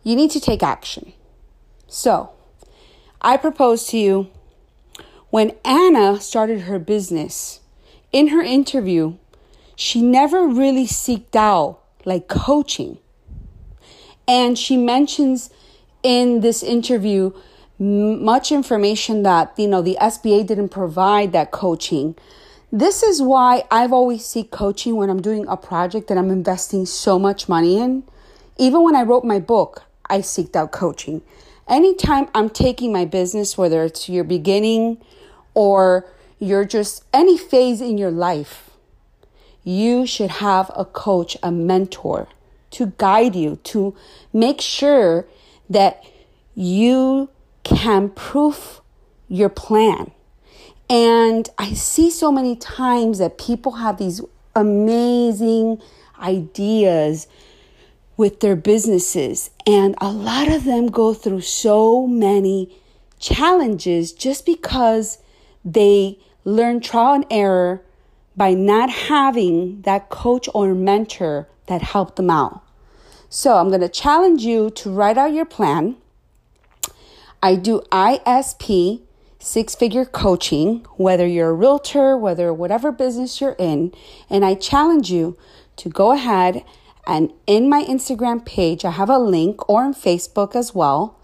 you 0.06 0.14
need 0.14 0.30
to 0.30 0.38
take 0.38 0.62
action. 0.62 1.12
So, 1.88 2.30
I 3.20 3.36
propose 3.36 3.88
to 3.88 3.98
you 3.98 4.30
when 5.30 5.56
Anna 5.64 6.20
started 6.20 6.60
her 6.60 6.78
business, 6.78 7.58
in 8.12 8.28
her 8.28 8.40
interview, 8.40 9.16
she 9.74 10.00
never 10.00 10.46
really 10.46 10.86
seeked 10.86 11.34
out 11.34 11.80
like 12.04 12.28
coaching. 12.28 12.98
And 14.28 14.56
she 14.56 14.76
mentions 14.76 15.50
in 16.04 16.38
this 16.38 16.62
interview 16.62 17.32
much 17.80 18.52
information 18.52 19.24
that, 19.24 19.54
you 19.58 19.66
know, 19.66 19.82
the 19.82 19.98
SBA 20.00 20.46
didn't 20.46 20.68
provide 20.68 21.32
that 21.32 21.50
coaching. 21.50 22.14
This 22.70 23.02
is 23.02 23.20
why 23.20 23.64
I've 23.72 23.92
always 23.92 24.24
seek 24.24 24.52
coaching 24.52 24.94
when 24.94 25.10
I'm 25.10 25.20
doing 25.20 25.48
a 25.48 25.56
project 25.56 26.06
that 26.06 26.16
I'm 26.16 26.30
investing 26.30 26.86
so 26.86 27.18
much 27.18 27.48
money 27.48 27.76
in. 27.76 28.04
Even 28.56 28.84
when 28.84 28.94
I 28.94 29.02
wrote 29.02 29.24
my 29.24 29.40
book, 29.40 29.85
I 30.08 30.18
seeked 30.20 30.56
out 30.56 30.72
coaching. 30.72 31.22
Anytime 31.68 32.28
I'm 32.34 32.50
taking 32.50 32.92
my 32.92 33.04
business, 33.04 33.58
whether 33.58 33.82
it's 33.84 34.08
your 34.08 34.24
beginning 34.24 34.98
or 35.54 36.06
you're 36.38 36.64
just 36.64 37.04
any 37.12 37.36
phase 37.36 37.80
in 37.80 37.98
your 37.98 38.10
life, 38.10 38.70
you 39.64 40.06
should 40.06 40.30
have 40.30 40.70
a 40.76 40.84
coach, 40.84 41.36
a 41.42 41.50
mentor 41.50 42.28
to 42.70 42.92
guide 42.98 43.34
you, 43.34 43.56
to 43.64 43.96
make 44.32 44.60
sure 44.60 45.26
that 45.68 46.04
you 46.54 47.28
can 47.64 48.10
proof 48.10 48.80
your 49.28 49.48
plan. 49.48 50.12
And 50.88 51.48
I 51.58 51.72
see 51.72 52.10
so 52.10 52.30
many 52.30 52.54
times 52.54 53.18
that 53.18 53.38
people 53.38 53.72
have 53.72 53.98
these 53.98 54.20
amazing 54.54 55.80
ideas 56.20 57.26
with 58.16 58.40
their 58.40 58.56
businesses, 58.56 59.50
and 59.66 59.94
a 60.00 60.10
lot 60.10 60.48
of 60.48 60.64
them 60.64 60.86
go 60.86 61.12
through 61.12 61.42
so 61.42 62.06
many 62.06 62.74
challenges 63.18 64.12
just 64.12 64.46
because 64.46 65.18
they 65.64 66.18
learn 66.44 66.80
trial 66.80 67.14
and 67.14 67.26
error 67.30 67.82
by 68.36 68.54
not 68.54 68.90
having 68.90 69.82
that 69.82 70.08
coach 70.08 70.48
or 70.54 70.74
mentor 70.74 71.48
that 71.66 71.82
helped 71.82 72.16
them 72.16 72.30
out. 72.30 72.62
So 73.28 73.56
I'm 73.56 73.68
going 73.68 73.80
to 73.80 73.88
challenge 73.88 74.42
you 74.42 74.70
to 74.70 74.90
write 74.90 75.18
out 75.18 75.32
your 75.32 75.44
plan. 75.44 75.96
I 77.42 77.56
do 77.56 77.82
ISP 77.90 79.02
six 79.38 79.74
figure 79.74 80.04
coaching, 80.04 80.84
whether 80.96 81.26
you're 81.26 81.50
a 81.50 81.54
realtor, 81.54 82.16
whether 82.16 82.52
whatever 82.52 82.90
business 82.90 83.40
you're 83.40 83.56
in, 83.58 83.92
and 84.28 84.44
I 84.44 84.54
challenge 84.54 85.10
you 85.10 85.36
to 85.76 85.88
go 85.88 86.12
ahead 86.12 86.64
and 87.06 87.32
in 87.46 87.68
my 87.68 87.84
Instagram 87.84 88.44
page, 88.44 88.84
I 88.84 88.90
have 88.90 89.08
a 89.08 89.18
link 89.18 89.68
or 89.68 89.84
on 89.84 89.94
Facebook 89.94 90.56
as 90.56 90.74
well. 90.74 91.18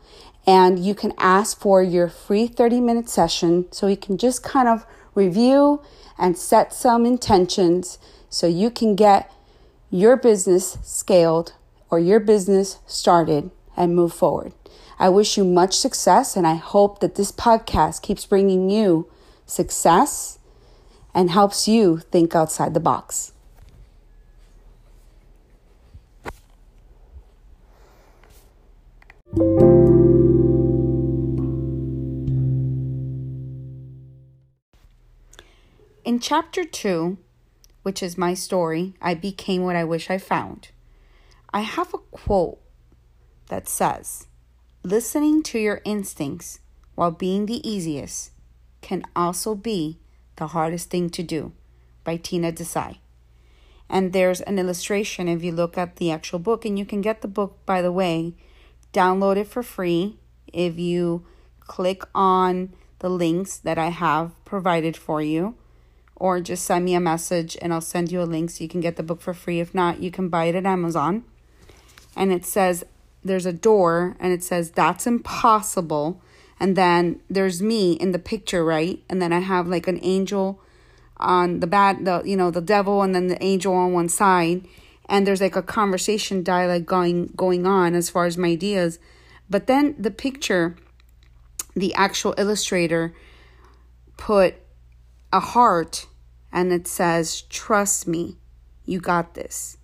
And 0.47 0.78
you 0.78 0.95
can 0.95 1.12
ask 1.18 1.59
for 1.59 1.83
your 1.83 2.09
free 2.09 2.47
30 2.47 2.80
minute 2.80 3.09
session 3.09 3.66
so 3.72 3.87
you 3.87 3.97
can 3.97 4.16
just 4.16 4.43
kind 4.43 4.68
of 4.68 4.87
review 5.14 5.83
and 6.18 6.37
set 6.37 6.72
some 6.72 7.05
intentions 7.05 7.99
so 8.28 8.47
you 8.47 8.70
can 8.70 8.97
get 8.97 9.30
your 9.91 10.16
business 10.16 10.78
scaled 10.83 11.53
or 11.91 11.99
your 11.99 12.20
business 12.20 12.78
started 12.87 13.51
and 13.76 13.95
move 13.95 14.12
forward. 14.12 14.53
I 14.99 15.09
wish 15.09 15.37
you 15.37 15.45
much 15.45 15.76
success 15.76 16.37
and 16.37 16.47
I 16.47 16.55
hope 16.55 17.01
that 17.01 17.16
this 17.16 17.33
podcast 17.33 18.03
keeps 18.03 18.24
bringing 18.24 18.70
you 18.70 19.11
success 19.47 20.39
and 21.14 21.30
helps 21.30 21.68
you 21.68 21.99
think 21.99 22.35
outside 22.35 22.72
the 22.72 22.80
box. 22.80 23.33
In 29.35 29.47
chapter 36.20 36.64
2, 36.64 37.16
which 37.83 38.03
is 38.03 38.18
my 38.18 38.35
story, 38.35 38.93
I 39.01 39.14
became 39.14 39.62
what 39.62 39.74
I 39.74 39.85
wish 39.85 40.11
I 40.11 40.18
found. 40.18 40.68
I 41.51 41.61
have 41.61 41.95
a 41.95 41.99
quote 41.99 42.59
that 43.49 43.70
says, 43.70 44.26
Listening 44.83 45.43
to 45.45 45.59
your 45.59 45.80
instincts 45.87 46.61
while 46.95 47.11
being 47.11 47.47
the 47.47 47.66
easiest 47.66 48.33
can 48.83 49.03
also 49.16 49.55
be 49.55 49.99
the 50.37 50.49
hardest 50.49 50.91
thing 50.91 51.09
to 51.09 51.22
do 51.22 51.53
by 52.05 52.18
Tina 52.18 52.53
Desai. 52.53 52.99
And 53.89 54.12
there's 54.12 54.43
an 54.43 54.59
illustration 54.59 55.26
if 55.26 55.43
you 55.43 55.53
look 55.53 55.78
at 55.78 55.97
the 55.97 56.11
actual 56.11 56.39
book, 56.39 56.66
and 56.66 56.78
you 56.78 56.85
can 56.85 57.01
get 57.01 57.22
the 57.22 57.28
book, 57.28 57.64
by 57.64 57.80
the 57.80 57.93
way, 57.93 58.35
download 58.93 59.36
it 59.36 59.47
for 59.49 59.62
free 59.62 60.16
if 60.53 60.78
you 60.78 61.24
click 61.61 62.03
on 62.14 62.72
the 62.99 63.09
links 63.09 63.57
that 63.59 63.78
I 63.78 63.88
have 63.88 64.32
provided 64.45 64.97
for 64.97 65.20
you 65.20 65.55
or 66.22 66.40
just 66.40 66.64
send 66.64 66.84
me 66.84 66.95
a 66.95 67.01
message 67.01 67.57
and 67.61 67.72
I'll 67.72 67.80
send 67.80 68.12
you 68.12 68.22
a 68.22 68.24
link 68.24 68.51
so 68.51 68.62
you 68.62 68.68
can 68.68 68.80
get 68.80 68.95
the 68.95 69.03
book 69.03 69.20
for 69.20 69.34
free. 69.34 69.59
If 69.59 69.74
not, 69.74 70.01
you 70.01 70.12
can 70.12 70.28
buy 70.28 70.45
it 70.45 70.55
at 70.55 70.64
Amazon. 70.64 71.24
And 72.14 72.32
it 72.32 72.45
says 72.45 72.84
there's 73.24 73.45
a 73.45 73.53
door 73.53 74.16
and 74.20 74.32
it 74.32 74.45
says 74.45 74.70
that's 74.70 75.07
impossible. 75.07 76.22
And 76.61 76.76
then 76.76 77.18
there's 77.28 77.61
me 77.61 77.95
in 77.95 78.12
the 78.12 78.20
picture, 78.20 78.64
right? 78.64 79.03
And 79.09 79.20
then 79.20 79.32
I 79.32 79.40
have 79.40 79.66
like 79.66 79.88
an 79.88 79.99
angel 80.01 80.61
on 81.16 81.59
the 81.59 81.66
bad 81.66 82.05
the 82.05 82.22
you 82.24 82.36
know, 82.36 82.53
the 82.53 82.61
devil 82.61 83.03
and 83.03 83.14
then 83.14 83.26
the 83.26 83.43
angel 83.43 83.74
on 83.74 83.93
one 83.93 84.09
side. 84.09 84.64
And 85.13 85.27
there's 85.27 85.43
like 85.43 85.57
a 85.57 85.63
conversation 85.63 86.43
dialogue 86.43 86.87
going 86.87 87.27
going 87.37 87.67
on 87.67 87.95
as 87.95 88.09
far 88.09 88.25
as 88.25 88.39
my 88.39 88.49
ideas. 88.49 88.99
But 89.51 89.67
then 89.67 89.95
the 89.99 90.11
picture, 90.11 90.75
the 91.77 91.93
actual 91.93 92.35
illustrator 92.39 93.15
put 94.17 94.55
a 95.31 95.41
heart 95.41 96.07
and 96.51 96.73
it 96.73 96.89
says, 96.89 97.43
Trust 97.43 98.09
me, 98.09 98.39
you 98.87 99.01
got 99.01 99.35
this. 99.35 99.77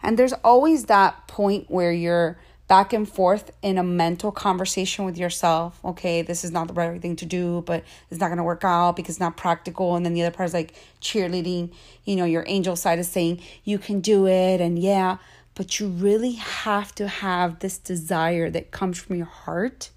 And 0.00 0.16
there's 0.16 0.34
always 0.44 0.84
that 0.84 1.26
point 1.26 1.68
where 1.68 1.90
you're 1.90 2.38
back 2.68 2.92
and 2.92 3.08
forth 3.08 3.50
in 3.62 3.78
a 3.78 3.82
mental 3.82 4.30
conversation 4.30 5.06
with 5.06 5.16
yourself. 5.16 5.80
Okay, 5.84 6.20
this 6.22 6.44
is 6.44 6.52
not 6.52 6.68
the 6.68 6.74
right 6.74 7.00
thing 7.00 7.16
to 7.16 7.26
do, 7.26 7.62
but 7.66 7.82
it's 8.10 8.20
not 8.20 8.28
going 8.28 8.36
to 8.36 8.44
work 8.44 8.62
out 8.62 8.94
because 8.94 9.16
it's 9.16 9.20
not 9.20 9.36
practical. 9.36 9.96
And 9.96 10.04
then 10.04 10.12
the 10.12 10.22
other 10.22 10.36
part 10.36 10.48
is 10.48 10.54
like 10.54 10.74
cheerleading, 11.00 11.72
you 12.04 12.14
know, 12.14 12.26
your 12.26 12.44
angel 12.46 12.76
side 12.76 12.98
is 12.98 13.08
saying, 13.08 13.40
you 13.64 13.78
can 13.78 14.00
do 14.00 14.26
it. 14.26 14.60
And 14.60 14.78
yeah, 14.78 15.16
but 15.54 15.80
you 15.80 15.88
really 15.88 16.32
have 16.32 16.94
to 16.96 17.08
have 17.08 17.60
this 17.60 17.78
desire 17.78 18.50
that 18.50 18.70
comes 18.70 18.98
from 18.98 19.16
your 19.16 19.26
heart 19.26 19.90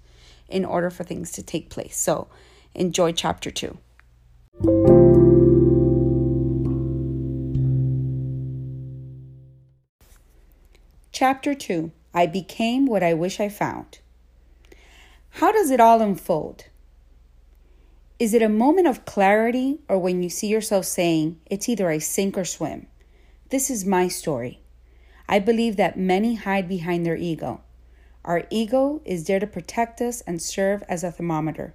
in 0.48 0.64
order 0.64 0.90
for 0.90 1.04
things 1.04 1.30
to 1.32 1.42
take 1.42 1.68
place. 1.68 1.96
So 1.96 2.28
enjoy 2.74 3.12
chapter 3.12 3.50
two. 3.50 3.78
Chapter 11.12 11.54
2 11.54 11.92
I 12.14 12.26
Became 12.26 12.84
What 12.84 13.02
I 13.02 13.14
Wish 13.14 13.40
I 13.40 13.48
Found. 13.48 14.00
How 15.30 15.50
does 15.50 15.70
it 15.70 15.80
all 15.80 16.02
unfold? 16.02 16.66
Is 18.18 18.34
it 18.34 18.42
a 18.42 18.50
moment 18.50 18.86
of 18.86 19.06
clarity 19.06 19.80
or 19.88 19.98
when 19.98 20.22
you 20.22 20.28
see 20.28 20.48
yourself 20.48 20.84
saying, 20.84 21.40
it's 21.46 21.70
either 21.70 21.88
I 21.88 21.96
sink 21.96 22.36
or 22.36 22.44
swim? 22.44 22.86
This 23.48 23.70
is 23.70 23.86
my 23.86 24.08
story. 24.08 24.60
I 25.26 25.38
believe 25.38 25.76
that 25.76 25.98
many 25.98 26.34
hide 26.34 26.68
behind 26.68 27.06
their 27.06 27.16
ego. 27.16 27.62
Our 28.26 28.44
ego 28.50 29.00
is 29.06 29.24
there 29.26 29.40
to 29.40 29.46
protect 29.46 30.02
us 30.02 30.20
and 30.20 30.42
serve 30.42 30.82
as 30.90 31.02
a 31.02 31.10
thermometer. 31.10 31.74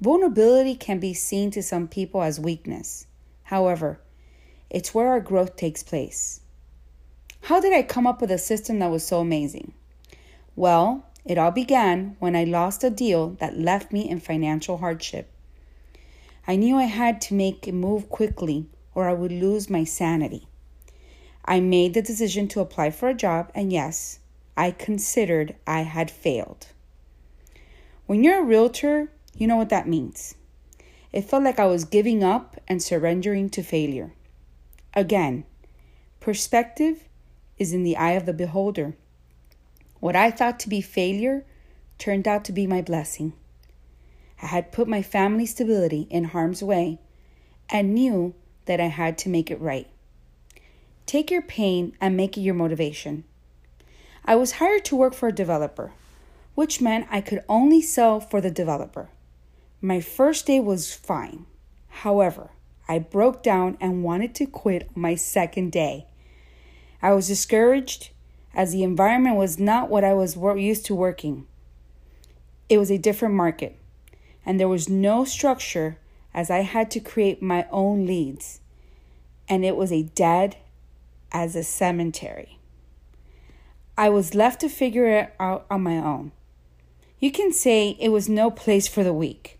Vulnerability 0.00 0.76
can 0.76 1.00
be 1.00 1.14
seen 1.14 1.50
to 1.50 1.64
some 1.64 1.88
people 1.88 2.22
as 2.22 2.38
weakness. 2.38 3.06
However, 3.42 4.00
it's 4.70 4.94
where 4.94 5.08
our 5.08 5.20
growth 5.20 5.56
takes 5.56 5.82
place. 5.82 6.41
How 7.46 7.60
did 7.60 7.72
I 7.72 7.82
come 7.82 8.06
up 8.06 8.20
with 8.20 8.30
a 8.30 8.38
system 8.38 8.78
that 8.78 8.90
was 8.92 9.04
so 9.04 9.18
amazing? 9.18 9.72
Well, 10.54 11.06
it 11.24 11.38
all 11.38 11.50
began 11.50 12.16
when 12.20 12.36
I 12.36 12.44
lost 12.44 12.84
a 12.84 12.90
deal 12.90 13.30
that 13.40 13.58
left 13.58 13.92
me 13.92 14.08
in 14.08 14.20
financial 14.20 14.78
hardship. 14.78 15.28
I 16.46 16.54
knew 16.54 16.76
I 16.76 16.84
had 16.84 17.20
to 17.22 17.34
make 17.34 17.66
a 17.66 17.72
move 17.72 18.08
quickly 18.08 18.66
or 18.94 19.08
I 19.08 19.12
would 19.12 19.32
lose 19.32 19.68
my 19.68 19.82
sanity. 19.82 20.46
I 21.44 21.58
made 21.58 21.94
the 21.94 22.02
decision 22.02 22.46
to 22.48 22.60
apply 22.60 22.90
for 22.90 23.08
a 23.08 23.14
job, 23.14 23.50
and 23.56 23.72
yes, 23.72 24.20
I 24.56 24.70
considered 24.70 25.56
I 25.66 25.80
had 25.80 26.12
failed. 26.12 26.68
When 28.06 28.22
you're 28.22 28.40
a 28.40 28.44
realtor, 28.44 29.10
you 29.36 29.48
know 29.48 29.56
what 29.56 29.70
that 29.70 29.88
means. 29.88 30.36
It 31.12 31.24
felt 31.24 31.42
like 31.42 31.58
I 31.58 31.66
was 31.66 31.84
giving 31.84 32.22
up 32.22 32.60
and 32.68 32.80
surrendering 32.80 33.50
to 33.50 33.64
failure. 33.64 34.12
Again, 34.94 35.44
perspective 36.20 37.08
is 37.62 37.72
in 37.72 37.84
the 37.84 37.96
eye 37.96 38.12
of 38.12 38.26
the 38.26 38.32
beholder. 38.34 38.94
What 40.00 40.16
I 40.16 40.30
thought 40.30 40.60
to 40.60 40.68
be 40.68 40.80
failure 40.82 41.44
turned 41.96 42.28
out 42.28 42.44
to 42.44 42.52
be 42.52 42.66
my 42.66 42.82
blessing. 42.82 43.32
I 44.42 44.46
had 44.46 44.72
put 44.72 44.88
my 44.88 45.00
family 45.00 45.46
stability 45.46 46.08
in 46.10 46.24
harm's 46.24 46.62
way 46.62 46.98
and 47.70 47.94
knew 47.94 48.34
that 48.66 48.80
I 48.80 48.88
had 48.88 49.16
to 49.18 49.28
make 49.28 49.50
it 49.50 49.60
right. 49.60 49.86
Take 51.06 51.30
your 51.30 51.42
pain 51.42 51.96
and 52.00 52.16
make 52.16 52.36
it 52.36 52.40
your 52.40 52.54
motivation. 52.54 53.24
I 54.24 54.34
was 54.34 54.52
hired 54.52 54.84
to 54.86 54.96
work 54.96 55.14
for 55.14 55.28
a 55.28 55.32
developer, 55.32 55.92
which 56.54 56.80
meant 56.80 57.06
I 57.10 57.20
could 57.20 57.44
only 57.48 57.80
sell 57.80 58.18
for 58.20 58.40
the 58.40 58.50
developer. 58.50 59.08
My 59.80 60.00
first 60.00 60.46
day 60.46 60.58
was 60.58 60.94
fine. 60.94 61.46
However, 61.88 62.50
I 62.88 62.98
broke 62.98 63.42
down 63.42 63.78
and 63.80 64.02
wanted 64.02 64.34
to 64.36 64.46
quit 64.46 64.96
my 64.96 65.14
second 65.14 65.70
day. 65.70 66.06
I 67.02 67.12
was 67.12 67.26
discouraged 67.26 68.10
as 68.54 68.72
the 68.72 68.84
environment 68.84 69.36
was 69.36 69.58
not 69.58 69.90
what 69.90 70.04
I 70.04 70.14
was 70.14 70.36
used 70.36 70.86
to 70.86 70.94
working. 70.94 71.46
It 72.68 72.78
was 72.78 72.90
a 72.90 72.98
different 72.98 73.34
market, 73.34 73.78
and 74.46 74.60
there 74.60 74.68
was 74.68 74.88
no 74.88 75.24
structure 75.24 75.98
as 76.32 76.50
I 76.50 76.60
had 76.60 76.90
to 76.92 77.00
create 77.00 77.42
my 77.42 77.66
own 77.70 78.06
leads, 78.06 78.60
and 79.48 79.64
it 79.64 79.76
was 79.76 79.92
a 79.92 80.04
dead 80.04 80.56
as 81.32 81.56
a 81.56 81.64
cemetery. 81.64 82.58
I 83.98 84.08
was 84.08 84.34
left 84.34 84.60
to 84.60 84.68
figure 84.68 85.06
it 85.06 85.34
out 85.40 85.66
on 85.70 85.82
my 85.82 85.96
own. 85.96 86.32
You 87.18 87.30
can 87.30 87.52
say 87.52 87.96
it 88.00 88.08
was 88.08 88.28
no 88.28 88.50
place 88.50 88.88
for 88.88 89.04
the 89.04 89.12
weak. 89.12 89.58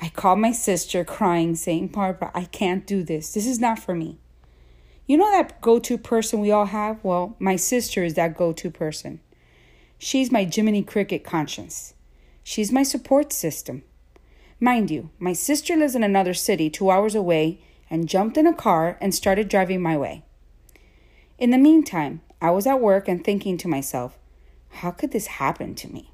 I 0.00 0.10
called 0.10 0.38
my 0.38 0.52
sister 0.52 1.04
crying, 1.04 1.56
saying, 1.56 1.88
Barbara, 1.88 2.30
I 2.34 2.44
can't 2.44 2.86
do 2.86 3.02
this. 3.02 3.34
This 3.34 3.46
is 3.46 3.58
not 3.58 3.78
for 3.78 3.94
me. 3.94 4.18
You 5.08 5.16
know 5.16 5.30
that 5.30 5.62
go 5.62 5.78
to 5.78 5.96
person 5.96 6.38
we 6.38 6.50
all 6.50 6.66
have? 6.66 7.02
Well, 7.02 7.34
my 7.38 7.56
sister 7.56 8.04
is 8.04 8.12
that 8.14 8.36
go 8.36 8.52
to 8.52 8.70
person. 8.70 9.20
She's 9.96 10.30
my 10.30 10.44
Jiminy 10.44 10.82
Cricket 10.82 11.24
conscience. 11.24 11.94
She's 12.44 12.70
my 12.70 12.82
support 12.82 13.32
system. 13.32 13.84
Mind 14.60 14.90
you, 14.90 15.08
my 15.18 15.32
sister 15.32 15.76
lives 15.76 15.94
in 15.94 16.04
another 16.04 16.34
city 16.34 16.68
two 16.68 16.90
hours 16.90 17.14
away 17.14 17.62
and 17.88 18.06
jumped 18.06 18.36
in 18.36 18.46
a 18.46 18.52
car 18.52 18.98
and 19.00 19.14
started 19.14 19.48
driving 19.48 19.80
my 19.80 19.96
way. 19.96 20.24
In 21.38 21.52
the 21.52 21.56
meantime, 21.56 22.20
I 22.42 22.50
was 22.50 22.66
at 22.66 22.78
work 22.78 23.08
and 23.08 23.24
thinking 23.24 23.56
to 23.58 23.68
myself, 23.68 24.18
how 24.68 24.90
could 24.90 25.12
this 25.12 25.26
happen 25.26 25.74
to 25.76 25.90
me? 25.90 26.12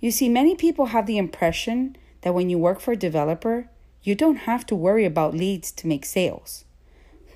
You 0.00 0.10
see, 0.10 0.30
many 0.30 0.54
people 0.54 0.86
have 0.86 1.04
the 1.04 1.18
impression 1.18 1.96
that 2.22 2.32
when 2.32 2.48
you 2.48 2.56
work 2.56 2.80
for 2.80 2.92
a 2.92 2.96
developer, 2.96 3.68
you 4.02 4.14
don't 4.14 4.46
have 4.48 4.64
to 4.66 4.74
worry 4.74 5.04
about 5.04 5.34
leads 5.34 5.70
to 5.72 5.86
make 5.86 6.06
sales. 6.06 6.64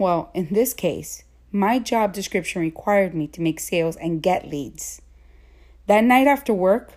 Well, 0.00 0.30
in 0.32 0.48
this 0.50 0.72
case, 0.72 1.24
my 1.52 1.78
job 1.78 2.14
description 2.14 2.62
required 2.62 3.14
me 3.14 3.26
to 3.26 3.42
make 3.42 3.60
sales 3.60 3.96
and 3.96 4.22
get 4.22 4.48
leads. 4.48 5.02
That 5.88 6.04
night 6.04 6.26
after 6.26 6.54
work, 6.54 6.94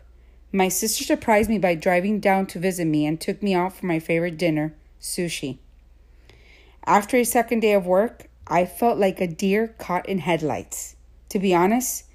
my 0.53 0.69
sister 0.69 1.03
surprised 1.03 1.49
me 1.49 1.57
by 1.57 1.75
driving 1.75 2.21
down 2.21 2.45
to 2.45 2.59
visit 2.59 2.85
me 2.85 3.05
and 3.05 3.19
took 3.19 3.43
me 3.43 3.53
out 3.53 3.73
for 3.73 3.87
my 3.87 3.99
favorite 3.99 4.37
dinner, 4.37 4.73
sushi. 5.01 5.57
After 6.85 7.17
a 7.17 7.25
second 7.25 7.59
day 7.59 7.73
of 7.73 7.85
work, 7.85 8.29
I 8.47 8.65
felt 8.65 8.97
like 8.97 9.19
a 9.19 9.27
deer 9.27 9.75
caught 9.77 10.07
in 10.07 10.19
headlights. 10.19 10.95
To 11.27 11.39
be 11.39 11.53
honest, 11.53 12.05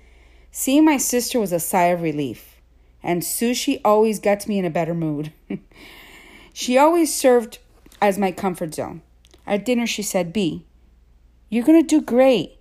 seeing 0.50 0.86
my 0.86 0.96
sister 0.96 1.38
was 1.38 1.52
a 1.52 1.60
sigh 1.60 1.88
of 1.88 2.00
relief 2.00 2.58
and 3.02 3.20
sushi 3.20 3.78
always 3.84 4.20
gets 4.20 4.48
me 4.48 4.58
in 4.58 4.64
a 4.64 4.70
better 4.70 4.94
mood. 4.94 5.34
she 6.54 6.78
always 6.78 7.14
served 7.14 7.58
as 8.00 8.16
my 8.16 8.32
comfort 8.32 8.74
zone. 8.74 9.02
At 9.46 9.66
dinner, 9.66 9.86
she 9.86 10.02
said, 10.02 10.32
B, 10.32 10.64
you're 11.48 11.64
going 11.64 11.80
to 11.80 11.86
do 11.86 12.00
great. 12.00 12.58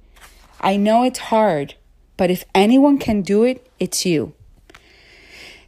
I 0.59 0.77
know 0.77 1.03
it's 1.03 1.19
hard, 1.19 1.75
but 2.15 2.31
if 2.31 2.43
anyone 2.55 2.97
can 2.97 3.21
do 3.21 3.43
it, 3.43 3.69
it's 3.79 4.05
you. 4.05 4.33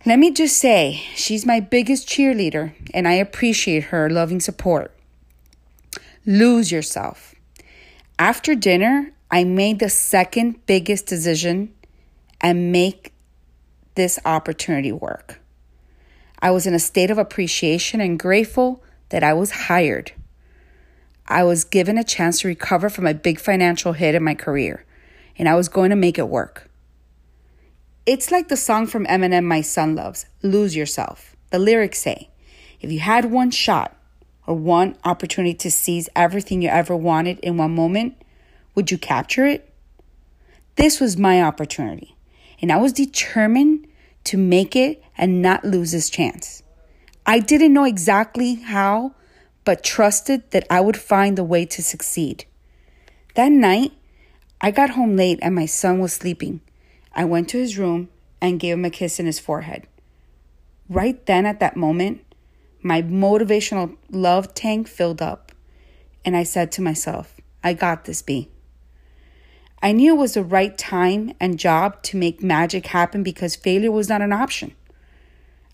Let 0.05 0.17
me 0.17 0.32
just 0.32 0.57
say, 0.57 1.03
she's 1.15 1.45
my 1.45 1.59
biggest 1.59 2.07
cheerleader, 2.07 2.74
and 2.93 3.07
I 3.07 3.13
appreciate 3.13 3.86
her 3.86 4.09
loving 4.09 4.39
support. 4.39 4.95
Lose 6.26 6.72
yourself. 6.72 7.36
After 8.17 8.55
dinner, 8.55 9.11
I 9.30 9.43
made 9.43 9.80
the 9.80 9.89
second 9.89 10.65
biggest 10.65 11.05
decision 11.05 11.74
and 12.41 12.72
make 12.72 13.13
this 13.95 14.20
opportunity 14.24 14.91
work. 14.91 15.39
I 16.41 16.51
was 16.51 16.65
in 16.65 16.74
a 16.74 16.80
state 16.80 17.11
of 17.11 17.17
appreciation 17.17 17.99
and 17.99 18.17
grateful 18.17 18.82
that 19.09 19.24
I 19.24 19.34
was 19.34 19.51
hired. 19.51 20.13
I 21.30 21.43
was 21.43 21.63
given 21.63 21.99
a 21.99 22.03
chance 22.03 22.39
to 22.39 22.47
recover 22.47 22.89
from 22.89 23.05
a 23.05 23.13
big 23.13 23.39
financial 23.39 23.93
hit 23.93 24.15
in 24.15 24.23
my 24.23 24.34
career, 24.34 24.84
and 25.38 25.47
I 25.47 25.53
was 25.53 25.69
going 25.69 25.91
to 25.91 25.95
make 25.95 26.17
it 26.17 26.27
work. 26.27 26.71
It's 28.07 28.32
like 28.32 28.47
the 28.47 28.57
song 28.57 28.88
from 28.88 29.05
Eminem 29.05 29.43
my 29.43 29.61
son 29.61 29.93
loves, 29.93 30.25
Lose 30.41 30.75
Yourself. 30.75 31.36
The 31.51 31.59
lyrics 31.59 31.99
say, 31.99 32.32
If 32.82 32.91
you 32.91 32.99
had 32.99 33.25
one 33.25 33.51
shot 33.51 33.95
or 34.47 34.55
one 34.55 34.97
opportunity 35.03 35.53
to 35.53 35.69
seize 35.69 36.09
everything 36.15 36.63
you 36.63 36.69
ever 36.69 36.95
wanted 36.95 37.38
in 37.41 37.57
one 37.57 37.75
moment, 37.75 38.19
would 38.73 38.89
you 38.89 38.97
capture 38.97 39.45
it? 39.45 39.71
This 40.77 40.99
was 40.99 41.15
my 41.15 41.43
opportunity, 41.43 42.15
and 42.59 42.71
I 42.71 42.77
was 42.77 42.91
determined 42.91 43.86
to 44.23 44.38
make 44.38 44.75
it 44.75 45.03
and 45.15 45.43
not 45.43 45.63
lose 45.63 45.91
this 45.91 46.09
chance. 46.09 46.63
I 47.23 47.38
didn't 47.38 47.73
know 47.73 47.84
exactly 47.84 48.55
how, 48.55 49.13
but 49.66 49.84
trusted 49.84 50.49
that 50.51 50.66
I 50.70 50.82
would 50.82 50.97
find 50.97 51.38
the 51.38 51.43
way 51.43 51.66
to 51.66 51.84
succeed. 51.84 52.45
That 53.36 53.51
night, 53.51 53.93
I 54.62 54.72
got 54.72 54.91
home 54.91 55.16
late 55.16 55.39
and 55.41 55.55
my 55.55 55.66
son 55.66 55.99
was 55.99 56.14
sleeping. 56.14 56.62
I 57.14 57.26
went 57.26 57.49
to 57.49 57.57
his 57.57 57.78
room 57.78 58.10
and 58.41 58.60
gave 58.60 58.74
him 58.74 58.86
a 58.86 58.89
kiss 58.89 59.20
in 59.20 59.26
his 59.26 59.39
forehead. 59.39 59.88
Right 60.89 61.24
then, 61.26 61.45
at 61.45 61.60
that 61.60 61.78
moment, 61.78 62.22
my 62.82 63.01
motivational 63.01 63.97
love 64.10 64.53
tank 64.53 64.88
filled 64.88 65.22
up, 65.22 65.51
and 66.24 66.36
I 66.36 66.43
said 66.43 66.72
to 66.74 66.82
myself, 66.82 67.36
I 67.64 67.74
got 67.74 68.05
this, 68.05 68.22
B. 68.22 68.49
I 69.82 69.91
knew 69.91 70.16
it 70.16 70.18
was 70.18 70.34
the 70.34 70.43
right 70.43 70.78
time 70.78 71.34
and 71.39 71.60
job 71.60 72.01
to 72.03 72.18
make 72.18 72.43
magic 72.43 72.88
happen 72.88 73.24
because 73.24 73.55
failure 73.55 73.91
was 73.91 74.10
not 74.10 74.22
an 74.22 74.34
option. 74.34 74.76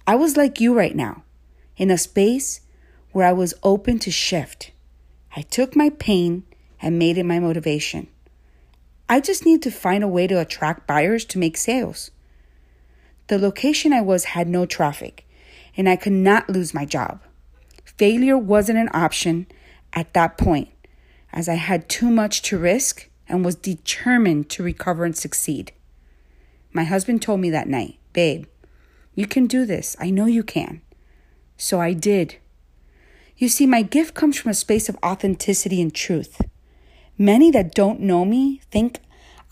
I 0.06 0.16
was 0.16 0.38
like 0.38 0.60
you 0.60 0.76
right 0.76 0.96
now, 0.96 1.24
in 1.78 1.90
a 1.90 1.98
space 1.98 2.62
where 3.16 3.26
I 3.26 3.32
was 3.32 3.54
open 3.64 3.98
to 4.00 4.12
shift. 4.12 4.72
I 5.38 5.42
took 5.44 5.74
my 5.74 5.90
pain 5.90 6.44
and 6.82 7.00
made 7.00 7.18
it 7.18 7.24
my 7.24 7.40
motivation. 7.40 8.10
I 9.08 9.22
just 9.22 9.46
need 9.46 9.62
to 9.62 9.72
find 9.72 10.04
a 10.04 10.08
way 10.10 10.28
to 10.28 10.38
attract 10.38 10.86
buyers 10.86 11.24
to 11.28 11.40
make 11.40 11.56
sales. 11.56 12.12
The 13.28 13.40
location 13.40 13.94
I 13.94 14.02
was 14.02 14.26
had 14.26 14.50
no 14.50 14.66
traffic, 14.66 15.26
and 15.78 15.88
I 15.88 15.96
could 15.96 16.12
not 16.12 16.50
lose 16.50 16.74
my 16.74 16.84
job. 16.84 17.22
Failure 17.86 18.38
wasn't 18.38 18.80
an 18.80 18.90
option 18.94 19.48
at 19.94 20.14
that 20.14 20.38
point, 20.38 20.68
as 21.32 21.48
I 21.48 21.54
had 21.54 21.88
too 21.88 22.10
much 22.10 22.42
to 22.42 22.58
risk 22.58 23.10
and 23.30 23.46
was 23.46 23.56
determined 23.56 24.50
to 24.50 24.62
recover 24.62 25.06
and 25.06 25.16
succeed. 25.16 25.72
My 26.74 26.84
husband 26.84 27.22
told 27.22 27.40
me 27.40 27.50
that 27.52 27.70
night, 27.70 27.98
Babe, 28.12 28.44
you 29.14 29.26
can 29.26 29.48
do 29.48 29.66
this. 29.66 29.96
I 30.02 30.10
know 30.10 30.26
you 30.26 30.44
can. 30.44 30.82
So 31.56 31.80
I 31.80 31.94
did. 31.94 32.40
You 33.38 33.50
see, 33.50 33.66
my 33.66 33.82
gift 33.82 34.14
comes 34.14 34.38
from 34.38 34.52
a 34.52 34.56
space 34.56 34.88
of 34.88 34.98
authenticity 35.04 35.82
and 35.82 35.94
truth. 35.94 36.42
Many 37.18 37.52
that 37.52 37.76
don't 37.76 38.00
know 38.00 38.24
me 38.24 38.62
think 38.72 39.00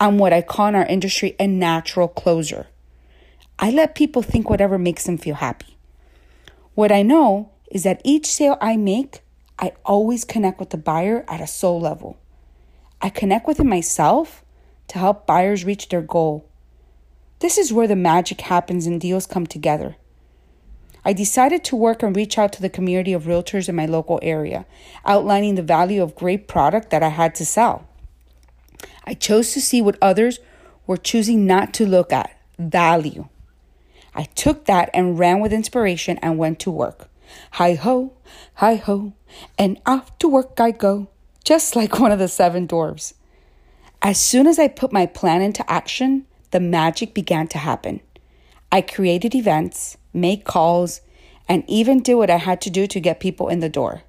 I'm 0.00 0.16
what 0.18 0.32
I 0.32 0.42
call 0.42 0.68
in 0.68 0.74
our 0.74 0.86
industry 0.86 1.36
a 1.38 1.46
natural 1.46 2.08
closer. 2.08 2.68
I 3.58 3.70
let 3.70 3.94
people 3.94 4.22
think 4.22 4.48
whatever 4.48 4.78
makes 4.78 5.04
them 5.04 5.18
feel 5.18 5.36
happy. 5.36 5.76
What 6.74 6.90
I 6.90 7.02
know 7.02 7.50
is 7.70 7.82
that 7.82 8.00
each 8.04 8.26
sale 8.26 8.56
I 8.60 8.76
make, 8.76 9.22
I 9.58 9.72
always 9.84 10.24
connect 10.24 10.58
with 10.58 10.70
the 10.70 10.76
buyer 10.76 11.24
at 11.28 11.40
a 11.40 11.46
soul 11.46 11.80
level. 11.80 12.18
I 13.00 13.10
connect 13.10 13.46
with 13.46 13.60
it 13.60 13.64
myself 13.64 14.44
to 14.88 14.98
help 14.98 15.26
buyers 15.26 15.64
reach 15.64 15.88
their 15.88 16.02
goal. 16.02 16.48
This 17.40 17.58
is 17.58 17.72
where 17.72 17.86
the 17.86 17.96
magic 17.96 18.40
happens 18.40 18.86
and 18.86 19.00
deals 19.00 19.26
come 19.26 19.46
together. 19.46 19.96
I 21.04 21.12
decided 21.12 21.64
to 21.64 21.76
work 21.76 22.02
and 22.02 22.16
reach 22.16 22.38
out 22.38 22.52
to 22.54 22.62
the 22.62 22.70
community 22.70 23.12
of 23.12 23.24
realtors 23.24 23.68
in 23.68 23.74
my 23.74 23.86
local 23.86 24.18
area, 24.22 24.64
outlining 25.04 25.54
the 25.54 25.62
value 25.62 26.02
of 26.02 26.14
great 26.14 26.48
product 26.48 26.90
that 26.90 27.02
I 27.02 27.08
had 27.08 27.34
to 27.36 27.46
sell. 27.46 27.86
I 29.04 29.14
chose 29.14 29.52
to 29.52 29.60
see 29.60 29.82
what 29.82 29.98
others 30.00 30.40
were 30.86 30.96
choosing 30.96 31.46
not 31.46 31.74
to 31.74 31.86
look 31.86 32.12
at 32.12 32.38
value. 32.58 33.28
I 34.14 34.24
took 34.24 34.64
that 34.64 34.90
and 34.94 35.18
ran 35.18 35.40
with 35.40 35.52
inspiration 35.52 36.18
and 36.18 36.38
went 36.38 36.58
to 36.60 36.70
work. 36.70 37.08
Hi 37.52 37.74
ho, 37.74 38.12
hi 38.54 38.76
ho, 38.76 39.12
and 39.58 39.80
off 39.84 40.16
to 40.18 40.28
work 40.28 40.60
I 40.60 40.70
go 40.70 41.08
just 41.44 41.76
like 41.76 42.00
one 42.00 42.12
of 42.12 42.18
the 42.18 42.28
seven 42.28 42.66
dwarves. 42.66 43.14
As 44.02 44.20
soon 44.20 44.46
as 44.46 44.58
I 44.58 44.68
put 44.68 44.92
my 44.92 45.06
plan 45.06 45.42
into 45.42 45.68
action, 45.70 46.26
the 46.50 46.60
magic 46.60 47.14
began 47.14 47.48
to 47.48 47.58
happen. 47.58 48.00
I 48.70 48.80
created 48.80 49.34
events, 49.34 49.96
made 50.14 50.44
calls, 50.44 51.00
and 51.48 51.64
even 51.66 52.00
do 52.00 52.16
what 52.16 52.30
I 52.30 52.36
had 52.36 52.60
to 52.62 52.70
do 52.70 52.86
to 52.86 53.00
get 53.00 53.20
people 53.20 53.48
in 53.48 53.60
the 53.60 53.68
door. 53.68 54.02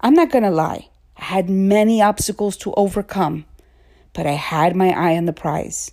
I'm 0.00 0.14
not 0.14 0.30
going 0.30 0.44
to 0.44 0.50
lie, 0.50 0.88
I 1.16 1.24
had 1.24 1.48
many 1.48 2.02
obstacles 2.02 2.56
to 2.58 2.74
overcome, 2.74 3.44
but 4.12 4.26
I 4.26 4.32
had 4.32 4.74
my 4.74 4.90
eye 4.90 5.16
on 5.16 5.26
the 5.26 5.32
prize. 5.32 5.92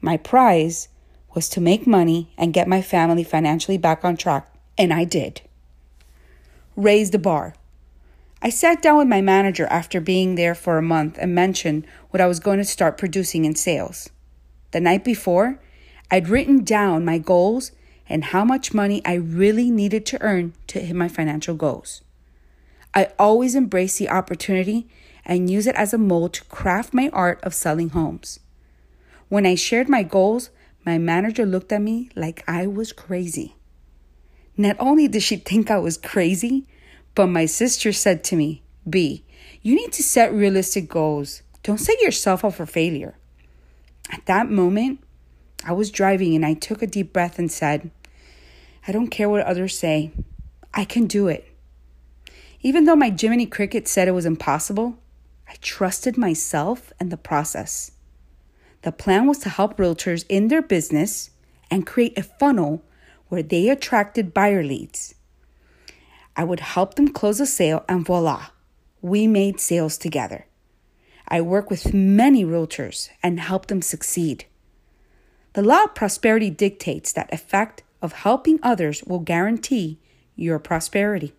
My 0.00 0.16
prize 0.16 0.88
was 1.34 1.48
to 1.50 1.60
make 1.60 1.86
money 1.86 2.32
and 2.36 2.52
get 2.52 2.68
my 2.68 2.82
family 2.82 3.24
financially 3.24 3.78
back 3.78 4.04
on 4.04 4.16
track 4.16 4.52
And 4.76 4.92
I 4.92 5.04
did. 5.04 5.42
Raise 6.76 7.10
the 7.10 7.18
bar. 7.18 7.54
I 8.40 8.50
sat 8.50 8.82
down 8.82 8.98
with 8.98 9.06
my 9.06 9.20
manager 9.20 9.66
after 9.66 10.00
being 10.00 10.34
there 10.34 10.54
for 10.54 10.76
a 10.76 10.82
month 10.82 11.16
and 11.20 11.34
mentioned 11.34 11.86
what 12.10 12.20
I 12.20 12.26
was 12.26 12.40
going 12.40 12.58
to 12.58 12.64
start 12.64 12.98
producing 12.98 13.44
in 13.44 13.54
sales. 13.54 14.10
The 14.72 14.80
night 14.80 15.04
before, 15.04 15.60
I'd 16.10 16.28
written 16.28 16.64
down 16.64 17.04
my 17.04 17.18
goals 17.18 17.72
and 18.12 18.26
how 18.26 18.44
much 18.44 18.74
money 18.74 19.00
I 19.06 19.14
really 19.14 19.70
needed 19.70 20.04
to 20.06 20.20
earn 20.20 20.52
to 20.66 20.80
hit 20.80 20.94
my 20.94 21.08
financial 21.08 21.54
goals. 21.54 22.02
I 22.92 23.08
always 23.18 23.54
embrace 23.54 23.96
the 23.96 24.10
opportunity 24.10 24.86
and 25.24 25.50
use 25.50 25.66
it 25.66 25.74
as 25.76 25.94
a 25.94 25.98
mold 25.98 26.34
to 26.34 26.44
craft 26.44 26.92
my 26.92 27.08
art 27.10 27.42
of 27.42 27.54
selling 27.54 27.88
homes. 27.88 28.38
When 29.30 29.46
I 29.46 29.54
shared 29.54 29.88
my 29.88 30.02
goals, 30.02 30.50
my 30.84 30.98
manager 30.98 31.46
looked 31.46 31.72
at 31.72 31.80
me 31.80 32.10
like 32.14 32.44
I 32.46 32.66
was 32.66 32.92
crazy. 32.92 33.56
Not 34.58 34.76
only 34.78 35.08
did 35.08 35.22
she 35.22 35.36
think 35.36 35.70
I 35.70 35.78
was 35.78 35.96
crazy, 35.96 36.66
but 37.14 37.28
my 37.28 37.46
sister 37.46 37.94
said 37.94 38.22
to 38.24 38.36
me, 38.36 38.62
B, 38.88 39.24
you 39.62 39.74
need 39.74 39.92
to 39.92 40.02
set 40.02 40.34
realistic 40.34 40.86
goals. 40.86 41.40
Don't 41.62 41.78
set 41.78 41.98
yourself 42.02 42.44
up 42.44 42.54
for 42.54 42.66
failure. 42.66 43.16
At 44.10 44.26
that 44.26 44.50
moment, 44.50 45.00
I 45.64 45.72
was 45.72 45.90
driving 45.90 46.34
and 46.34 46.44
I 46.44 46.52
took 46.52 46.82
a 46.82 46.86
deep 46.86 47.14
breath 47.14 47.38
and 47.38 47.50
said, 47.50 47.90
I 48.86 48.92
don't 48.92 49.08
care 49.08 49.28
what 49.28 49.44
others 49.46 49.78
say. 49.78 50.10
I 50.74 50.84
can 50.84 51.06
do 51.06 51.28
it. 51.28 51.48
Even 52.60 52.84
though 52.84 52.96
my 52.96 53.14
Jiminy 53.18 53.46
Cricket 53.46 53.86
said 53.88 54.08
it 54.08 54.12
was 54.12 54.26
impossible, 54.26 54.98
I 55.48 55.54
trusted 55.60 56.16
myself 56.16 56.92
and 56.98 57.10
the 57.10 57.16
process. 57.16 57.92
The 58.82 58.92
plan 58.92 59.26
was 59.26 59.38
to 59.40 59.48
help 59.48 59.76
realtors 59.76 60.24
in 60.28 60.48
their 60.48 60.62
business 60.62 61.30
and 61.70 61.86
create 61.86 62.18
a 62.18 62.22
funnel 62.22 62.82
where 63.28 63.42
they 63.42 63.68
attracted 63.68 64.34
buyer 64.34 64.62
leads. 64.62 65.14
I 66.36 66.44
would 66.44 66.60
help 66.60 66.94
them 66.94 67.08
close 67.08 67.40
a 67.40 67.46
sale, 67.46 67.84
and 67.88 68.04
voila, 68.04 68.46
we 69.00 69.26
made 69.26 69.60
sales 69.60 69.98
together. 69.98 70.46
I 71.28 71.40
work 71.40 71.70
with 71.70 71.94
many 71.94 72.44
realtors 72.44 73.10
and 73.22 73.38
help 73.38 73.66
them 73.66 73.82
succeed. 73.82 74.46
The 75.52 75.62
law 75.62 75.84
of 75.84 75.94
prosperity 75.94 76.50
dictates 76.50 77.12
that 77.12 77.32
effect 77.32 77.82
of 78.02 78.12
helping 78.12 78.58
others 78.62 79.02
will 79.04 79.20
guarantee 79.20 79.98
your 80.36 80.58
prosperity. 80.58 81.32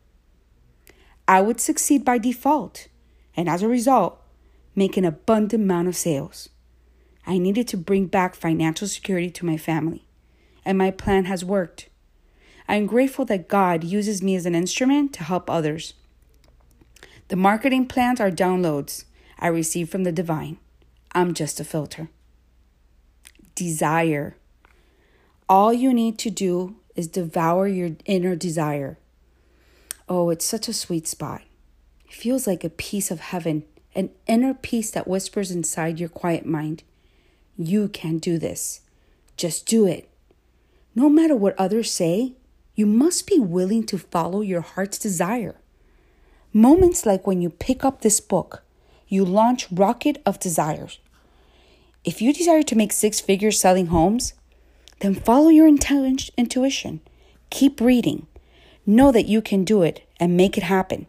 I 1.28 1.42
would 1.42 1.60
succeed 1.60 2.04
by 2.04 2.18
default, 2.18 2.88
and 3.36 3.48
as 3.48 3.62
a 3.62 3.68
result, 3.68 4.22
make 4.76 4.98
an 4.98 5.06
abundant 5.06 5.62
amount 5.62 5.90
of 5.90 5.96
sales. 5.96 6.50
I 7.28 7.38
needed 7.38 7.68
to 7.70 7.78
bring 7.78 8.08
back 8.08 8.34
financial 8.34 8.88
security 8.88 9.30
to 9.30 9.46
my 9.46 9.58
family, 9.58 10.06
and 10.66 10.78
my 10.78 10.90
plan 10.90 11.26
has 11.26 11.46
worked. 11.46 11.90
I 12.68 12.76
am 12.76 12.88
grateful 12.88 13.26
that 13.26 13.48
God 13.48 13.84
uses 13.84 14.24
me 14.24 14.36
as 14.36 14.46
an 14.46 14.56
instrument 14.56 15.14
to 15.14 15.24
help 15.24 15.50
others. 15.50 15.94
The 17.28 17.36
marketing 17.36 17.88
plans 17.88 18.20
are 18.20 18.32
downloads 18.32 19.06
I 19.40 19.48
receive 19.48 19.90
from 19.90 20.04
the 20.04 20.12
divine. 20.12 20.58
I'm 21.14 21.34
just 21.34 21.60
a 21.60 21.64
filter. 21.64 22.10
Desire. 23.56 24.36
All 25.56 25.72
you 25.72 25.94
need 25.94 26.18
to 26.18 26.32
do 26.32 26.78
is 26.96 27.08
devour 27.08 27.68
your 27.68 27.92
inner 28.06 28.36
desire. 28.36 28.98
Oh, 30.10 30.32
it's 30.32 30.44
such 30.44 30.68
a 30.68 30.74
sweet 30.74 31.08
spot. 31.08 31.44
It 32.08 32.14
feels 32.16 32.48
like 32.48 32.64
a 32.64 32.72
piece 32.72 33.12
of 33.12 33.20
heaven, 33.20 33.64
an 33.94 34.10
inner 34.26 34.56
peace 34.56 34.90
that 34.90 35.08
whispers 35.08 35.52
inside 35.52 36.00
your 36.00 36.10
quiet 36.10 36.48
mind. 36.48 36.82
You 37.56 37.88
can 37.88 38.18
do 38.18 38.40
this. 38.40 38.82
Just 39.38 39.68
do 39.68 39.86
it. 39.86 40.10
No 40.96 41.08
matter 41.08 41.36
what 41.36 41.54
others 41.60 41.92
say, 41.92 42.34
you 42.74 42.88
must 42.88 43.28
be 43.28 43.38
willing 43.38 43.86
to 43.86 44.00
follow 44.00 44.42
your 44.42 44.62
heart's 44.62 44.98
desire. 44.98 45.58
Moments 46.52 47.06
like 47.06 47.28
when 47.28 47.44
you 47.44 47.52
pick 47.52 47.86
up 47.86 48.02
this 48.02 48.20
book, 48.20 48.64
you 49.08 49.24
launch 49.24 49.72
Rocket 49.72 50.20
of 50.26 50.40
Desires. 50.40 50.98
If 52.04 52.24
you 52.24 52.34
desire 52.34 52.64
to 52.64 52.76
make 52.76 52.92
six 52.92 53.22
figures 53.22 53.60
selling 53.60 53.86
homes, 53.94 54.34
then 55.04 55.14
follow 55.14 55.50
your 55.50 55.68
intuition. 55.68 57.02
Keep 57.50 57.82
reading. 57.82 58.26
Know 58.86 59.12
that 59.12 59.26
you 59.26 59.42
can 59.42 59.66
do 59.66 59.82
it 59.84 60.08
and 60.18 60.38
make 60.38 60.58
it 60.58 60.64
happen. 60.64 61.08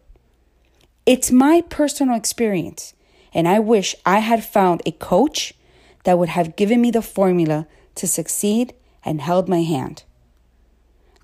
It's 1.07 1.30
my 1.30 1.62
personal 1.68 2.16
experience, 2.16 2.95
and 3.32 3.47
I 3.47 3.61
wish 3.61 3.95
I 4.05 4.18
had 4.18 4.45
found 4.45 4.82
a 4.84 4.90
coach 4.90 5.55
that 6.03 6.18
would 6.18 6.30
have 6.30 6.57
given 6.57 6.80
me 6.80 6.90
the 6.90 7.03
formula 7.03 7.68
to 7.95 8.09
succeed 8.09 8.74
and 9.05 9.20
held 9.20 9.49
my 9.49 9.62
hand. 9.62 10.03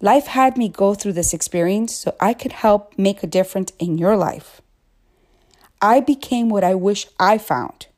Life 0.00 0.26
had 0.26 0.56
me 0.56 0.68
go 0.68 0.94
through 0.94 1.14
this 1.14 1.34
experience 1.34 1.96
so 1.96 2.14
I 2.20 2.34
could 2.34 2.52
help 2.52 2.96
make 2.96 3.24
a 3.24 3.26
difference 3.26 3.72
in 3.80 3.98
your 3.98 4.16
life. 4.16 4.62
I 5.82 5.98
became 5.98 6.48
what 6.48 6.62
I 6.62 6.76
wish 6.76 7.08
I 7.18 7.36
found. 7.36 7.88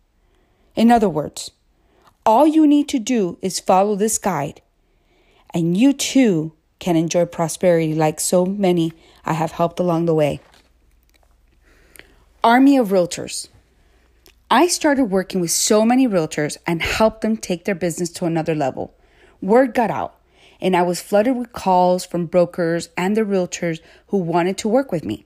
In 0.74 0.90
other 0.90 1.10
words, 1.10 1.50
all 2.24 2.46
you 2.46 2.66
need 2.66 2.88
to 2.88 2.98
do 2.98 3.38
is 3.42 3.60
follow 3.60 3.96
this 3.96 4.18
guide, 4.18 4.62
and 5.52 5.76
you 5.76 5.92
too 5.92 6.52
can 6.78 6.96
enjoy 6.96 7.24
prosperity 7.24 7.94
like 7.94 8.20
so 8.20 8.44
many 8.44 8.92
I 9.24 9.34
have 9.34 9.52
helped 9.52 9.80
along 9.80 10.06
the 10.06 10.14
way. 10.14 10.40
Army 12.44 12.76
of 12.76 12.88
Realtors. 12.88 13.48
I 14.50 14.66
started 14.66 15.04
working 15.04 15.40
with 15.40 15.50
so 15.50 15.84
many 15.84 16.06
realtors 16.06 16.58
and 16.66 16.82
helped 16.82 17.22
them 17.22 17.38
take 17.38 17.64
their 17.64 17.74
business 17.74 18.10
to 18.10 18.26
another 18.26 18.54
level. 18.54 18.94
Word 19.40 19.72
got 19.72 19.90
out 19.90 20.18
and 20.60 20.76
I 20.76 20.82
was 20.82 21.00
flooded 21.00 21.36
with 21.36 21.52
calls 21.52 22.04
from 22.04 22.26
brokers 22.26 22.90
and 22.96 23.16
the 23.16 23.22
realtors 23.22 23.80
who 24.08 24.18
wanted 24.18 24.58
to 24.58 24.68
work 24.68 24.92
with 24.92 25.04
me 25.04 25.24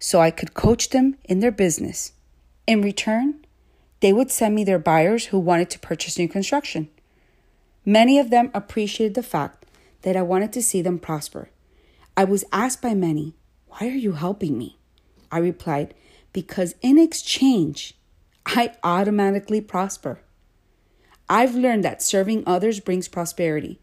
so 0.00 0.20
I 0.20 0.30
could 0.32 0.54
coach 0.54 0.90
them 0.90 1.16
in 1.24 1.38
their 1.38 1.52
business. 1.52 2.12
In 2.66 2.82
return, 2.82 3.43
they 4.04 4.12
would 4.12 4.30
send 4.30 4.54
me 4.54 4.64
their 4.64 4.78
buyers 4.78 5.24
who 5.26 5.38
wanted 5.38 5.70
to 5.70 5.78
purchase 5.78 6.18
new 6.18 6.28
construction. 6.28 6.90
Many 7.86 8.18
of 8.18 8.28
them 8.28 8.50
appreciated 8.52 9.14
the 9.14 9.22
fact 9.22 9.64
that 10.02 10.14
I 10.14 10.20
wanted 10.20 10.52
to 10.52 10.62
see 10.62 10.82
them 10.82 10.98
prosper. 10.98 11.48
I 12.14 12.24
was 12.24 12.44
asked 12.52 12.82
by 12.82 12.92
many, 12.92 13.34
Why 13.68 13.86
are 13.86 14.02
you 14.06 14.12
helping 14.12 14.58
me? 14.58 14.76
I 15.32 15.38
replied, 15.38 15.94
Because 16.34 16.74
in 16.82 16.98
exchange, 16.98 17.94
I 18.44 18.74
automatically 18.82 19.62
prosper. 19.62 20.20
I've 21.26 21.54
learned 21.54 21.84
that 21.84 22.02
serving 22.02 22.44
others 22.46 22.80
brings 22.80 23.08
prosperity 23.08 23.80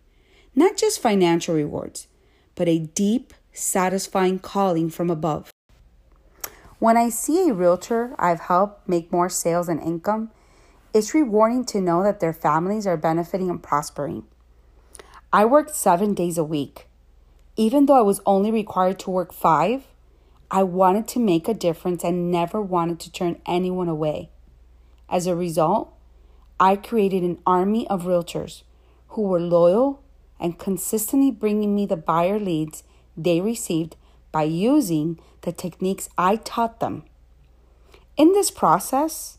not 0.56 0.78
just 0.78 1.02
financial 1.02 1.56
rewards, 1.56 2.06
but 2.54 2.68
a 2.68 2.78
deep, 2.78 3.34
satisfying 3.54 4.38
calling 4.38 4.92
from 4.92 5.10
above. 5.10 5.51
When 6.82 6.98
I 6.98 7.10
see 7.10 7.48
a 7.48 7.54
realtor 7.54 8.16
I've 8.18 8.40
helped 8.40 8.90
make 8.90 9.12
more 9.12 9.30
sales 9.30 9.70
and 9.70 9.80
income, 9.80 10.32
it's 10.96 11.14
rewarding 11.14 11.64
to 11.66 11.80
know 11.80 12.02
that 12.02 12.20
their 12.20 12.34
families 12.34 12.88
are 12.88 12.98
benefiting 12.98 13.52
and 13.52 13.62
prospering. 13.62 14.24
I 15.32 15.46
worked 15.46 15.76
seven 15.76 16.16
days 16.16 16.40
a 16.40 16.44
week. 16.44 16.88
Even 17.56 17.86
though 17.86 18.00
I 18.00 18.02
was 18.02 18.20
only 18.26 18.50
required 18.50 18.98
to 19.02 19.12
work 19.12 19.32
five, 19.32 19.84
I 20.50 20.64
wanted 20.64 21.08
to 21.10 21.20
make 21.20 21.48
a 21.48 21.54
difference 21.54 22.04
and 22.04 22.32
never 22.32 22.60
wanted 22.60 23.00
to 23.02 23.12
turn 23.12 23.40
anyone 23.46 23.88
away. 23.88 24.32
As 25.08 25.28
a 25.28 25.36
result, 25.36 25.94
I 26.60 26.78
created 26.78 27.22
an 27.22 27.44
army 27.46 27.88
of 27.90 28.06
realtors 28.06 28.64
who 29.10 29.22
were 29.22 29.40
loyal 29.40 30.02
and 30.40 30.58
consistently 30.58 31.30
bringing 31.30 31.76
me 31.76 31.86
the 31.86 31.96
buyer 31.96 32.40
leads 32.40 32.82
they 33.16 33.40
received 33.40 33.98
by 34.32 34.44
using 34.44 35.20
the 35.42 35.52
techniques 35.52 36.10
I 36.18 36.36
taught 36.38 36.80
them. 36.80 37.04
In 38.18 38.34
this 38.34 38.52
process, 38.52 39.38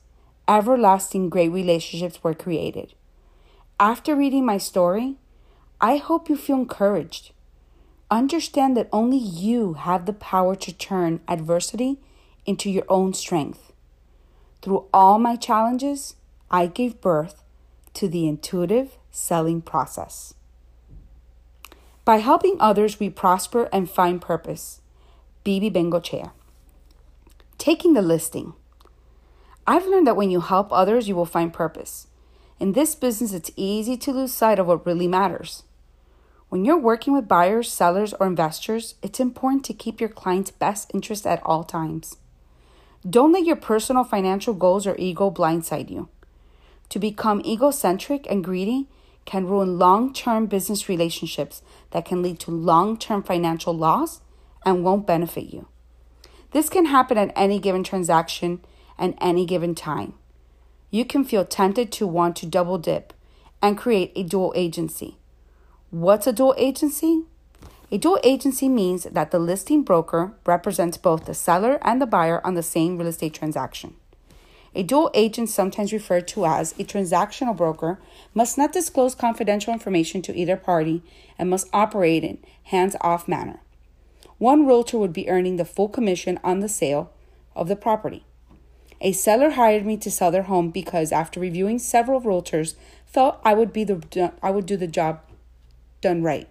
everlasting 0.48 1.28
great 1.28 1.50
relationships 1.50 2.22
were 2.22 2.34
created. 2.34 2.94
After 3.78 4.14
reading 4.14 4.44
my 4.44 4.58
story, 4.58 5.16
I 5.80 5.96
hope 5.96 6.28
you 6.28 6.36
feel 6.36 6.56
encouraged. 6.56 7.32
Understand 8.10 8.76
that 8.76 8.88
only 8.92 9.16
you 9.16 9.74
have 9.74 10.06
the 10.06 10.12
power 10.12 10.54
to 10.56 10.72
turn 10.72 11.20
adversity 11.26 11.98
into 12.44 12.70
your 12.70 12.84
own 12.88 13.14
strength. 13.14 13.72
Through 14.60 14.86
all 14.92 15.18
my 15.18 15.36
challenges, 15.36 16.14
I 16.50 16.66
gave 16.66 17.00
birth 17.00 17.42
to 17.94 18.08
the 18.08 18.28
intuitive 18.28 18.98
selling 19.10 19.62
process. 19.62 20.34
By 22.04 22.18
helping 22.18 22.56
others, 22.60 23.00
we 23.00 23.08
prosper 23.10 23.68
and 23.72 23.90
find 23.90 24.20
purpose. 24.20 24.81
Bibi 25.44 25.70
Bengochea. 25.70 26.30
Taking 27.58 27.94
the 27.94 28.02
listing. 28.02 28.52
I've 29.66 29.86
learned 29.86 30.06
that 30.06 30.14
when 30.16 30.30
you 30.30 30.40
help 30.40 30.72
others, 30.72 31.08
you 31.08 31.16
will 31.16 31.26
find 31.26 31.52
purpose. 31.52 32.06
In 32.60 32.74
this 32.74 32.94
business, 32.94 33.32
it's 33.32 33.50
easy 33.56 33.96
to 33.96 34.12
lose 34.12 34.32
sight 34.32 34.60
of 34.60 34.68
what 34.68 34.86
really 34.86 35.08
matters. 35.08 35.64
When 36.48 36.64
you're 36.64 36.78
working 36.78 37.12
with 37.12 37.26
buyers, 37.26 37.72
sellers, 37.72 38.14
or 38.14 38.28
investors, 38.28 38.94
it's 39.02 39.18
important 39.18 39.64
to 39.64 39.74
keep 39.74 40.00
your 40.00 40.10
client's 40.10 40.52
best 40.52 40.92
interest 40.94 41.26
at 41.26 41.42
all 41.44 41.64
times. 41.64 42.18
Don't 43.08 43.32
let 43.32 43.44
your 43.44 43.56
personal 43.56 44.04
financial 44.04 44.54
goals 44.54 44.86
or 44.86 44.94
ego 44.96 45.28
blindside 45.28 45.90
you. 45.90 46.08
To 46.90 47.00
become 47.00 47.42
egocentric 47.44 48.28
and 48.30 48.44
greedy 48.44 48.86
can 49.24 49.48
ruin 49.48 49.76
long 49.76 50.12
term 50.12 50.46
business 50.46 50.88
relationships 50.88 51.62
that 51.90 52.04
can 52.04 52.22
lead 52.22 52.38
to 52.40 52.52
long 52.52 52.96
term 52.96 53.24
financial 53.24 53.76
loss 53.76 54.20
and 54.64 54.84
won't 54.84 55.06
benefit 55.06 55.52
you. 55.52 55.68
This 56.52 56.68
can 56.68 56.86
happen 56.86 57.16
at 57.18 57.32
any 57.34 57.58
given 57.58 57.82
transaction 57.82 58.60
and 58.98 59.14
any 59.20 59.46
given 59.46 59.74
time. 59.74 60.14
You 60.90 61.04
can 61.04 61.24
feel 61.24 61.44
tempted 61.44 61.90
to 61.92 62.06
want 62.06 62.36
to 62.36 62.46
double 62.46 62.78
dip 62.78 63.14
and 63.62 63.78
create 63.78 64.12
a 64.14 64.22
dual 64.22 64.52
agency. 64.54 65.16
What's 65.90 66.26
a 66.26 66.32
dual 66.32 66.54
agency? 66.58 67.24
A 67.90 67.98
dual 67.98 68.18
agency 68.24 68.68
means 68.68 69.04
that 69.04 69.30
the 69.30 69.38
listing 69.38 69.82
broker 69.82 70.34
represents 70.46 70.96
both 70.96 71.26
the 71.26 71.34
seller 71.34 71.78
and 71.82 72.00
the 72.00 72.06
buyer 72.06 72.40
on 72.46 72.54
the 72.54 72.62
same 72.62 72.98
real 72.98 73.08
estate 73.08 73.34
transaction. 73.34 73.94
A 74.74 74.82
dual 74.82 75.10
agent, 75.12 75.50
sometimes 75.50 75.92
referred 75.92 76.26
to 76.28 76.46
as 76.46 76.72
a 76.72 76.84
transactional 76.84 77.54
broker, 77.54 78.00
must 78.32 78.56
not 78.56 78.72
disclose 78.72 79.14
confidential 79.14 79.72
information 79.72 80.22
to 80.22 80.34
either 80.34 80.56
party 80.56 81.02
and 81.38 81.50
must 81.50 81.68
operate 81.74 82.24
in 82.24 82.38
hands 82.64 82.96
off 83.02 83.28
manner. 83.28 83.60
One 84.42 84.66
realtor 84.66 84.98
would 84.98 85.12
be 85.12 85.28
earning 85.28 85.54
the 85.54 85.64
full 85.64 85.88
commission 85.88 86.40
on 86.42 86.58
the 86.58 86.68
sale 86.68 87.12
of 87.54 87.68
the 87.68 87.76
property. 87.76 88.24
A 89.00 89.12
seller 89.12 89.50
hired 89.50 89.86
me 89.86 89.96
to 89.98 90.10
sell 90.10 90.32
their 90.32 90.42
home 90.42 90.70
because 90.70 91.12
after 91.12 91.38
reviewing 91.38 91.78
several 91.78 92.20
realtors 92.20 92.74
felt 93.06 93.38
I 93.44 93.54
would 93.54 93.72
be 93.72 93.84
the 93.84 94.32
I 94.42 94.50
would 94.50 94.66
do 94.66 94.76
the 94.76 94.88
job 94.88 95.20
done 96.00 96.24
right. 96.24 96.48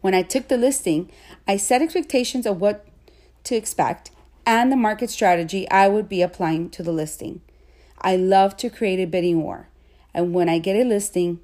When 0.00 0.12
I 0.12 0.22
took 0.22 0.48
the 0.48 0.56
listing, 0.56 1.08
I 1.46 1.56
set 1.56 1.82
expectations 1.82 2.46
of 2.46 2.60
what 2.60 2.84
to 3.44 3.54
expect 3.54 4.10
and 4.44 4.72
the 4.72 4.76
market 4.76 5.08
strategy 5.08 5.70
I 5.70 5.86
would 5.86 6.08
be 6.08 6.20
applying 6.20 6.70
to 6.70 6.82
the 6.82 6.90
listing. 6.90 7.42
I 8.00 8.16
love 8.16 8.56
to 8.56 8.70
create 8.70 8.98
a 8.98 9.06
bidding 9.06 9.40
war, 9.40 9.68
and 10.12 10.34
when 10.34 10.48
I 10.48 10.58
get 10.58 10.74
a 10.74 10.82
listing, 10.82 11.38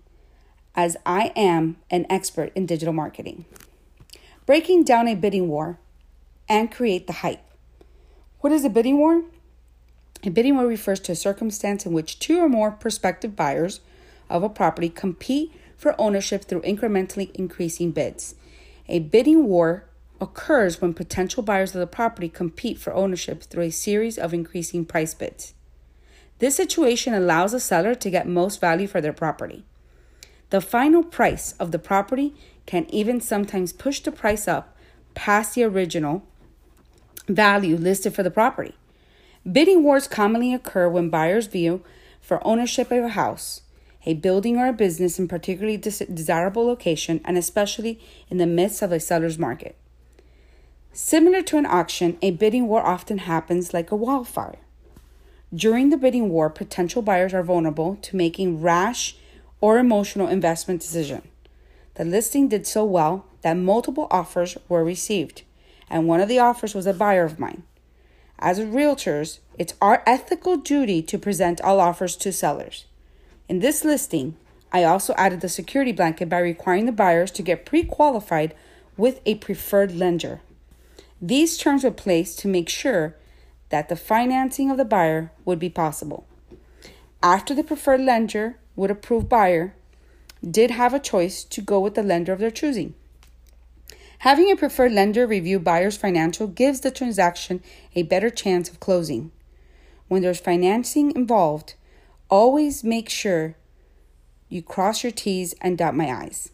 as 0.75 0.97
I 1.07 1.33
am 1.37 1.77
an 1.93 2.07
expert 2.11 2.51
in 2.57 2.67
digital 2.67 2.93
marketing, 2.93 3.45
breaking 4.47 4.85
down 4.85 5.09
a 5.09 5.15
bidding 5.15 5.49
war 5.49 5.79
and 6.49 6.73
create 6.73 7.07
the 7.07 7.15
hype. 7.15 7.45
What 8.41 8.53
is 8.53 8.65
a 8.65 8.71
bidding 8.71 8.99
war? 8.99 9.25
A 10.25 10.31
bidding 10.31 10.57
war 10.57 10.67
refers 10.67 11.01
to 11.01 11.13
a 11.13 11.17
circumstance 11.17 11.87
in 11.87 11.93
which 11.93 12.19
two 12.19 12.39
or 12.39 12.49
more 12.49 12.71
prospective 12.71 13.35
buyers 13.37 13.81
of 14.29 14.43
a 14.43 14.49
property 14.49 14.89
compete 14.89 15.53
for 15.77 16.01
ownership 16.01 16.45
through 16.45 16.63
incrementally 16.63 17.33
increasing 17.35 17.91
bids. 17.91 18.35
A 18.89 19.01
bidding 19.01 19.47
war 19.47 19.85
occurs 20.21 20.81
when 20.81 20.95
potential 20.95 21.43
buyers 21.43 21.75
of 21.75 21.81
the 21.81 21.87
property 21.87 22.29
compete 22.29 22.79
for 22.79 22.95
ownership 22.95 23.43
through 23.43 23.65
a 23.65 23.71
series 23.71 24.19
of 24.19 24.33
increasing 24.33 24.85
price 24.85 25.15
bids. 25.15 25.55
This 26.39 26.57
situation 26.57 27.15
allows 27.15 27.53
the 27.53 27.61
seller 27.61 27.95
to 27.97 28.11
get 28.11 28.27
most 28.27 28.61
value 28.61 28.87
for 28.87 29.01
their 29.01 29.13
property. 29.13 29.65
The 30.51 30.61
final 30.61 31.03
price 31.03 31.55
of 31.59 31.73
the 31.73 31.79
property 31.79 32.35
can 32.67 32.87
even 32.91 33.21
sometimes 33.21 33.73
push 33.73 34.01
the 34.01 34.13
price 34.13 34.47
up 34.47 34.77
past 35.15 35.55
the 35.55 35.65
original 35.65 36.23
value 37.29 37.77
listed 37.77 38.15
for 38.15 38.23
the 38.23 38.31
property. 38.31 38.75
Bidding 39.51 39.83
wars 39.83 40.07
commonly 40.07 40.55
occur 40.55 40.89
when 40.89 41.11
buyers 41.11 41.47
view 41.47 41.83
for 42.21 42.47
ownership 42.47 42.91
of 42.93 43.05
a 43.05 43.09
house, 43.11 43.63
a 44.07 44.15
building, 44.15 44.57
or 44.57 44.69
a 44.69 44.73
business 44.73 45.19
in 45.19 45.29
particularly 45.29 45.77
desirable 45.77 46.67
location, 46.67 47.21
and 47.25 47.37
especially 47.37 48.01
in 48.31 48.39
the 48.39 48.47
midst 48.47 48.83
of 48.83 48.93
a 48.93 49.01
seller's 49.01 49.39
market. 49.39 49.77
Similar 50.93 51.43
to 51.43 51.57
an 51.57 51.67
auction, 51.67 52.19
a 52.21 52.33
bidding 52.33 52.69
war 52.69 52.85
often 52.85 53.19
happens 53.19 53.73
like 53.73 53.91
a 53.91 53.97
wildfire. 53.97 54.59
During 55.55 55.91
the 55.91 55.97
bidding 55.97 56.31
war, 56.31 56.51
potential 56.51 57.03
buyers 57.03 57.35
are 57.35 57.43
vulnerable 57.43 57.97
to 57.97 58.17
making 58.17 58.61
rash 58.61 59.17
or 59.61 59.79
emotional 59.79 60.29
investment 60.29 60.81
decisions. 60.81 61.27
The 61.95 62.05
listing 62.05 62.49
did 62.49 62.67
so 62.67 62.85
well 62.85 63.27
that 63.43 63.57
multiple 63.57 64.09
offers 64.11 64.57
were 64.69 64.85
received, 64.85 65.43
and 65.91 66.07
one 66.07 66.21
of 66.21 66.29
the 66.29 66.39
offers 66.39 66.75
was 66.75 66.87
a 66.87 66.95
buyer 66.95 67.25
of 67.25 67.39
mine. 67.39 67.65
As 68.39 68.59
realtors, 68.59 69.39
it's 69.59 69.75
our 69.81 70.03
ethical 70.07 70.57
duty 70.57 71.03
to 71.03 71.19
present 71.19 71.61
all 71.61 71.81
offers 71.81 72.17
to 72.17 72.33
sellers. 72.33 72.87
In 73.49 73.61
this 73.61 73.85
listing, 73.85 74.37
I 74.73 74.85
also 74.85 75.15
added 75.19 75.43
the 75.43 75.49
security 75.49 75.93
blanket 75.93 76.29
by 76.29 76.39
requiring 76.39 76.87
the 76.87 76.93
buyers 76.93 77.31
to 77.33 77.43
get 77.43 77.67
pre 77.67 77.85
qualified 77.85 78.55
with 78.97 79.21
a 79.27 79.37
preferred 79.37 79.95
lender. 79.95 80.41
These 81.21 81.59
terms 81.59 81.85
were 81.85 81.91
placed 81.91 82.39
to 82.41 82.49
make 82.49 82.69
sure 82.69 83.17
that 83.69 83.89
the 83.89 83.97
financing 83.97 84.71
of 84.71 84.77
the 84.77 84.85
buyer 84.85 85.31
would 85.45 85.59
be 85.59 85.69
possible. 85.69 86.27
After 87.23 87.55
the 87.55 87.63
preferred 87.63 88.01
lender 88.01 88.59
would 88.75 88.91
approve 88.91 89.29
buyer 89.29 89.75
did 90.49 90.71
have 90.71 90.93
a 90.93 91.01
choice 91.01 91.45
to 91.45 91.61
go 91.61 91.81
with 91.81 91.95
the 91.95 92.03
lender 92.03 92.33
of 92.33 92.39
their 92.41 92.51
choosing. 92.51 92.95
Having 94.19 94.53
a 94.53 94.57
preferred 94.57 94.93
lender 94.93 95.27
review 95.27 95.59
buyer's 95.59 95.97
financial 95.97 96.47
gives 96.47 96.81
the 96.81 96.91
transaction 96.91 97.63
a 97.95 98.05
better 98.05 98.31
chance 98.31 98.69
of 98.69 98.79
closing. 98.79 99.33
When 100.09 100.23
there's 100.23 100.41
financing 100.41 101.15
involved, 101.17 101.75
always 102.29 102.85
make 102.85 103.09
sure 103.09 103.57
you 104.49 104.63
cross 104.63 105.03
your 105.03 105.13
T's 105.13 105.55
and 105.61 105.77
dot 105.77 105.97
my 105.97 106.09
I's. 106.11 106.51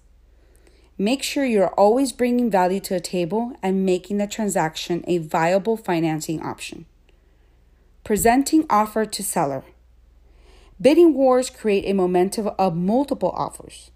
Make 0.96 1.22
sure 1.22 1.44
you're 1.44 1.74
always 1.74 2.12
bringing 2.12 2.50
value 2.50 2.80
to 2.80 2.94
the 2.94 3.00
table 3.00 3.52
and 3.62 3.84
making 3.84 4.18
the 4.18 4.26
transaction 4.26 5.04
a 5.06 5.18
viable 5.18 5.76
financing 5.76 6.42
option. 6.42 6.86
Presenting 8.02 8.66
offer 8.70 9.04
to 9.04 9.22
seller. 9.22 9.64
Bidding 10.80 11.14
wars 11.14 11.50
create 11.50 11.84
a 11.86 11.92
momentum 11.92 12.50
of 12.58 12.76
multiple 12.76 13.30
offers. 13.30 13.90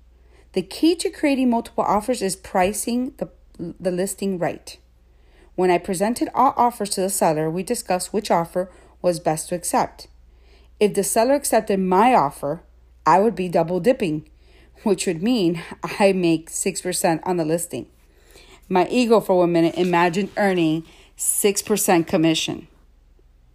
The 0.52 0.62
key 0.62 0.94
to 0.96 1.10
creating 1.10 1.50
multiple 1.50 1.84
offers 1.84 2.22
is 2.22 2.36
pricing 2.36 3.14
the, 3.18 3.30
the 3.58 3.90
listing 3.90 4.38
right. 4.38 4.76
When 5.54 5.70
I 5.70 5.78
presented 5.78 6.28
all 6.34 6.54
offers 6.56 6.90
to 6.90 7.00
the 7.00 7.10
seller, 7.10 7.50
we 7.50 7.62
discussed 7.62 8.12
which 8.12 8.30
offer 8.30 8.70
was 9.00 9.20
best 9.20 9.48
to 9.48 9.54
accept. 9.54 10.08
If 10.80 10.94
the 10.94 11.04
seller 11.04 11.34
accepted 11.34 11.78
my 11.78 12.14
offer, 12.14 12.62
I 13.06 13.20
would 13.20 13.34
be 13.34 13.48
double 13.48 13.80
dipping 13.80 14.28
which 14.82 15.06
would 15.06 15.22
mean 15.22 15.62
I 16.00 16.12
make 16.12 16.50
6% 16.50 17.20
on 17.24 17.36
the 17.36 17.44
listing. 17.44 17.86
My 18.68 18.86
ego 18.88 19.20
for 19.20 19.38
one 19.38 19.52
minute 19.52 19.74
imagined 19.76 20.30
earning 20.36 20.84
6% 21.16 22.06
commission. 22.06 22.68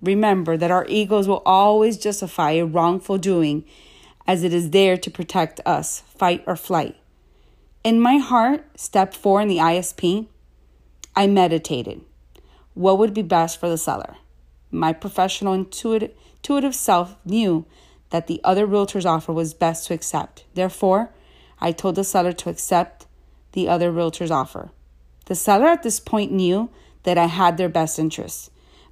Remember 0.01 0.57
that 0.57 0.71
our 0.71 0.85
egos 0.87 1.27
will 1.27 1.41
always 1.45 1.97
justify 1.97 2.51
a 2.51 2.65
wrongful 2.65 3.17
doing 3.17 3.65
as 4.27 4.43
it 4.43 4.53
is 4.53 4.71
there 4.71 4.97
to 4.97 5.09
protect 5.09 5.59
us, 5.65 6.01
fight 6.01 6.43
or 6.45 6.55
flight. 6.55 6.95
In 7.83 7.99
my 8.01 8.17
heart, 8.17 8.65
step 8.77 9.13
four 9.13 9.41
in 9.41 9.47
the 9.47 9.57
ISP, 9.57 10.27
I 11.15 11.25
meditated. 11.27 12.01
What 12.73 12.99
would 12.99 13.13
be 13.13 13.21
best 13.21 13.59
for 13.59 13.69
the 13.69 13.77
seller? 13.77 14.17
My 14.69 14.93
professional 14.93 15.53
intuitive, 15.53 16.11
intuitive 16.35 16.75
self 16.75 17.15
knew 17.25 17.65
that 18.09 18.27
the 18.27 18.41
other 18.43 18.65
realtor's 18.65 19.05
offer 19.05 19.33
was 19.33 19.53
best 19.53 19.87
to 19.87 19.93
accept. 19.93 20.43
Therefore, 20.53 21.11
I 21.59 21.71
told 21.71 21.95
the 21.95 22.03
seller 22.03 22.33
to 22.33 22.49
accept 22.49 23.05
the 23.53 23.67
other 23.67 23.91
realtor's 23.91 24.31
offer. 24.31 24.69
The 25.25 25.35
seller 25.35 25.67
at 25.67 25.83
this 25.83 25.99
point 25.99 26.31
knew 26.31 26.69
that 27.03 27.17
I 27.17 27.25
had 27.25 27.57
their 27.57 27.69
best 27.69 27.97
interests. 27.97 28.49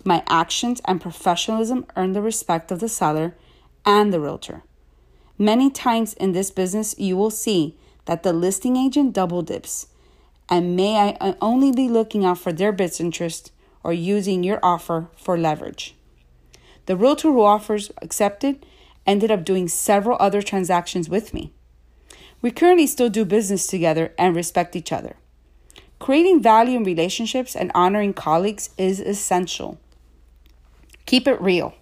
My 0.08 0.24
actions 0.30 0.82
and 0.86 1.02
professionalism 1.02 1.88
earned 1.96 2.16
the 2.16 2.22
respect 2.22 2.72
of 2.72 2.80
the 2.80 2.88
seller 2.88 3.36
and 3.84 4.14
the 4.14 4.20
realtor. 4.20 4.62
Many 5.38 5.72
times 5.72 6.14
in 6.14 6.32
this 6.32 6.52
business, 6.52 6.94
you 7.00 7.18
will 7.18 7.32
see 7.32 7.76
that 8.06 8.22
the 8.22 8.32
listing 8.32 8.78
agent 8.78 9.14
double 9.14 9.42
dips. 9.42 9.88
And 10.48 10.76
may 10.76 11.18
I 11.20 11.36
only 11.42 11.72
be 11.72 11.90
looking 11.90 12.24
out 12.24 12.38
for 12.38 12.54
their 12.54 12.72
best 12.72 13.02
interest 13.02 13.52
or 13.84 13.94
using 13.94 14.44
your 14.44 14.60
offer 14.62 15.08
for 15.18 15.40
leverage. 15.40 15.96
The 16.86 16.96
realtor 16.96 17.30
who 17.30 17.42
offers 17.42 17.92
accepted 18.00 18.64
ended 19.08 19.32
up 19.32 19.44
doing 19.44 19.68
several 19.68 20.18
other 20.20 20.44
transactions 20.44 21.10
with 21.10 21.34
me. 21.34 21.52
We 22.44 22.52
currently 22.52 22.86
still 22.86 23.10
do 23.10 23.26
business 23.26 23.66
together 23.66 24.14
and 24.20 24.36
respect 24.36 24.76
each 24.76 24.92
other. 24.92 25.16
Creating 25.98 26.44
value 26.44 26.78
in 26.78 26.84
relationships 26.84 27.56
and 27.56 27.72
honoring 27.74 28.14
colleagues 28.14 28.70
is 28.78 29.00
essential. 29.00 29.80
Keep 31.06 31.28
it 31.28 31.42
real. 31.42 31.74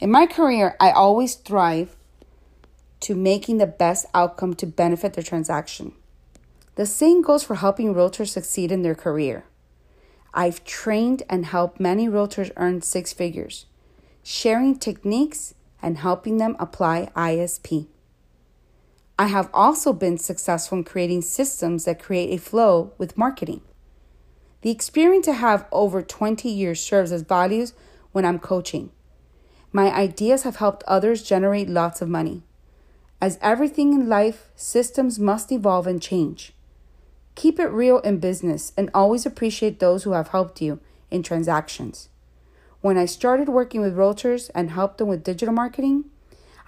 In 0.00 0.10
my 0.10 0.26
career, 0.26 0.76
I 0.80 0.90
always 0.90 1.34
thrive 1.34 1.96
to 3.00 3.14
making 3.14 3.58
the 3.58 3.66
best 3.66 4.06
outcome 4.14 4.54
to 4.54 4.66
benefit 4.66 5.14
the 5.14 5.22
transaction. 5.22 5.92
The 6.76 6.86
same 6.86 7.22
goes 7.22 7.42
for 7.42 7.56
helping 7.56 7.94
realtors 7.94 8.28
succeed 8.28 8.70
in 8.70 8.82
their 8.82 8.94
career. 8.94 9.44
I've 10.32 10.64
trained 10.64 11.24
and 11.28 11.46
helped 11.46 11.80
many 11.80 12.08
realtors 12.08 12.52
earn 12.56 12.82
six 12.82 13.12
figures, 13.12 13.66
sharing 14.22 14.78
techniques 14.78 15.54
and 15.82 15.98
helping 15.98 16.36
them 16.36 16.54
apply 16.60 17.10
ISP. 17.16 17.88
I 19.18 19.26
have 19.26 19.50
also 19.52 19.92
been 19.92 20.18
successful 20.18 20.78
in 20.78 20.84
creating 20.84 21.22
systems 21.22 21.86
that 21.86 21.98
create 21.98 22.32
a 22.32 22.40
flow 22.40 22.92
with 22.98 23.18
marketing. 23.18 23.62
The 24.62 24.70
experience 24.70 25.26
I 25.26 25.32
have 25.32 25.66
over 25.72 26.02
20 26.02 26.48
years 26.48 26.80
serves 26.80 27.10
as 27.10 27.22
values 27.22 27.72
when 28.12 28.24
I'm 28.24 28.38
coaching. 28.38 28.90
My 29.72 29.94
ideas 29.94 30.44
have 30.44 30.56
helped 30.56 30.82
others 30.86 31.22
generate 31.22 31.68
lots 31.68 32.00
of 32.00 32.08
money. 32.08 32.42
As 33.20 33.38
everything 33.42 33.92
in 33.92 34.08
life, 34.08 34.48
systems 34.54 35.18
must 35.18 35.50
evolve 35.50 35.86
and 35.86 36.00
change. 36.00 36.52
Keep 37.34 37.60
it 37.60 37.70
real 37.70 37.98
in 38.00 38.18
business 38.18 38.72
and 38.76 38.90
always 38.94 39.26
appreciate 39.26 39.78
those 39.78 40.04
who 40.04 40.12
have 40.12 40.28
helped 40.28 40.60
you 40.60 40.80
in 41.10 41.22
transactions. 41.22 42.08
When 42.80 42.96
I 42.96 43.06
started 43.06 43.48
working 43.48 43.80
with 43.80 43.96
realtors 43.96 44.50
and 44.54 44.70
helped 44.70 44.98
them 44.98 45.08
with 45.08 45.24
digital 45.24 45.54
marketing, 45.54 46.04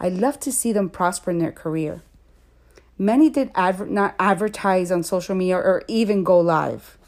I 0.01 0.09
loved 0.09 0.41
to 0.43 0.53
see 0.53 0.73
them 0.73 0.89
prosper 0.89 1.31
in 1.31 1.39
their 1.39 1.53
career. 1.53 2.03
Many 2.99 3.31
did 3.31 3.51
adver- 3.55 3.87
not 3.87 4.15
advertise 4.19 4.91
on 4.91 5.03
social 5.03 5.35
media 5.35 5.57
or 5.57 5.83
even 5.89 6.25
go 6.25 6.39
live. 6.39 6.99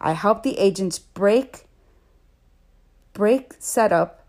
I 0.00 0.12
helped 0.12 0.42
the 0.42 0.58
agents 0.58 0.98
break 0.98 1.67
break 3.18 3.54
setup 3.58 4.24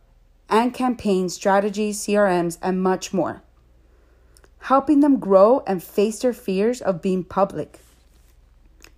and 0.49 0.73
campaign 0.73 1.29
strategies, 1.29 1.99
CRMs, 1.99 2.57
and 2.59 2.81
much 2.81 3.13
more. 3.13 3.43
Helping 4.61 5.01
them 5.01 5.19
grow 5.19 5.61
and 5.67 5.83
face 5.83 6.17
their 6.17 6.33
fears 6.33 6.81
of 6.81 6.99
being 6.99 7.23
public. 7.23 7.81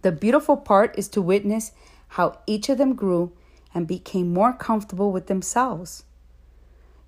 The 0.01 0.13
beautiful 0.13 0.55
part 0.55 0.97
is 0.97 1.09
to 1.09 1.21
witness 1.21 1.73
how 2.15 2.39
each 2.47 2.69
of 2.69 2.77
them 2.77 2.95
grew 2.95 3.33
and 3.73 3.85
became 3.85 4.31
more 4.31 4.53
comfortable 4.53 5.11
with 5.11 5.27
themselves. 5.27 6.05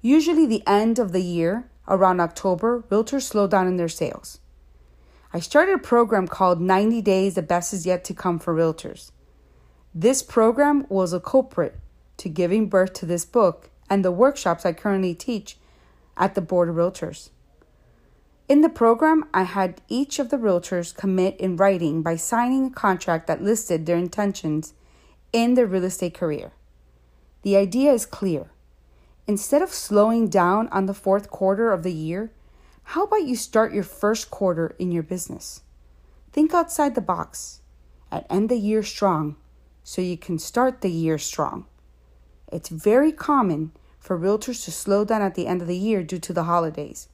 Usually, 0.02 0.46
the 0.46 0.68
end 0.68 1.00
of 1.00 1.14
the 1.14 1.24
year, 1.24 1.70
around 1.88 2.20
October, 2.20 2.84
realtors 2.92 3.22
slow 3.22 3.48
down 3.48 3.66
in 3.66 3.78
their 3.78 3.88
sales. 3.88 4.42
I 5.32 5.40
started 5.40 5.76
a 5.76 5.78
program 5.78 6.28
called 6.28 6.60
90 6.60 7.02
Days 7.02 7.36
The 7.36 7.42
Best 7.42 7.72
Is 7.72 7.86
Yet 7.86 8.04
to 8.04 8.14
Come 8.14 8.40
for 8.40 8.54
Realtors. 8.54 9.12
This 9.96 10.22
program 10.22 10.86
was 10.90 11.14
a 11.14 11.22
culprit 11.22 11.80
to 12.18 12.30
giving 12.30 12.70
birth 12.70 12.94
to 12.94 13.06
this 13.06 13.26
book 13.26 13.70
and 13.90 14.04
the 14.04 14.12
workshops 14.12 14.66
I 14.66 14.74
currently 14.74 15.14
teach 15.14 15.58
at 16.18 16.36
the 16.36 16.42
Board 16.42 16.70
of 16.70 16.76
Realtors. 16.76 17.30
In 18.50 18.62
the 18.62 18.70
program, 18.70 19.26
I 19.34 19.44
had 19.44 19.82
each 19.88 20.20
of 20.20 20.30
the 20.30 20.38
realtors 20.38 20.96
commit 20.96 21.38
in 21.38 21.56
writing 21.56 22.02
by 22.02 22.18
signing 22.18 22.66
a 22.68 22.70
contract 22.72 23.26
that 23.28 23.42
listed 23.42 23.86
their 23.86 23.98
intentions 23.98 24.74
in 25.32 25.54
their 25.54 25.66
real 25.66 25.86
estate 25.86 26.14
career. 26.14 26.52
The 27.44 27.56
idea 27.56 27.94
is 27.94 28.06
clear. 28.06 28.52
Instead 29.28 29.62
of 29.62 29.70
slowing 29.70 30.28
down 30.28 30.68
on 30.70 30.86
the 30.86 30.94
fourth 30.94 31.30
quarter 31.30 31.72
of 31.72 31.84
the 31.84 31.94
year, 31.94 32.32
how 32.84 33.06
about 33.06 33.24
you 33.24 33.36
start 33.38 33.74
your 33.74 33.84
first 33.84 34.30
quarter 34.30 34.76
in 34.78 34.92
your 34.92 35.04
business? 35.04 35.62
Think 36.34 36.54
outside 36.54 36.96
the 36.96 37.02
box 37.02 37.62
and 38.12 38.26
end 38.30 38.50
the 38.50 38.58
year 38.58 38.84
strong 38.84 39.38
so 39.84 40.02
you 40.02 40.18
can 40.18 40.38
start 40.38 40.82
the 40.82 40.92
year 40.92 41.18
strong. 41.18 41.66
It's 42.54 42.70
very 42.70 43.12
common 43.12 43.72
for 43.98 44.18
realtors 44.18 44.64
to 44.66 44.72
slow 44.72 45.04
down 45.04 45.24
at 45.24 45.34
the 45.34 45.48
end 45.48 45.64
of 45.64 45.68
the 45.68 45.76
year 45.76 46.04
due 46.04 46.20
to 46.20 46.34
the 46.34 46.44
holidays. 46.44 47.10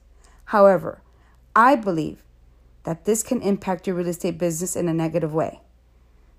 However, 0.46 1.00
I 1.56 1.76
believe 1.76 2.22
that 2.84 3.06
this 3.06 3.22
can 3.22 3.40
impact 3.40 3.86
your 3.86 3.96
real 3.96 4.08
estate 4.08 4.36
business 4.36 4.76
in 4.76 4.86
a 4.86 4.92
negative 4.92 5.32
way. 5.32 5.60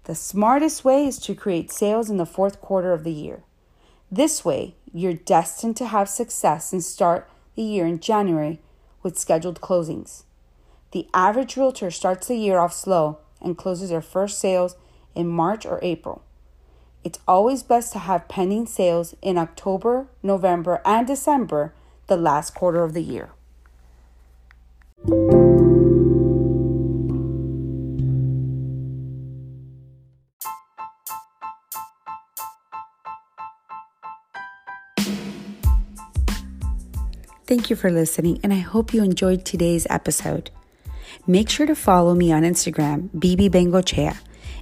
The 0.03 0.13
smartest 0.13 0.85
way 0.85 1.07
is 1.07 1.17
to 1.19 1.33
create 1.33 1.71
sales 1.71 2.11
in 2.11 2.17
the 2.17 2.27
fourth 2.27 2.61
quarter 2.61 2.93
of 2.93 3.03
the 3.03 3.11
year. 3.11 3.41
This 4.11 4.45
way, 4.45 4.75
you're 4.93 5.13
destined 5.13 5.77
to 5.77 5.87
have 5.87 6.07
success 6.07 6.71
and 6.71 6.83
start 6.83 7.27
the 7.55 7.63
year 7.63 7.87
in 7.87 7.99
January 7.99 8.61
with 9.01 9.17
scheduled 9.17 9.61
closings. 9.61 10.25
The 10.91 11.07
average 11.11 11.57
realtor 11.57 11.89
starts 11.89 12.27
the 12.27 12.35
year 12.35 12.59
off 12.59 12.73
slow 12.73 13.17
and 13.41 13.57
closes 13.57 13.89
their 13.89 14.01
first 14.01 14.37
sales 14.37 14.75
in 15.15 15.27
March 15.27 15.65
or 15.65 15.79
April. 15.81 16.23
It's 17.03 17.19
always 17.27 17.63
best 17.63 17.93
to 17.93 17.99
have 17.99 18.27
pending 18.27 18.67
sales 18.67 19.15
in 19.23 19.37
October, 19.37 20.07
November, 20.21 20.81
and 20.85 21.07
December, 21.07 21.73
the 22.05 22.17
last 22.17 22.53
quarter 22.53 22.83
of 22.83 22.93
the 22.93 23.01
year. 23.01 23.31
Thank 37.47 37.69
you 37.69 37.75
for 37.75 37.91
listening, 37.91 38.39
and 38.43 38.53
I 38.53 38.59
hope 38.59 38.93
you 38.93 39.03
enjoyed 39.03 39.43
today's 39.43 39.87
episode. 39.89 40.51
Make 41.27 41.49
sure 41.49 41.65
to 41.65 41.75
follow 41.75 42.13
me 42.13 42.31
on 42.31 42.43
Instagram, 42.43 43.09
Bibi 43.19 43.49
Bengochea. 43.49 44.17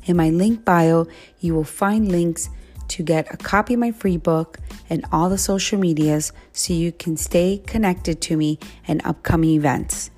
In 0.09 0.17
my 0.17 0.31
link 0.31 0.65
bio, 0.65 1.05
you 1.39 1.53
will 1.53 1.63
find 1.63 2.11
links 2.11 2.49
to 2.87 3.03
get 3.03 3.31
a 3.31 3.37
copy 3.37 3.75
of 3.75 3.79
my 3.79 3.91
free 3.91 4.17
book 4.17 4.57
and 4.89 5.05
all 5.11 5.29
the 5.29 5.37
social 5.37 5.77
medias 5.77 6.33
so 6.51 6.73
you 6.73 6.91
can 6.91 7.15
stay 7.15 7.61
connected 7.67 8.19
to 8.21 8.35
me 8.35 8.57
and 8.87 9.05
upcoming 9.05 9.51
events. 9.51 10.09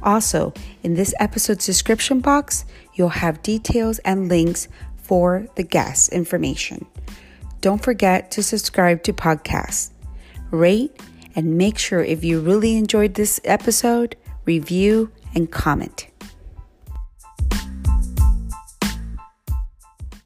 Also, 0.00 0.54
in 0.84 0.94
this 0.94 1.12
episode's 1.18 1.66
description 1.66 2.20
box, 2.20 2.64
you'll 2.94 3.08
have 3.08 3.42
details 3.42 3.98
and 4.04 4.28
links 4.28 4.68
for 4.96 5.48
the 5.56 5.64
guest 5.64 6.12
information. 6.12 6.86
Don't 7.60 7.82
forget 7.82 8.30
to 8.30 8.44
subscribe 8.44 9.02
to 9.02 9.12
podcasts, 9.12 9.90
rate, 10.52 11.02
and 11.34 11.58
make 11.58 11.78
sure 11.78 12.04
if 12.04 12.22
you 12.22 12.38
really 12.38 12.76
enjoyed 12.76 13.14
this 13.14 13.40
episode, 13.42 14.14
review 14.44 15.10
and 15.34 15.50
comment. 15.50 16.11